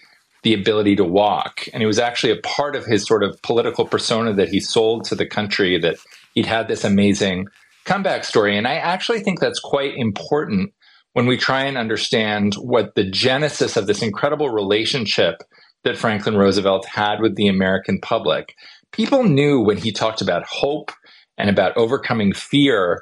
the 0.44 0.54
ability 0.54 0.96
to 0.98 1.06
walk. 1.06 1.68
And 1.74 1.82
it 1.82 1.86
was 1.88 2.00
actually 2.00 2.32
a 2.34 2.42
part 2.42 2.76
of 2.76 2.86
his 2.86 3.06
sort 3.06 3.24
of 3.24 3.42
political 3.44 3.86
persona 3.86 4.34
that 4.34 4.50
he 4.50 4.60
sold 4.60 5.06
to 5.06 5.16
the 5.16 5.26
country 5.26 5.80
that 5.80 5.98
he'd 6.34 6.46
had 6.46 6.68
this 6.68 6.84
amazing 6.84 7.48
comeback 7.86 8.24
story. 8.24 8.58
And 8.58 8.68
I 8.68 8.76
actually 8.76 9.22
think 9.22 9.40
that's 9.40 9.60
quite 9.60 9.96
important 9.96 10.74
when 11.14 11.28
we 11.28 11.38
try 11.38 11.64
and 11.64 11.78
understand 11.78 12.56
what 12.56 12.96
the 12.96 13.10
genesis 13.10 13.78
of 13.78 13.88
this 13.88 14.02
incredible 14.02 14.50
relationship 14.50 15.44
that 15.84 15.98
Franklin 15.98 16.38
Roosevelt 16.38 16.86
had 16.88 17.20
with 17.20 17.36
the 17.36 17.48
American 17.48 18.00
public. 18.00 18.56
People 18.92 19.24
knew 19.24 19.60
when 19.60 19.78
he 19.78 19.92
talked 19.92 20.22
about 20.22 20.46
hope 20.48 20.92
and 21.38 21.50
about 21.50 21.76
overcoming 21.78 22.34
fear 22.34 23.02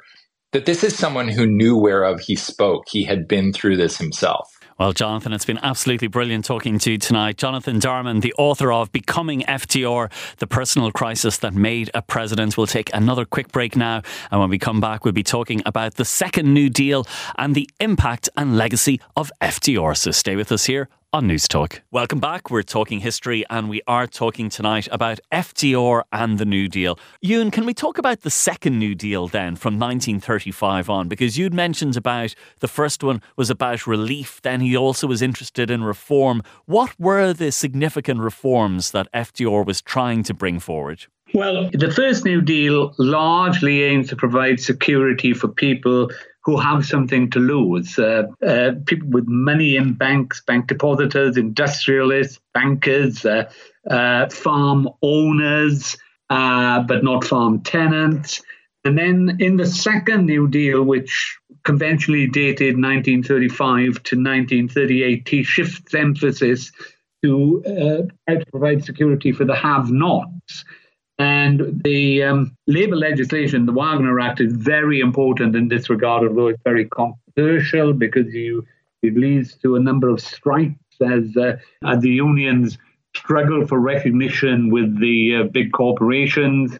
that 0.52 0.66
this 0.66 0.84
is 0.84 0.96
someone 0.96 1.28
who 1.28 1.46
knew 1.46 1.76
whereof 1.76 2.20
he 2.20 2.36
spoke. 2.36 2.84
He 2.88 3.04
had 3.04 3.26
been 3.26 3.52
through 3.52 3.78
this 3.78 3.96
himself. 3.98 4.58
Well, 4.78 4.92
Jonathan, 4.92 5.32
it's 5.32 5.44
been 5.44 5.60
absolutely 5.62 6.08
brilliant 6.08 6.44
talking 6.44 6.78
to 6.80 6.92
you 6.92 6.98
tonight. 6.98 7.36
Jonathan 7.36 7.78
Darman, 7.78 8.20
the 8.20 8.34
author 8.36 8.72
of 8.72 8.90
Becoming 8.90 9.42
FDR, 9.42 10.10
The 10.38 10.46
Personal 10.46 10.90
Crisis 10.90 11.38
That 11.38 11.54
Made 11.54 11.90
a 11.94 12.02
President. 12.02 12.56
We'll 12.56 12.66
take 12.66 12.92
another 12.92 13.24
quick 13.24 13.52
break 13.52 13.76
now. 13.76 14.02
And 14.30 14.40
when 14.40 14.50
we 14.50 14.58
come 14.58 14.80
back, 14.80 15.04
we'll 15.04 15.12
be 15.12 15.22
talking 15.22 15.62
about 15.64 15.94
the 15.94 16.04
second 16.04 16.52
New 16.52 16.68
Deal 16.68 17.06
and 17.36 17.54
the 17.54 17.68
impact 17.80 18.28
and 18.36 18.56
legacy 18.56 19.00
of 19.16 19.30
FDR. 19.40 19.96
So 19.96 20.10
stay 20.10 20.36
with 20.36 20.50
us 20.50 20.64
here 20.64 20.88
on 21.14 21.28
Newstalk. 21.28 21.80
Welcome 21.90 22.20
back. 22.20 22.50
We're 22.50 22.62
talking 22.62 23.00
history 23.00 23.44
and 23.50 23.68
we 23.68 23.82
are 23.86 24.06
talking 24.06 24.48
tonight 24.48 24.88
about 24.90 25.20
FDR 25.30 26.04
and 26.10 26.38
the 26.38 26.46
New 26.46 26.68
Deal. 26.68 26.98
Iwan, 27.22 27.50
can 27.50 27.66
we 27.66 27.74
talk 27.74 27.98
about 27.98 28.22
the 28.22 28.30
second 28.30 28.78
New 28.78 28.94
Deal 28.94 29.28
then 29.28 29.56
from 29.56 29.78
1935 29.78 30.88
on? 30.88 31.08
Because 31.08 31.36
you'd 31.36 31.52
mentioned 31.52 31.98
about 31.98 32.34
the 32.60 32.68
first 32.68 33.04
one 33.04 33.20
was 33.36 33.50
about 33.50 33.86
relief, 33.86 34.40
then 34.40 34.62
he 34.62 34.74
also 34.74 35.06
was 35.06 35.20
interested 35.20 35.70
in 35.70 35.84
reform. 35.84 36.42
What 36.64 36.98
were 36.98 37.34
the 37.34 37.52
significant 37.52 38.20
reforms 38.20 38.92
that 38.92 39.12
FDR 39.12 39.66
was 39.66 39.82
trying 39.82 40.22
to 40.22 40.32
bring 40.32 40.60
forward? 40.60 41.04
Well, 41.34 41.70
the 41.72 41.90
first 41.90 42.24
New 42.24 42.42
Deal 42.42 42.94
largely 42.98 43.84
aims 43.84 44.08
to 44.10 44.16
provide 44.16 44.60
security 44.60 45.32
for 45.32 45.48
people 45.48 46.10
who 46.44 46.58
have 46.58 46.84
something 46.84 47.30
to 47.30 47.38
lose. 47.38 47.98
Uh, 47.98 48.24
uh, 48.46 48.72
people 48.86 49.08
with 49.08 49.26
money 49.28 49.76
in 49.76 49.94
banks, 49.94 50.42
bank 50.42 50.66
depositors, 50.66 51.36
industrialists, 51.36 52.40
bankers, 52.52 53.24
uh, 53.24 53.50
uh 53.88 54.28
farm 54.28 54.88
owners, 55.02 55.96
uh, 56.30 56.80
but 56.82 57.02
not 57.02 57.24
farm 57.24 57.60
tenants. 57.62 58.42
And 58.84 58.98
then 58.98 59.36
in 59.38 59.56
the 59.56 59.66
second 59.66 60.26
New 60.26 60.48
Deal, 60.48 60.82
which 60.82 61.38
conventionally 61.64 62.26
dated 62.26 62.74
1935 62.74 64.02
to 64.02 64.16
1938, 64.16 65.28
he 65.28 65.42
shifts 65.44 65.94
emphasis 65.94 66.72
to 67.22 67.62
uh, 67.64 68.32
to 68.34 68.44
provide 68.50 68.84
security 68.84 69.30
for 69.30 69.44
the 69.44 69.54
have-nots. 69.54 70.64
And 71.18 71.82
the 71.84 72.22
um, 72.22 72.56
labour 72.66 72.96
legislation, 72.96 73.66
the 73.66 73.72
Wagner 73.72 74.18
Act, 74.18 74.40
is 74.40 74.50
very 74.52 75.00
important 75.00 75.54
in 75.54 75.68
this 75.68 75.90
regard, 75.90 76.26
although 76.26 76.48
it's 76.48 76.62
very 76.64 76.86
controversial 76.86 77.92
because 77.92 78.32
you, 78.32 78.66
it 79.02 79.14
leads 79.16 79.54
to 79.58 79.76
a 79.76 79.80
number 79.80 80.08
of 80.08 80.20
strikes 80.20 80.74
as, 81.00 81.36
uh, 81.36 81.58
as 81.84 82.00
the 82.00 82.10
unions 82.10 82.78
struggle 83.14 83.66
for 83.66 83.78
recognition 83.78 84.70
with 84.70 84.98
the 85.00 85.36
uh, 85.36 85.44
big 85.44 85.72
corporations. 85.72 86.78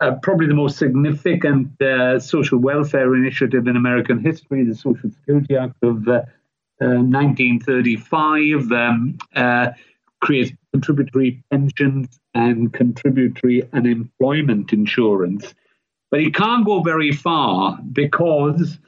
Uh, 0.00 0.14
probably 0.22 0.46
the 0.46 0.54
most 0.54 0.78
significant 0.78 1.68
uh, 1.80 2.18
social 2.18 2.58
welfare 2.58 3.14
initiative 3.14 3.68
in 3.68 3.76
American 3.76 4.18
history, 4.18 4.64
the 4.64 4.74
Social 4.74 5.10
Security 5.10 5.56
Act 5.56 5.76
of 5.82 6.06
1935, 6.06 8.72
uh, 8.72 8.74
uh, 8.74 8.80
um, 8.80 9.18
creates 10.22 10.52
contributory 10.72 11.42
pensions 11.50 12.18
and 12.34 12.72
contributory 12.72 13.68
unemployment 13.72 14.72
insurance. 14.72 15.52
But 16.10 16.20
he 16.20 16.30
can't 16.30 16.64
go 16.64 16.80
very 16.80 17.12
far 17.12 17.78
because 17.92 18.78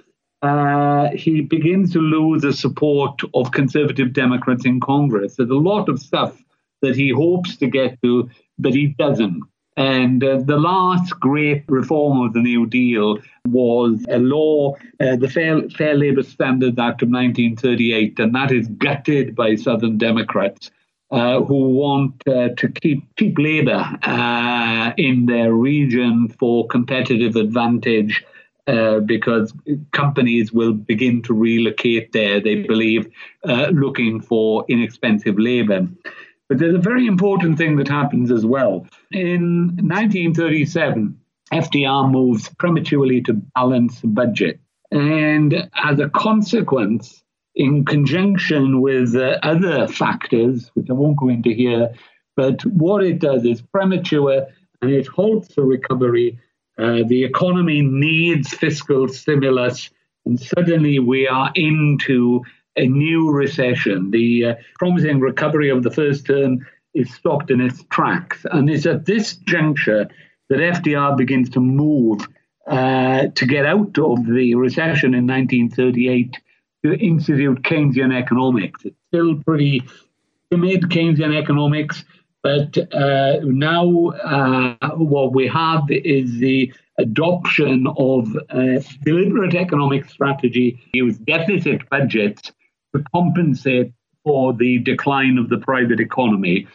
uh, 0.43 1.11
he 1.11 1.41
begins 1.41 1.93
to 1.93 1.99
lose 1.99 2.43
the 2.43 2.53
support 2.53 3.21
of 3.35 3.51
conservative 3.51 4.13
Democrats 4.13 4.65
in 4.65 4.81
Congress. 4.81 5.37
There's 5.37 5.51
a 5.51 5.55
lot 5.55 5.89
of 5.89 6.01
stuff 6.01 6.41
that 6.83 6.97
he 6.97 7.11
hopes 7.11 7.57
to 7.57 7.67
get 7.67 8.01
to, 8.03 8.31
but 8.59 8.73
he 8.73 8.89
doesn't. 8.99 9.43
And 9.77 10.23
uh, 10.23 10.39
the 10.45 10.57
last 10.59 11.19
great 11.19 11.65
reform 11.67 12.21
of 12.25 12.33
the 12.33 12.41
New 12.41 12.67
Deal 12.67 13.19
was 13.49 14.05
a 14.09 14.19
law, 14.19 14.75
uh, 15.01 15.17
the 15.17 15.29
Fair, 15.29 15.69
Fair 15.71 15.97
Labor 15.97 16.23
Standards 16.23 16.79
Act 16.79 17.03
of 17.03 17.09
1938, 17.09 18.21
and 18.21 18.35
that 18.37 18.53
is 18.53 18.69
gutted 18.69 19.35
by 19.35 19.57
Southern 19.57 19.99
Democrats 19.99 20.71
uh, 21.11 21.43
who 21.43 21.71
want 21.71 22.15
uh, 22.27 22.49
to 22.57 22.69
keep 22.69 23.05
keep 23.17 23.39
labour 23.39 23.85
uh, 24.03 24.93
in 24.97 25.27
their 25.27 25.53
region 25.53 26.29
for 26.29 26.67
competitive 26.69 27.37
advantage. 27.37 28.25
Uh, 28.67 28.99
because 29.01 29.53
companies 29.93 30.51
will 30.51 30.73
begin 30.73 31.21
to 31.21 31.35
relocate 31.35 32.13
there, 32.13 32.41
they 32.41 32.63
believe, 32.63 33.07
uh, 33.47 33.67
looking 33.67 34.23
for 34.23 34.65
inexpensive 34.71 35.39
labour. 35.39 35.87
But 36.49 36.59
there's 36.59 36.75
a 36.75 36.79
very 36.79 37.07
important 37.07 37.59
thing 37.59 37.77
that 37.77 37.89
happens 37.89 38.31
as 38.31 38.47
well. 38.47 38.87
In 39.11 39.77
1937, 39.83 41.19
FDR 41.53 42.11
moves 42.11 42.49
prematurely 42.59 43.21
to 43.23 43.35
balance 43.35 44.01
the 44.01 44.09
budget. 44.09 44.61
And 44.91 45.69
as 45.75 45.99
a 45.99 46.09
consequence, 46.09 47.24
in 47.55 47.85
conjunction 47.85 48.81
with 48.81 49.15
uh, 49.15 49.39
other 49.43 49.87
factors, 49.87 50.71
which 50.75 50.91
I 50.91 50.93
won't 50.93 51.19
go 51.19 51.29
into 51.29 51.51
here. 51.51 51.93
But 52.37 52.65
what 52.67 53.05
it 53.05 53.21
does 53.21 53.45
is 53.45 53.63
premature 53.63 54.47
and 54.83 54.91
it 54.91 55.07
halts 55.07 55.55
the 55.55 55.63
recovery. 55.63 56.39
Uh, 56.79 57.03
the 57.07 57.25
economy 57.25 57.83
needs 57.83 58.53
fiscal 58.53 59.09
stimulus, 59.09 59.91
and 60.27 60.41
suddenly 60.41 60.99
we 60.99 61.29
are 61.29 61.53
into 61.55 62.43
a 62.77 62.87
new 62.87 63.31
recession. 63.31 64.11
The 64.11 64.45
uh, 64.45 64.55
promising 64.79 65.21
recovery 65.21 65.71
of 65.71 65.85
the 65.85 65.91
first 65.91 66.27
term 66.27 66.67
is 66.93 67.13
stopped 67.15 67.51
in 67.51 67.61
its 67.61 67.85
tracks. 67.91 68.45
And 68.51 68.69
it's 68.69 68.87
at 68.87 69.07
this 69.07 69.37
juncture 69.37 70.09
that 70.49 70.59
FDR 70.59 71.17
begins 71.17 71.51
to 71.51 71.61
move 71.61 72.27
uh, 72.67 73.29
to 73.35 73.47
get 73.47 73.67
out 73.67 73.99
of 73.99 74.27
the 74.27 74.55
recession 74.55 75.15
in 75.15 75.27
1938 75.27 76.39
to 76.85 76.95
institute 76.99 77.63
Keynesian 77.63 78.15
economics. 78.15 78.85
It's 78.85 78.97
still 79.09 79.37
pretty 79.43 79.83
timid 80.51 80.83
Keynesian 80.83 81.35
economics, 81.35 82.05
but 82.43 82.77
uh, 82.93 83.39
now 83.43 84.09
uh, 84.09 84.91
what 84.97 85.33
we 85.33 85.49
have 85.49 85.85
is 85.89 86.39
the 86.39 86.73
adoption 86.99 87.87
of 87.97 88.29
a 88.51 88.85
deliberate 89.05 89.55
economic 89.55 90.09
strategy, 90.09 90.79
use 90.93 91.17
deficit 91.19 91.89
budgets 91.89 92.53
to 92.95 93.03
compensate 93.15 93.93
for 94.23 94.53
the 94.53 94.79
decline 94.81 95.39
of 95.39 95.49
the 95.49 95.59
private 95.59 96.01
economy. 96.01 96.67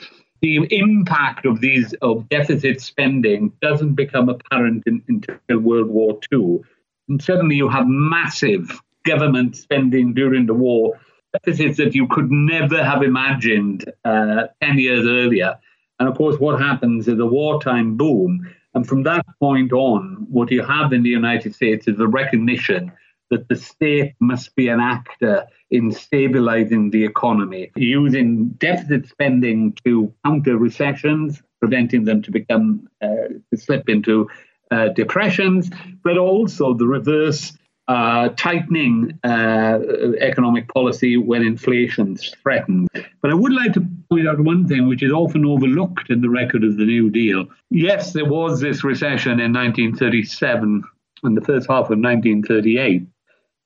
The 0.41 0.67
impact 0.71 1.45
of 1.45 1.61
these 1.61 1.93
of 2.01 2.27
deficit 2.29 2.81
spending 2.81 3.51
doesn't 3.61 3.93
become 3.93 4.29
apparent 4.29 4.83
in, 4.87 5.03
until 5.07 5.59
World 5.59 5.87
War 5.87 6.19
II. 6.31 6.61
And 7.09 7.21
suddenly 7.21 7.55
you 7.55 7.69
have 7.69 7.87
massive 7.87 8.81
government 9.05 9.55
spending 9.55 10.13
during 10.13 10.45
the 10.45 10.53
war, 10.53 10.99
deficits 11.33 11.77
that 11.77 11.95
you 11.95 12.07
could 12.07 12.31
never 12.31 12.83
have 12.83 13.03
imagined 13.03 13.91
uh, 14.05 14.47
10 14.61 14.77
years 14.79 15.05
earlier. 15.05 15.57
And 15.99 16.07
of 16.07 16.15
course, 16.15 16.39
what 16.39 16.59
happens 16.59 17.07
is 17.07 17.19
a 17.19 17.25
wartime 17.25 17.97
boom. 17.97 18.47
And 18.73 18.87
from 18.87 19.03
that 19.03 19.25
point 19.39 19.73
on, 19.73 20.27
what 20.29 20.51
you 20.51 20.63
have 20.63 20.93
in 20.93 21.03
the 21.03 21.09
United 21.09 21.55
States 21.55 21.87
is 21.87 21.97
the 21.97 22.07
recognition 22.07 22.91
that 23.29 23.47
the 23.47 23.55
state 23.55 24.13
must 24.19 24.55
be 24.55 24.69
an 24.69 24.79
actor 24.79 25.45
in 25.69 25.91
stabilizing 25.91 26.89
the 26.89 27.05
economy, 27.05 27.71
using 27.75 28.49
deficit 28.57 29.07
spending 29.07 29.73
to 29.85 30.11
counter 30.25 30.57
recessions, 30.57 31.41
preventing 31.59 32.05
them 32.05 32.21
to 32.23 32.31
become 32.31 32.87
uh, 33.01 33.27
to 33.51 33.57
slip 33.57 33.87
into 33.87 34.27
uh, 34.71 34.89
depressions, 34.89 35.69
but 36.03 36.17
also 36.17 36.73
the 36.73 36.87
reverse 36.87 37.57
uh, 37.89 38.29
tightening 38.37 39.19
uh, 39.23 39.79
economic 40.21 40.71
policy 40.71 41.17
when 41.17 41.41
inflation 41.41 42.15
threatens. 42.15 42.87
But 43.21 43.31
I 43.31 43.33
would 43.33 43.51
like 43.51 43.73
to 43.73 43.87
point 44.11 44.27
out 44.27 44.39
one 44.39 44.67
thing 44.67 44.87
which 44.87 45.01
is 45.01 45.11
often 45.11 45.43
overlooked 45.43 46.11
in 46.11 46.21
the 46.21 46.29
record 46.29 46.63
of 46.63 46.77
the 46.77 46.85
New 46.85 47.09
Deal. 47.09 47.47
Yes, 47.71 48.13
there 48.13 48.25
was 48.25 48.61
this 48.61 48.83
recession 48.83 49.39
in 49.39 49.53
1937 49.53 50.83
and 51.23 51.35
the 51.35 51.41
first 51.41 51.67
half 51.67 51.85
of 51.85 51.97
1938, 51.97 53.07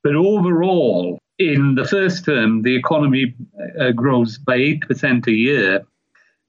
but 0.04 0.16
overall, 0.16 1.20
in 1.38 1.76
the 1.76 1.86
first 1.86 2.24
term, 2.24 2.62
the 2.62 2.78
economy 2.78 3.36
uh, 3.78 3.92
grows 3.92 4.38
by 4.38 4.58
8% 4.58 5.28
a 5.28 5.32
year. 5.32 5.86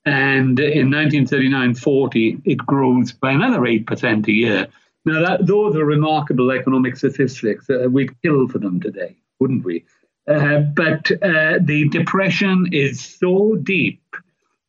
And 0.06 0.60
in 0.60 0.90
1939 0.90 1.74
40, 1.74 2.42
it 2.44 2.58
grows 2.58 3.10
by 3.10 3.32
another 3.32 3.60
8% 3.60 4.28
a 4.28 4.32
year. 4.32 4.68
Now, 5.04 5.20
that, 5.24 5.46
those 5.46 5.76
are 5.76 5.84
remarkable 5.84 6.50
economic 6.50 6.96
statistics. 6.96 7.68
Uh, 7.68 7.88
we'd 7.90 8.20
kill 8.22 8.48
for 8.48 8.58
them 8.58 8.80
today, 8.80 9.16
wouldn't 9.38 9.64
we? 9.64 9.84
Uh, 10.26 10.60
but 10.60 11.10
uh, 11.22 11.58
the 11.60 11.88
depression 11.90 12.68
is 12.72 13.00
so 13.00 13.56
deep, 13.56 14.02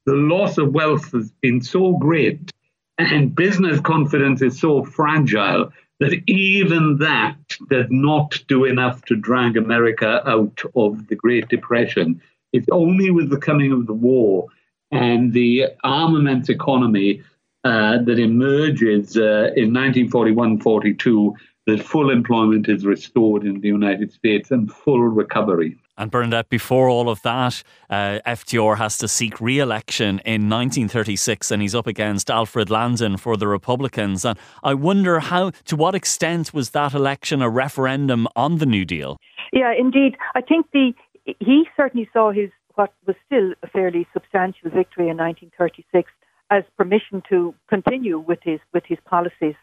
the 0.05 0.13
loss 0.13 0.57
of 0.57 0.73
wealth 0.73 1.11
has 1.13 1.31
been 1.41 1.61
so 1.61 1.93
great, 1.97 2.51
and 2.97 3.35
business 3.35 3.79
confidence 3.79 4.41
is 4.41 4.59
so 4.59 4.83
fragile 4.83 5.71
that 5.99 6.13
even 6.27 6.97
that 6.97 7.37
does 7.69 7.87
not 7.89 8.37
do 8.49 8.65
enough 8.65 9.03
to 9.05 9.15
drag 9.15 9.55
America 9.55 10.21
out 10.29 10.61
of 10.75 11.07
the 11.07 11.15
Great 11.15 11.47
Depression. 11.47 12.21
It's 12.51 12.67
only 12.71 13.11
with 13.11 13.29
the 13.29 13.37
coming 13.37 13.71
of 13.71 13.87
the 13.87 13.93
war 13.93 14.47
and 14.91 15.31
the 15.31 15.67
armaments 15.83 16.49
economy 16.49 17.23
uh, 17.65 17.97
that 18.03 18.19
emerges 18.19 19.17
uh, 19.17 19.51
in 19.55 19.73
1941 19.73 20.59
42 20.59 21.33
that 21.65 21.81
full 21.81 22.11
employment 22.11 22.69
is 22.69 22.85
restored 22.85 23.43
in 23.43 23.59
the 23.59 23.67
United 23.67 24.13
States 24.13 24.51
and 24.51 24.71
full 24.71 25.01
recovery. 25.01 25.75
And 25.97 26.11
Bernadette, 26.11 26.49
before 26.49 26.89
all 26.89 27.09
of 27.09 27.23
that, 27.23 27.63
uh, 27.89 28.19
FDR 28.27 28.77
has 28.77 28.99
to 28.99 29.07
seek 29.07 29.41
re 29.41 29.57
election 29.57 30.21
in 30.25 30.47
1936 30.47 31.49
and 31.49 31.61
he's 31.61 31.73
up 31.73 31.87
against 31.87 32.29
Alfred 32.29 32.69
Landon 32.69 33.17
for 33.17 33.35
the 33.35 33.47
Republicans. 33.47 34.23
And 34.25 34.37
I 34.61 34.75
wonder 34.75 35.19
how, 35.19 35.49
to 35.65 35.75
what 35.75 35.95
extent 35.95 36.53
was 36.53 36.69
that 36.71 36.93
election 36.93 37.41
a 37.41 37.49
referendum 37.49 38.27
on 38.35 38.59
the 38.59 38.67
New 38.67 38.85
Deal? 38.85 39.17
Yeah, 39.51 39.73
indeed. 39.75 40.17
I 40.35 40.41
think 40.41 40.67
the 40.71 40.93
he 41.39 41.67
certainly 41.75 42.07
saw 42.13 42.31
his 42.31 42.51
what 42.75 42.93
was 43.07 43.15
still 43.25 43.53
a 43.63 43.67
fairly 43.67 44.05
substantial 44.13 44.69
victory 44.69 45.09
in 45.09 45.17
1936 45.17 46.11
as 46.49 46.63
permission 46.77 47.23
to 47.29 47.53
continue 47.67 48.19
with 48.19 48.39
his 48.43 48.59
with 48.73 48.83
his 48.85 48.99
policies. 49.05 49.55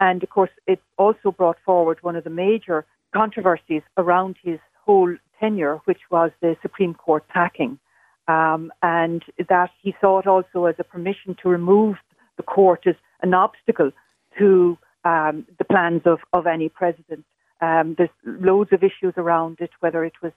And 0.00 0.22
of 0.22 0.30
course, 0.30 0.50
it 0.66 0.80
also 0.98 1.30
brought 1.30 1.58
forward 1.64 1.98
one 2.02 2.16
of 2.16 2.24
the 2.24 2.30
major 2.30 2.84
controversies 3.12 3.82
around 3.96 4.36
his 4.42 4.58
whole 4.84 5.16
tenure, 5.38 5.80
which 5.84 6.00
was 6.10 6.30
the 6.40 6.56
Supreme 6.62 6.94
Court 6.94 7.26
packing. 7.28 7.78
Um, 8.26 8.72
and 8.82 9.22
that 9.48 9.70
he 9.82 9.94
saw 10.00 10.18
it 10.18 10.26
also 10.26 10.64
as 10.64 10.76
a 10.78 10.84
permission 10.84 11.36
to 11.42 11.48
remove 11.48 11.96
the 12.36 12.42
court 12.42 12.86
as 12.86 12.94
an 13.20 13.34
obstacle 13.34 13.90
to 14.38 14.78
um, 15.04 15.46
the 15.58 15.64
plans 15.64 16.02
of, 16.06 16.20
of 16.32 16.46
any 16.46 16.68
president. 16.70 17.24
Um, 17.60 17.94
there's 17.96 18.10
loads 18.24 18.72
of 18.72 18.82
issues 18.82 19.14
around 19.16 19.58
it, 19.60 19.70
whether 19.80 20.04
it 20.04 20.14
was 20.22 20.32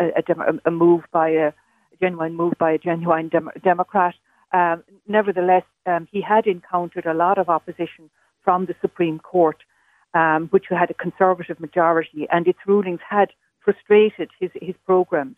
a, 0.00 0.06
a, 0.16 0.68
a 0.68 0.70
move 0.70 1.02
by 1.12 1.30
a, 1.30 1.52
genuine 2.00 2.34
move 2.34 2.54
by 2.58 2.72
a 2.72 2.78
genuine 2.78 3.28
dem- 3.28 3.50
Democrat. 3.62 4.14
Um, 4.52 4.82
nevertheless, 5.06 5.64
um, 5.86 6.08
he 6.10 6.20
had 6.20 6.46
encountered 6.46 7.06
a 7.06 7.14
lot 7.14 7.38
of 7.38 7.48
opposition 7.48 8.10
from 8.42 8.66
the 8.66 8.74
Supreme 8.80 9.18
Court, 9.18 9.58
um, 10.14 10.48
which 10.48 10.66
had 10.70 10.90
a 10.90 10.94
conservative 10.94 11.60
majority, 11.60 12.26
and 12.30 12.46
its 12.48 12.58
rulings 12.66 13.00
had 13.08 13.30
frustrated 13.60 14.30
his, 14.40 14.50
his 14.60 14.74
programs. 14.86 15.36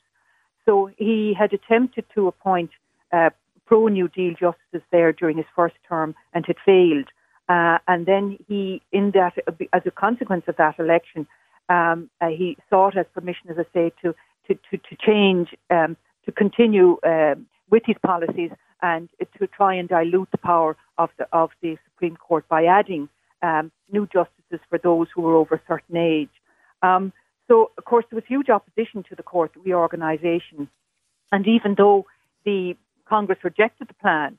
So 0.64 0.90
he 0.96 1.34
had 1.36 1.52
attempted 1.52 2.04
to 2.14 2.28
appoint 2.28 2.70
uh, 3.12 3.30
pro 3.66 3.88
New 3.88 4.08
Deal 4.08 4.34
justices 4.34 4.86
there 4.92 5.12
during 5.12 5.36
his 5.36 5.46
first 5.56 5.74
term 5.88 6.14
and 6.32 6.44
had 6.46 6.56
failed. 6.64 7.08
Uh, 7.48 7.78
and 7.88 8.06
then 8.06 8.38
he, 8.46 8.80
in 8.92 9.11
that, 9.12 9.34
as 9.72 9.82
a 9.84 9.90
consequence 9.90 10.44
of 10.46 10.56
that 10.56 10.78
election, 10.78 11.26
um, 11.68 12.08
uh, 12.20 12.28
he 12.28 12.56
sought 12.68 12.96
as 12.96 13.06
permission, 13.12 13.50
as 13.50 13.56
I 13.58 13.66
say, 13.72 13.92
to 14.02 14.14
to 14.46 14.54
to, 14.70 14.76
to 14.76 14.96
change, 15.04 15.48
um, 15.70 15.96
to 16.24 16.32
continue 16.32 16.98
uh, 16.98 17.34
with 17.70 17.82
his 17.86 17.96
policies 18.04 18.50
and 18.82 19.08
to 19.38 19.46
try 19.46 19.74
and 19.74 19.88
dilute 19.88 20.30
the 20.30 20.38
power 20.38 20.76
of 20.98 21.10
the 21.18 21.26
of 21.32 21.50
the 21.62 21.76
Supreme 21.88 22.16
Court 22.16 22.48
by 22.48 22.64
adding 22.64 23.08
um, 23.42 23.70
new 23.92 24.06
justices 24.06 24.60
for 24.68 24.78
those 24.78 25.08
who 25.14 25.22
were 25.22 25.34
over 25.34 25.56
a 25.56 25.62
certain 25.66 25.96
age. 25.96 26.30
Um, 26.82 27.12
so, 27.48 27.72
of 27.76 27.84
course, 27.84 28.04
there 28.10 28.16
was 28.16 28.24
huge 28.28 28.48
opposition 28.48 29.02
to 29.08 29.16
the 29.16 29.22
court 29.22 29.52
reorganisation, 29.64 30.68
and 31.32 31.46
even 31.46 31.74
though 31.76 32.06
the 32.44 32.76
Congress 33.08 33.38
rejected 33.42 33.88
the 33.88 33.94
plan, 33.94 34.38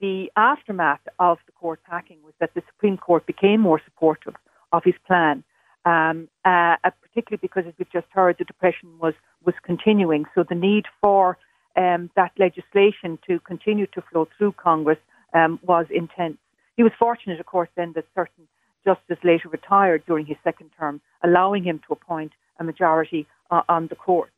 the 0.00 0.30
aftermath 0.36 1.00
of 1.18 1.38
the 1.46 1.52
court 1.52 1.80
packing 1.88 2.18
was 2.22 2.34
that 2.38 2.54
the 2.54 2.62
Supreme 2.72 2.96
Court 2.96 3.26
became 3.26 3.60
more 3.60 3.80
supportive 3.84 4.34
of 4.72 4.84
his 4.84 4.94
plan, 5.06 5.42
um, 5.84 6.28
uh, 6.44 6.76
uh 6.84 6.90
particularly 7.02 7.40
because, 7.40 7.64
as 7.66 7.74
we've 7.78 7.90
just 7.92 8.06
heard, 8.10 8.36
the 8.38 8.44
depression 8.44 8.90
was 8.98 9.14
was 9.44 9.54
continuing. 9.62 10.24
So 10.34 10.44
the 10.46 10.54
need 10.54 10.84
for 11.00 11.38
um, 11.76 12.10
that 12.16 12.32
legislation 12.38 13.18
to 13.26 13.38
continue 13.40 13.86
to 13.88 14.02
flow 14.10 14.28
through 14.36 14.52
Congress 14.52 14.98
um, 15.34 15.58
was 15.62 15.86
intense. 15.90 16.38
He 16.76 16.82
was 16.82 16.92
fortunate, 16.98 17.40
of 17.40 17.46
course, 17.46 17.68
then 17.76 17.92
that 17.94 18.06
certain 18.14 18.48
justices 18.84 19.22
later 19.22 19.48
retired 19.48 20.02
during 20.06 20.26
his 20.26 20.36
second 20.42 20.70
term, 20.78 21.00
allowing 21.22 21.64
him 21.64 21.80
to 21.86 21.92
appoint 21.92 22.32
a 22.58 22.64
majority 22.64 23.26
uh, 23.50 23.62
on 23.68 23.86
the 23.88 23.96
court. 23.96 24.30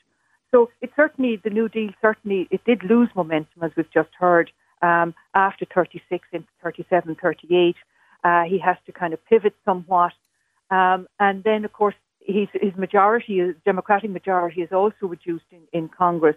So 0.51 0.71
it 0.81 0.91
certainly, 0.95 1.41
the 1.43 1.51
New 1.51 1.69
Deal 1.69 1.91
certainly, 2.01 2.49
it 2.51 2.63
did 2.65 2.83
lose 2.85 3.09
momentum, 3.15 3.63
as 3.63 3.71
we've 3.77 3.91
just 3.93 4.11
heard, 4.19 4.51
um, 4.83 5.15
after 5.35 5.65
36 5.75 6.27
into 6.33 6.47
37, 6.63 7.17
38. 7.21 7.77
Uh, 8.25 8.43
he 8.43 8.59
has 8.59 8.77
to 8.87 8.93
kind 8.93 9.15
of 9.15 9.25
pivot 9.27 9.55
somewhat. 9.65 10.13
Um, 10.71 11.09
and 11.19 11.43
then, 11.45 11.65
of 11.65 11.73
course, 11.73 11.95
his, 12.21 12.49
his 12.53 12.75
majority, 12.77 13.39
his 13.39 13.55
Democratic 13.65 14.11
majority, 14.11 14.63
is 14.63 14.73
also 14.73 15.07
reduced 15.07 15.45
in, 15.51 15.61
in 15.73 15.89
Congress 15.89 16.37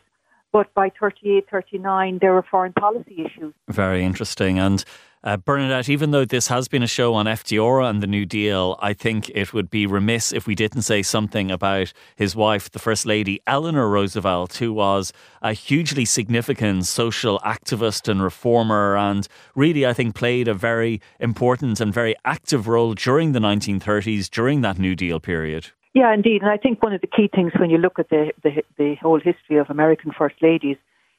but 0.56 0.74
by 0.74 0.89
38, 0.89 1.49
39, 1.51 2.20
there 2.22 2.32
were 2.32 2.45
foreign 2.49 2.72
policy 2.72 3.26
issues. 3.26 3.53
Very 3.68 4.06
interesting. 4.06 4.58
And 4.58 4.86
uh, 5.22 5.36
Bernadette, 5.36 5.89
even 5.89 6.12
though 6.12 6.24
this 6.24 6.47
has 6.47 6.70
been 6.70 6.82
a 6.82 6.88
show 6.88 7.14
on 7.14 7.26
FDR 7.26 7.89
and 7.89 8.01
the 8.01 8.08
New 8.08 8.26
Deal, 8.26 8.80
I 8.80 8.93
think 8.93 9.30
it 9.36 9.53
would 9.53 9.70
be 9.70 9.86
remiss 9.86 10.32
if 10.32 10.47
we 10.47 10.56
didn't 10.56 10.84
say 10.84 11.03
something 11.03 11.51
about 11.51 11.91
his 12.16 12.38
wife, 12.38 12.72
the 12.72 12.80
First 12.80 13.06
Lady 13.06 13.41
Eleanor 13.45 13.89
Roosevelt, 13.89 14.56
who 14.56 14.72
was 14.72 15.12
a 15.41 15.51
hugely 15.51 16.06
significant 16.06 16.86
social 16.86 17.38
activist 17.39 18.08
and 18.08 18.24
reformer, 18.24 18.95
and 18.95 19.28
really, 19.56 19.86
I 19.86 19.91
think, 19.91 20.16
played 20.16 20.47
a 20.47 20.53
very 20.53 21.01
important 21.20 21.82
and 21.82 21.93
very 21.93 22.16
active 22.24 22.70
role 22.70 22.93
during 22.93 23.34
the 23.34 23.39
1930s, 23.39 24.30
during 24.30 24.62
that 24.62 24.80
New 24.80 24.95
Deal 24.95 25.20
period. 25.20 25.72
Yeah, 25.96 26.14
indeed. 26.14 26.41
And 26.41 26.52
I 26.52 26.58
think 26.58 26.84
one 26.84 26.91
of 26.91 27.00
the 27.00 27.08
key 27.08 27.30
things 27.34 27.54
when 27.58 27.70
you 27.70 27.78
look 27.78 28.00
at 28.00 28.10
the, 28.10 28.34
the, 28.43 28.64
the 28.78 28.96
whole 28.96 29.20
history 29.20 29.58
of 29.58 29.70
American 29.70 30.12
First 30.12 30.36
Ladies 30.41 30.76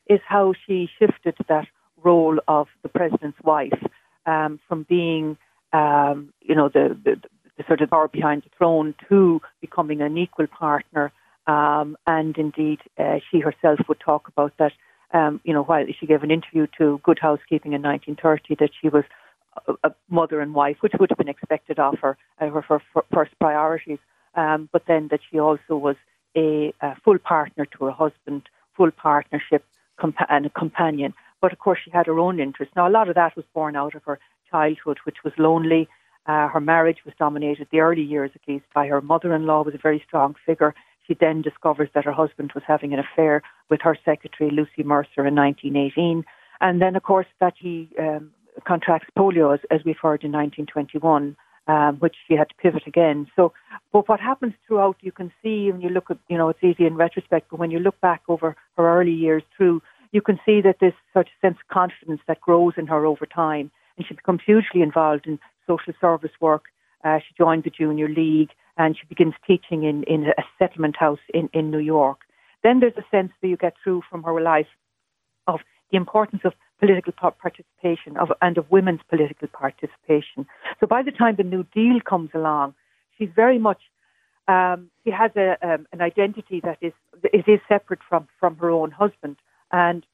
is 0.06 0.20
how 0.28 0.52
she 0.66 0.90
shifted 0.98 1.34
that 1.48 1.66
role 2.04 2.38
of 2.46 2.68
the 2.82 2.90
president's 2.90 3.38
wife 3.42 3.82
um, 4.26 4.60
from 4.68 4.82
being, 4.86 5.38
um, 5.72 6.30
you 6.42 6.54
know, 6.54 6.68
the, 6.68 6.94
the, 7.02 7.16
the, 7.56 7.64
sort 7.66 7.80
of 7.80 7.88
power 7.88 8.06
behind 8.06 8.42
the 8.42 8.50
throne 8.58 8.94
to 9.08 9.40
becoming 9.62 10.02
an 10.02 10.18
equal 10.18 10.46
partner. 10.46 11.10
Um, 11.46 11.96
and 12.06 12.36
indeed, 12.36 12.80
uh, 12.98 13.20
she 13.30 13.40
herself 13.40 13.78
would 13.88 14.00
talk 14.00 14.28
about 14.28 14.52
that. 14.58 14.72
Um, 15.14 15.40
you 15.42 15.54
know, 15.54 15.62
while 15.62 15.86
she 15.98 16.04
gave 16.04 16.22
an 16.22 16.30
interview 16.30 16.66
to 16.76 17.00
Good 17.02 17.18
Housekeeping 17.18 17.72
in 17.72 17.80
1930, 17.80 18.56
that 18.60 18.70
she 18.78 18.90
was 18.90 19.04
a, 19.66 19.88
a 19.88 19.94
mother 20.10 20.42
and 20.42 20.52
wife, 20.52 20.76
which 20.80 20.92
would 21.00 21.08
have 21.08 21.18
been 21.18 21.30
expected 21.30 21.78
of 21.78 21.98
her, 22.00 22.18
uh, 22.42 22.48
her, 22.48 22.60
her 22.60 22.82
first 23.10 23.32
priorities 23.40 23.98
um, 24.36 24.68
but 24.72 24.84
then 24.86 25.08
that 25.10 25.20
she 25.28 25.40
also 25.40 25.76
was 25.76 25.96
a, 26.36 26.72
a, 26.80 26.94
full 27.04 27.18
partner 27.18 27.64
to 27.64 27.84
her 27.86 27.90
husband, 27.90 28.42
full 28.76 28.90
partnership 28.90 29.64
compa- 29.98 30.26
and 30.28 30.46
a 30.46 30.50
companion. 30.50 31.14
But 31.40 31.52
of 31.52 31.58
course, 31.58 31.80
she 31.84 31.90
had 31.90 32.06
her 32.06 32.18
own 32.18 32.38
interests. 32.38 32.74
Now, 32.76 32.88
a 32.88 32.90
lot 32.90 33.08
of 33.08 33.14
that 33.14 33.36
was 33.36 33.44
born 33.54 33.76
out 33.76 33.94
of 33.94 34.04
her 34.04 34.18
childhood, 34.50 34.98
which 35.04 35.24
was 35.24 35.32
lonely. 35.38 35.88
Uh, 36.26 36.48
her 36.48 36.60
marriage 36.60 36.98
was 37.04 37.14
dominated, 37.18 37.68
the 37.70 37.80
early 37.80 38.02
years 38.02 38.30
at 38.34 38.40
least, 38.48 38.64
by 38.74 38.86
her 38.86 39.00
mother-in-law 39.00 39.62
was 39.62 39.74
a 39.74 39.78
very 39.78 40.02
strong 40.06 40.34
figure. 40.44 40.74
She 41.06 41.14
then 41.14 41.40
discovers 41.40 41.88
that 41.94 42.04
her 42.04 42.12
husband 42.12 42.50
was 42.52 42.64
having 42.66 42.92
an 42.92 42.98
affair 42.98 43.42
with 43.70 43.80
her 43.82 43.96
secretary, 44.04 44.50
Lucy 44.50 44.82
Mercer, 44.82 45.24
in 45.24 45.36
1918. 45.36 46.24
And 46.60 46.82
then, 46.82 46.96
of 46.96 47.04
course, 47.04 47.26
that 47.40 47.54
he 47.56 47.90
um, 47.98 48.32
contracts 48.66 49.08
polio, 49.16 49.54
as, 49.54 49.60
as 49.70 49.84
we've 49.84 49.98
heard 50.02 50.24
in 50.24 50.32
1921 50.32 51.36
um, 51.66 51.96
which 51.96 52.16
she 52.26 52.34
had 52.34 52.48
to 52.48 52.54
pivot 52.56 52.86
again. 52.86 53.26
So, 53.36 53.52
but 53.92 54.08
what 54.08 54.20
happens 54.20 54.54
throughout, 54.66 54.96
you 55.00 55.12
can 55.12 55.32
see 55.42 55.70
when 55.70 55.80
you 55.80 55.88
look 55.88 56.10
at, 56.10 56.18
you 56.28 56.38
know, 56.38 56.48
it's 56.48 56.62
easy 56.62 56.86
in 56.86 56.96
retrospect, 56.96 57.48
but 57.50 57.58
when 57.58 57.70
you 57.70 57.78
look 57.78 58.00
back 58.00 58.22
over 58.28 58.56
her 58.76 59.00
early 59.00 59.12
years 59.12 59.42
through, 59.56 59.82
you 60.12 60.22
can 60.22 60.38
see 60.46 60.60
that 60.60 60.76
there's 60.80 60.94
such 61.12 61.28
a 61.28 61.46
sense 61.46 61.58
of 61.60 61.68
confidence 61.72 62.20
that 62.28 62.40
grows 62.40 62.74
in 62.76 62.86
her 62.86 63.04
over 63.04 63.26
time. 63.26 63.70
And 63.96 64.06
she 64.06 64.14
becomes 64.14 64.40
hugely 64.44 64.82
involved 64.82 65.26
in 65.26 65.38
social 65.66 65.92
service 66.00 66.30
work. 66.40 66.64
Uh, 67.04 67.18
she 67.18 67.34
joined 67.36 67.64
the 67.64 67.70
Junior 67.70 68.08
League 68.08 68.50
and 68.76 68.96
she 68.96 69.06
begins 69.06 69.34
teaching 69.46 69.84
in, 69.84 70.04
in 70.04 70.26
a 70.26 70.42
settlement 70.58 70.96
house 70.96 71.18
in, 71.32 71.48
in 71.52 71.70
New 71.70 71.78
York. 71.78 72.20
Then 72.62 72.80
there's 72.80 72.96
a 72.96 73.04
sense 73.10 73.32
that 73.40 73.48
you 73.48 73.56
get 73.56 73.74
through 73.82 74.02
from 74.10 74.22
her 74.22 74.40
life 74.40 74.66
of 75.46 75.60
the 75.90 75.96
importance 75.96 76.42
of 76.44 76.52
political 76.78 77.12
participation 77.12 78.16
of, 78.18 78.32
and 78.42 78.58
of 78.58 78.70
women's 78.70 79.00
political 79.08 79.48
participation. 79.48 80.46
So 80.80 80.86
by 80.86 81.02
the 81.02 81.12
time 81.12 81.36
the 81.36 81.42
New 81.42 81.64
Deal 81.74 82.00
comes 82.00 82.30
along, 82.34 82.74
she's 83.16 83.30
very 83.34 83.58
much 83.58 83.80
um, 84.48 84.90
she 85.04 85.10
has 85.10 85.32
a, 85.36 85.56
um, 85.66 85.86
an 85.92 86.00
identity 86.00 86.60
that 86.62 86.78
is 86.80 86.92
it 87.24 87.48
is 87.48 87.60
separate 87.68 88.00
from 88.08 88.28
from 88.38 88.56
her 88.56 88.70
own 88.70 88.90
husband 88.90 89.36
and 89.72 90.06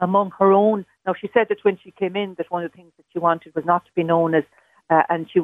among 0.00 0.32
her 0.38 0.52
own. 0.52 0.84
Now 1.06 1.14
she 1.18 1.30
said 1.32 1.46
that 1.48 1.58
when 1.62 1.78
she 1.82 1.92
came 1.92 2.16
in, 2.16 2.34
that 2.38 2.50
one 2.50 2.64
of 2.64 2.72
the 2.72 2.76
things 2.76 2.92
that 2.96 3.06
she 3.12 3.18
wanted 3.18 3.54
was 3.54 3.64
not 3.64 3.84
to 3.84 3.90
be 3.94 4.02
known 4.02 4.34
as, 4.34 4.44
uh, 4.90 5.02
and 5.08 5.28
she 5.32 5.40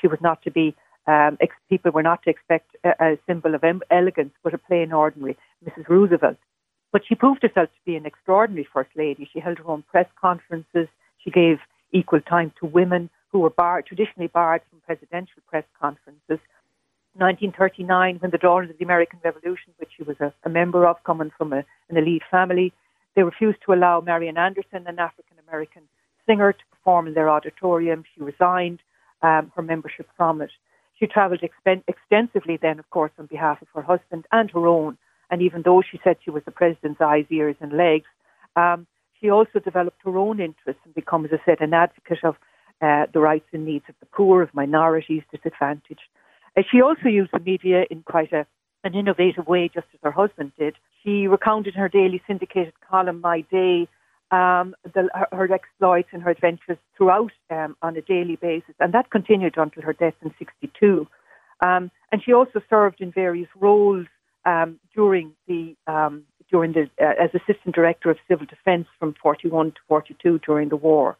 she 0.00 0.06
was 0.06 0.18
not 0.20 0.42
to 0.42 0.50
be. 0.50 0.74
Um, 1.06 1.38
ex- 1.40 1.56
people 1.68 1.90
were 1.90 2.02
not 2.02 2.22
to 2.24 2.30
expect 2.30 2.76
a, 2.84 2.90
a 3.00 3.18
symbol 3.26 3.54
of 3.54 3.64
em- 3.64 3.80
elegance, 3.90 4.32
but 4.44 4.54
a 4.54 4.58
plain, 4.58 4.92
ordinary 4.92 5.36
Mrs. 5.66 5.88
Roosevelt. 5.88 6.36
But 6.92 7.02
she 7.06 7.14
proved 7.14 7.42
herself 7.42 7.68
to 7.68 7.84
be 7.84 7.96
an 7.96 8.06
extraordinary 8.06 8.66
First 8.72 8.90
Lady. 8.96 9.28
She 9.32 9.40
held 9.40 9.58
her 9.58 9.68
own 9.68 9.82
press 9.82 10.06
conferences. 10.20 10.88
She 11.18 11.30
gave 11.30 11.58
equal 11.92 12.20
time 12.20 12.52
to 12.60 12.66
women 12.66 13.10
who 13.30 13.40
were 13.40 13.50
barred, 13.50 13.86
traditionally 13.86 14.26
barred 14.26 14.62
from 14.68 14.80
presidential 14.80 15.42
press 15.48 15.64
conferences. 15.80 16.38
1939, 17.14 18.18
when 18.20 18.30
the 18.30 18.38
daughters 18.38 18.70
of 18.70 18.78
the 18.78 18.84
American 18.84 19.18
Revolution, 19.24 19.72
which 19.78 19.90
she 19.96 20.02
was 20.02 20.16
a, 20.20 20.32
a 20.44 20.48
member 20.48 20.86
of, 20.86 21.02
coming 21.04 21.30
from 21.36 21.52
a, 21.52 21.64
an 21.88 21.96
elite 21.96 22.22
family, 22.30 22.72
they 23.16 23.22
refused 23.22 23.58
to 23.66 23.72
allow 23.72 24.00
Marian 24.00 24.38
Anderson, 24.38 24.86
an 24.86 24.98
African 24.98 25.36
American 25.48 25.82
singer, 26.26 26.52
to 26.52 26.64
perform 26.70 27.08
in 27.08 27.14
their 27.14 27.28
auditorium. 27.28 28.04
She 28.14 28.22
resigned 28.22 28.80
um, 29.22 29.50
her 29.56 29.62
membership 29.62 30.08
from 30.16 30.40
it. 30.40 30.50
She 30.98 31.06
travelled 31.06 31.40
expen- 31.40 31.82
extensively 31.88 32.58
then, 32.60 32.78
of 32.78 32.88
course, 32.90 33.12
on 33.18 33.26
behalf 33.26 33.60
of 33.60 33.68
her 33.74 33.82
husband 33.82 34.26
and 34.30 34.50
her 34.52 34.66
own 34.66 34.96
and 35.30 35.42
even 35.42 35.62
though 35.62 35.82
she 35.82 36.00
said 36.02 36.16
she 36.24 36.30
was 36.30 36.42
the 36.44 36.50
president's 36.50 37.00
eyes, 37.00 37.24
ears, 37.30 37.56
and 37.60 37.72
legs, 37.72 38.06
um, 38.56 38.86
she 39.20 39.30
also 39.30 39.58
developed 39.58 40.00
her 40.04 40.16
own 40.16 40.40
interests 40.40 40.82
and 40.84 40.94
became, 40.94 41.24
as 41.24 41.30
I 41.32 41.44
said, 41.44 41.60
an 41.60 41.74
advocate 41.74 42.24
of 42.24 42.36
uh, 42.80 43.06
the 43.12 43.20
rights 43.20 43.46
and 43.52 43.66
needs 43.66 43.84
of 43.88 43.94
the 44.00 44.06
poor, 44.06 44.42
of 44.42 44.54
minorities, 44.54 45.22
disadvantaged. 45.30 46.08
Uh, 46.56 46.62
she 46.70 46.80
also 46.80 47.08
used 47.08 47.30
the 47.32 47.40
media 47.40 47.84
in 47.90 48.02
quite 48.02 48.32
a, 48.32 48.46
an 48.84 48.94
innovative 48.94 49.46
way, 49.46 49.68
just 49.72 49.86
as 49.92 50.00
her 50.02 50.10
husband 50.10 50.52
did. 50.58 50.76
she 51.02 51.26
recounted 51.26 51.74
in 51.74 51.80
her 51.80 51.88
daily 51.88 52.22
syndicated 52.26 52.72
column, 52.88 53.20
My 53.20 53.42
Day, 53.42 53.86
um, 54.30 54.74
the, 54.84 55.08
her, 55.12 55.28
her, 55.32 55.52
exploits 55.52 56.08
and 56.12 56.22
her 56.22 56.30
adventures 56.30 56.78
throughout 56.96 57.32
um, 57.50 57.76
on 57.82 57.96
a 57.96 58.02
daily 58.02 58.36
basis, 58.36 58.74
and 58.78 58.94
that 58.94 59.10
continued 59.10 59.54
until 59.56 59.82
her 59.82 59.92
death 59.92 60.14
in 60.22 60.32
62. 60.38 61.06
Um, 61.60 61.90
and 62.12 62.22
she 62.24 62.32
also 62.32 62.60
served 62.70 63.00
in 63.00 63.12
various 63.12 63.48
roles 63.56 64.06
um, 64.44 64.78
during 64.94 65.32
the 65.46 65.76
um, 65.86 66.24
during 66.50 66.72
the 66.72 66.90
uh, 67.00 67.22
as 67.22 67.30
assistant 67.34 67.74
director 67.74 68.10
of 68.10 68.16
civil 68.28 68.46
defence 68.46 68.86
from 68.98 69.14
41 69.22 69.72
to 69.72 69.78
42 69.88 70.40
during 70.40 70.68
the 70.68 70.76
war. 70.76 71.16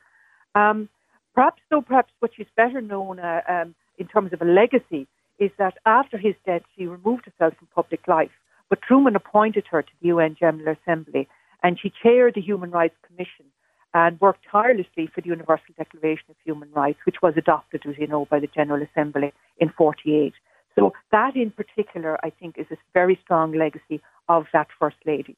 Um, 0.55 0.89
perhaps, 1.35 1.63
though, 1.71 1.83
perhaps 1.83 2.13
what 2.19 2.33
she's 2.37 2.47
better 2.57 2.81
known 2.81 3.21
uh, 3.21 3.65
in 3.99 4.09
terms 4.09 4.33
of 4.33 4.43
a 4.43 4.45
legacy 4.45 5.07
is 5.39 5.51
that 5.59 5.75
after 5.87 6.19
his 6.19 6.35
death, 6.45 6.63
she 6.77 6.87
removed 6.87 7.25
herself 7.27 7.55
from 7.59 7.69
public 7.75 8.07
life. 8.09 8.31
But 8.69 8.83
Truman 8.83 9.17
appointed 9.17 9.65
her 9.71 9.83
to 9.83 9.93
the 10.01 10.09
UN 10.09 10.37
General 10.39 10.77
Assembly 10.81 11.29
and 11.63 11.79
she 11.81 11.93
chaired 12.03 12.35
the 12.35 12.41
Human 12.41 12.71
Rights 12.71 12.97
Commission 13.07 13.47
and 13.93 14.21
worked 14.21 14.45
tirelessly 14.51 15.09
for 15.13 15.21
the 15.21 15.29
Universal 15.29 15.75
Declaration 15.77 16.27
of 16.31 16.37
Human 16.45 16.71
Rights, 16.73 17.01
which 17.05 17.23
was 17.23 17.35
adopted, 17.37 17.83
as 17.87 17.99
you 17.99 18.07
know, 18.07 18.25
by 18.27 18.39
the 18.39 18.47
General 18.47 18.83
Assembly 18.83 19.33
in 19.59 19.71
48. 19.71 20.33
So 20.75 20.93
that 21.11 21.37
in 21.37 21.51
particular, 21.51 22.19
I 22.25 22.31
think, 22.31 22.57
is 22.59 22.67
a 22.71 22.77
very 22.95 23.19
strong 23.23 23.53
legacy 23.53 24.01
of 24.29 24.47
that 24.53 24.69
First 24.79 24.97
Lady. 25.07 25.37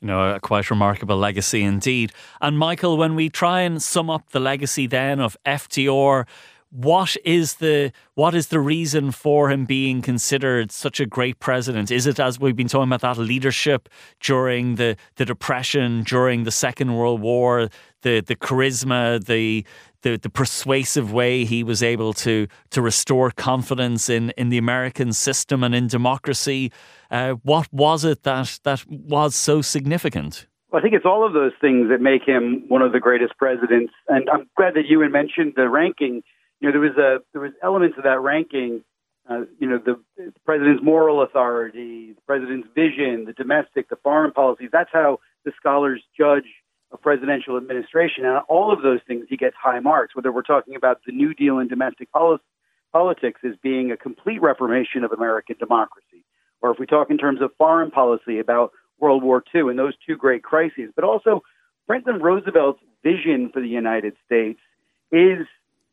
You 0.00 0.08
know, 0.08 0.34
a 0.34 0.40
quite 0.40 0.70
remarkable 0.70 1.16
legacy 1.16 1.62
indeed. 1.62 2.12
And 2.40 2.58
Michael, 2.58 2.96
when 2.96 3.14
we 3.14 3.28
try 3.28 3.62
and 3.62 3.82
sum 3.82 4.10
up 4.10 4.30
the 4.30 4.40
legacy 4.40 4.86
then 4.86 5.20
of 5.20 5.36
FDR, 5.44 6.26
what 6.70 7.16
is 7.24 7.54
the 7.54 7.92
what 8.14 8.34
is 8.34 8.48
the 8.48 8.60
reason 8.60 9.10
for 9.10 9.50
him 9.50 9.64
being 9.64 10.02
considered 10.02 10.70
such 10.70 11.00
a 11.00 11.06
great 11.06 11.38
president? 11.40 11.90
Is 11.90 12.06
it 12.06 12.20
as 12.20 12.38
we've 12.38 12.56
been 12.56 12.68
talking 12.68 12.92
about 12.92 13.00
that 13.00 13.20
leadership 13.20 13.88
during 14.20 14.74
the, 14.74 14.96
the 15.16 15.24
depression, 15.24 16.02
during 16.02 16.44
the 16.44 16.50
Second 16.50 16.94
World 16.94 17.22
War, 17.22 17.70
the 18.02 18.20
the 18.20 18.36
charisma, 18.36 19.24
the 19.24 19.64
the, 20.02 20.16
the 20.16 20.30
persuasive 20.30 21.12
way 21.12 21.44
he 21.44 21.62
was 21.62 21.82
able 21.82 22.12
to 22.14 22.46
to 22.70 22.82
restore 22.82 23.30
confidence 23.30 24.08
in, 24.08 24.30
in 24.36 24.48
the 24.48 24.58
American 24.58 25.12
system 25.12 25.64
and 25.64 25.74
in 25.74 25.86
democracy. 25.86 26.72
Uh, 27.10 27.34
what 27.42 27.72
was 27.72 28.04
it 28.04 28.22
that 28.22 28.60
that 28.64 28.84
was 28.88 29.34
so 29.34 29.62
significant? 29.62 30.46
Well, 30.70 30.80
I 30.80 30.82
think 30.82 30.94
it's 30.94 31.06
all 31.06 31.26
of 31.26 31.32
those 31.32 31.52
things 31.60 31.88
that 31.88 32.00
make 32.00 32.22
him 32.24 32.64
one 32.68 32.82
of 32.82 32.92
the 32.92 33.00
greatest 33.00 33.36
presidents. 33.38 33.92
And 34.08 34.28
I'm 34.28 34.48
glad 34.56 34.74
that 34.74 34.86
you 34.86 34.98
mentioned 35.08 35.54
the 35.56 35.68
ranking 35.68 36.22
you 36.60 36.68
know, 36.68 36.72
there 36.72 36.80
was 36.80 36.96
a 36.96 37.18
there 37.32 37.42
was 37.42 37.52
elements 37.62 37.96
of 37.98 38.04
that 38.04 38.20
ranking. 38.20 38.82
Uh, 39.28 39.40
you 39.58 39.68
know, 39.68 39.78
the, 39.78 40.00
the 40.16 40.32
president's 40.46 40.82
moral 40.82 41.22
authority, 41.22 42.14
the 42.14 42.22
president's 42.26 42.66
vision, 42.74 43.26
the 43.26 43.34
domestic, 43.34 43.90
the 43.90 43.96
foreign 43.96 44.32
policies. 44.32 44.70
That's 44.72 44.88
how 44.90 45.18
the 45.44 45.52
scholars 45.58 46.02
judge 46.18 46.46
a 46.92 46.96
presidential 46.96 47.56
administration. 47.56 48.24
And 48.24 48.38
all 48.48 48.72
of 48.72 48.82
those 48.82 49.00
things, 49.06 49.26
he 49.28 49.36
gets 49.36 49.56
high 49.60 49.80
marks. 49.80 50.14
Whether 50.14 50.32
we're 50.32 50.42
talking 50.42 50.74
about 50.74 51.00
the 51.06 51.12
New 51.12 51.34
Deal 51.34 51.58
in 51.58 51.68
domestic 51.68 52.10
policy, 52.12 52.42
politics 52.92 53.40
as 53.44 53.54
being 53.62 53.92
a 53.92 53.96
complete 53.96 54.40
reformation 54.40 55.04
of 55.04 55.12
American 55.12 55.56
democracy, 55.58 56.24
or 56.60 56.70
if 56.70 56.78
we 56.78 56.86
talk 56.86 57.10
in 57.10 57.18
terms 57.18 57.40
of 57.42 57.50
foreign 57.58 57.90
policy 57.90 58.38
about 58.38 58.72
World 58.98 59.22
War 59.22 59.44
II 59.54 59.68
and 59.68 59.78
those 59.78 59.94
two 60.06 60.16
great 60.16 60.42
crises, 60.42 60.90
but 60.94 61.04
also 61.04 61.42
Franklin 61.86 62.20
Roosevelt's 62.20 62.80
vision 63.02 63.50
for 63.52 63.60
the 63.60 63.68
United 63.68 64.14
States 64.26 64.60
is 65.12 65.46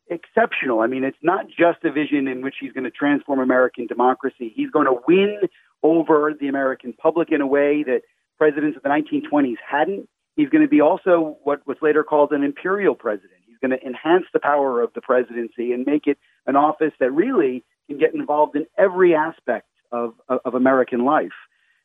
exceptional. 0.10 0.82
I 0.82 0.88
mean, 0.88 1.04
it's 1.04 1.18
not 1.22 1.48
just 1.48 1.84
a 1.84 1.91
vision 1.91 2.28
in 2.28 2.41
which 2.41 2.56
he's 2.60 2.72
going 2.72 2.84
to 2.84 2.91
transform 2.91 3.39
American 3.39 3.88
democracy. 3.88 4.52
He's 4.56 4.70
going 4.70 4.86
to 4.86 5.00
win 5.08 5.41
over 5.84 6.34
the 6.39 6.48
American 6.48 6.93
public 6.93 7.32
in 7.32 7.41
a 7.41 7.48
way 7.48 7.84
that 7.84 8.02
presidents 8.38 8.78
of 8.78 8.84
the 8.84 8.89
1920s 8.89 9.58
hadn't. 9.68 10.10
He's 10.36 10.49
going 10.49 10.63
to 10.63 10.67
be 10.67 10.81
also 10.81 11.38
what 11.43 11.65
was 11.65 11.77
later 11.81 12.03
called 12.03 12.31
an 12.31 12.43
imperial 12.43 12.95
president. 12.95 13.39
He's 13.47 13.57
going 13.59 13.71
to 13.71 13.86
enhance 13.86 14.25
the 14.33 14.39
power 14.39 14.81
of 14.81 14.91
the 14.93 15.01
presidency 15.01 15.71
and 15.71 15.86
make 15.86 16.07
it 16.07 16.17
an 16.45 16.55
office 16.55 16.91
that 16.99 17.11
really 17.11 17.63
can 17.88 17.97
get 17.97 18.13
involved 18.13 18.55
in 18.55 18.65
every 18.77 19.15
aspect 19.15 19.67
of, 19.91 20.13
of, 20.27 20.39
of 20.45 20.53
American 20.55 21.05
life. 21.05 21.31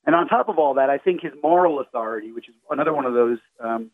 And 0.06 0.14
on 0.14 0.28
top 0.28 0.48
of 0.48 0.58
all 0.58 0.74
that, 0.74 0.90
I 0.90 0.98
think 0.98 1.20
his 1.20 1.32
moral 1.42 1.80
authority, 1.80 2.32
which 2.32 2.48
is 2.48 2.54
another 2.70 2.92
one 2.92 3.04
of 3.04 3.14
those 3.14 3.38
um, 3.62 3.90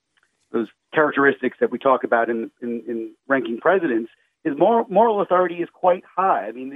those 0.53 0.69
characteristics 0.95 1.59
that 1.61 1.71
we 1.73 1.79
talk 1.79 2.05
about 2.05 2.31
in, 2.31 2.51
in, 2.63 2.83
in 2.87 3.13
ranking 3.27 3.59
presidents, 3.59 4.11
his 4.45 4.57
moral, 4.57 4.87
moral 4.89 5.21
authority 5.21 5.57
is 5.57 5.69
quite 5.73 6.05
high. 6.17 6.47
I 6.47 6.53
mean, 6.53 6.71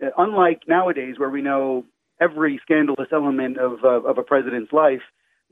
the, 0.00 0.06
uh, 0.06 0.10
unlike 0.16 0.62
nowadays 0.68 1.18
where 1.18 1.28
we 1.28 1.42
know 1.42 1.84
every 2.20 2.60
scandalous 2.62 3.08
element 3.12 3.58
of, 3.58 3.84
of 3.84 4.16
a 4.16 4.22
president's 4.22 4.72
life, 4.72 5.02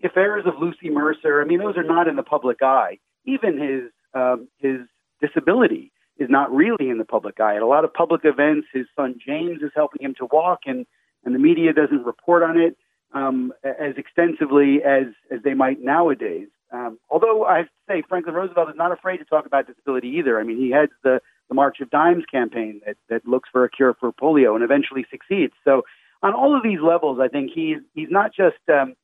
affairs 0.04 0.44
of 0.46 0.54
Lucy 0.60 0.90
Mercer, 0.90 1.40
I 1.40 1.44
mean, 1.44 1.58
those 1.58 1.76
are 1.76 1.82
not 1.82 2.08
in 2.08 2.16
the 2.16 2.22
public 2.22 2.62
eye. 2.62 2.98
Even 3.24 3.58
his, 3.58 3.90
um, 4.14 4.48
his 4.58 4.80
disability 5.20 5.92
is 6.18 6.28
not 6.30 6.52
really 6.52 6.88
in 6.88 6.98
the 6.98 7.04
public 7.04 7.40
eye. 7.40 7.56
At 7.56 7.62
a 7.62 7.66
lot 7.66 7.84
of 7.84 7.92
public 7.92 8.22
events, 8.24 8.68
his 8.72 8.86
son 8.96 9.18
James 9.24 9.62
is 9.62 9.70
helping 9.74 10.02
him 10.02 10.14
to 10.18 10.26
walk, 10.30 10.60
and, 10.66 10.86
and 11.24 11.34
the 11.34 11.38
media 11.38 11.72
doesn't 11.72 12.04
report 12.04 12.42
on 12.42 12.58
it 12.58 12.76
um, 13.12 13.52
as 13.64 13.94
extensively 13.96 14.82
as, 14.84 15.06
as 15.30 15.40
they 15.42 15.54
might 15.54 15.80
nowadays. 15.82 16.48
Um, 16.70 16.98
although 17.10 17.46
I 17.46 17.64
say, 17.88 18.02
Franklin 18.08 18.34
Roosevelt 18.34 18.68
is 18.68 18.76
not 18.76 18.92
afraid 18.92 19.18
to 19.18 19.24
talk 19.24 19.46
about 19.46 19.66
disability 19.66 20.08
either. 20.08 20.38
I 20.38 20.42
mean, 20.42 20.58
he 20.58 20.70
heads 20.70 20.92
the, 21.02 21.20
the 21.48 21.54
March 21.54 21.80
of 21.80 21.90
Dimes 21.90 22.24
campaign 22.30 22.80
that, 22.86 22.96
that 23.08 23.26
looks 23.26 23.48
for 23.50 23.64
a 23.64 23.70
cure 23.70 23.94
for 23.98 24.12
polio 24.12 24.54
and 24.54 24.62
eventually 24.62 25.06
succeeds. 25.10 25.54
So, 25.64 25.82
on 26.20 26.34
all 26.34 26.56
of 26.56 26.64
these 26.64 26.80
levels, 26.82 27.20
I 27.22 27.28
think 27.28 27.52
he's 27.54 27.78
he's 27.94 28.08
not 28.10 28.34
just 28.34 28.56
um, 28.68 28.94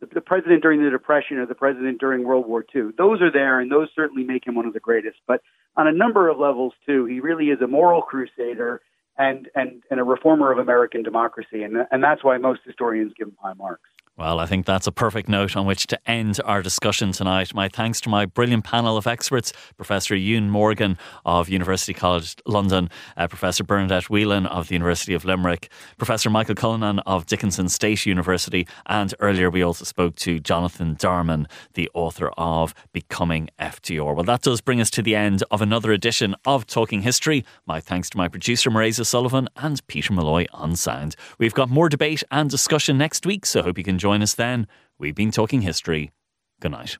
the, 0.00 0.06
the 0.06 0.20
president 0.20 0.62
during 0.62 0.82
the 0.82 0.90
Depression 0.90 1.38
or 1.38 1.46
the 1.46 1.54
president 1.54 2.00
during 2.00 2.24
World 2.24 2.46
War 2.46 2.64
II. 2.74 2.90
Those 2.96 3.20
are 3.20 3.30
there, 3.30 3.60
and 3.60 3.70
those 3.70 3.88
certainly 3.94 4.24
make 4.24 4.46
him 4.46 4.54
one 4.54 4.66
of 4.66 4.72
the 4.72 4.80
greatest. 4.80 5.18
But 5.26 5.42
on 5.76 5.86
a 5.86 5.92
number 5.92 6.28
of 6.28 6.38
levels 6.38 6.72
too, 6.86 7.04
he 7.04 7.20
really 7.20 7.46
is 7.46 7.60
a 7.60 7.66
moral 7.66 8.02
crusader 8.02 8.80
and 9.18 9.48
and, 9.54 9.82
and 9.90 10.00
a 10.00 10.04
reformer 10.04 10.50
of 10.50 10.58
American 10.58 11.02
democracy, 11.02 11.62
and 11.62 11.86
and 11.90 12.02
that's 12.02 12.24
why 12.24 12.38
most 12.38 12.60
historians 12.64 13.12
give 13.16 13.28
him 13.28 13.36
high 13.42 13.54
marks. 13.54 13.88
Well, 14.20 14.38
I 14.38 14.44
think 14.44 14.66
that's 14.66 14.86
a 14.86 14.92
perfect 14.92 15.30
note 15.30 15.56
on 15.56 15.64
which 15.64 15.86
to 15.86 15.98
end 16.10 16.38
our 16.44 16.60
discussion 16.60 17.12
tonight. 17.12 17.54
My 17.54 17.70
thanks 17.70 18.02
to 18.02 18.10
my 18.10 18.26
brilliant 18.26 18.64
panel 18.64 18.98
of 18.98 19.06
experts 19.06 19.50
Professor 19.78 20.14
Iwan 20.14 20.50
Morgan 20.50 20.98
of 21.24 21.48
University 21.48 21.94
College 21.94 22.36
London, 22.44 22.90
uh, 23.16 23.28
Professor 23.28 23.64
Bernadette 23.64 24.10
Whelan 24.10 24.44
of 24.44 24.68
the 24.68 24.74
University 24.74 25.14
of 25.14 25.24
Limerick, 25.24 25.70
Professor 25.96 26.28
Michael 26.28 26.54
Cullinane 26.54 26.98
of 27.06 27.24
Dickinson 27.24 27.70
State 27.70 28.04
University, 28.04 28.68
and 28.84 29.14
earlier 29.20 29.48
we 29.48 29.62
also 29.62 29.86
spoke 29.86 30.16
to 30.16 30.38
Jonathan 30.38 30.96
Darman, 30.96 31.46
the 31.72 31.88
author 31.94 32.28
of 32.36 32.74
Becoming 32.92 33.48
FDR. 33.58 34.14
Well, 34.14 34.24
that 34.24 34.42
does 34.42 34.60
bring 34.60 34.82
us 34.82 34.90
to 34.90 35.02
the 35.02 35.16
end 35.16 35.44
of 35.50 35.62
another 35.62 35.92
edition 35.92 36.36
of 36.44 36.66
Talking 36.66 37.00
History. 37.00 37.42
My 37.64 37.80
thanks 37.80 38.10
to 38.10 38.18
my 38.18 38.28
producer, 38.28 38.70
Marisa 38.70 39.06
Sullivan, 39.06 39.48
and 39.56 39.86
Peter 39.86 40.12
Malloy 40.12 40.44
on 40.52 40.76
sound. 40.76 41.16
We've 41.38 41.54
got 41.54 41.70
more 41.70 41.88
debate 41.88 42.22
and 42.30 42.50
discussion 42.50 42.98
next 42.98 43.24
week, 43.24 43.46
so 43.46 43.62
hope 43.62 43.78
you 43.78 43.84
can 43.84 43.96
join 44.10 44.22
us 44.22 44.34
then. 44.34 44.66
We've 44.98 45.14
been 45.14 45.30
talking 45.30 45.60
history. 45.60 46.10
Good 46.60 46.72
night. 46.72 46.98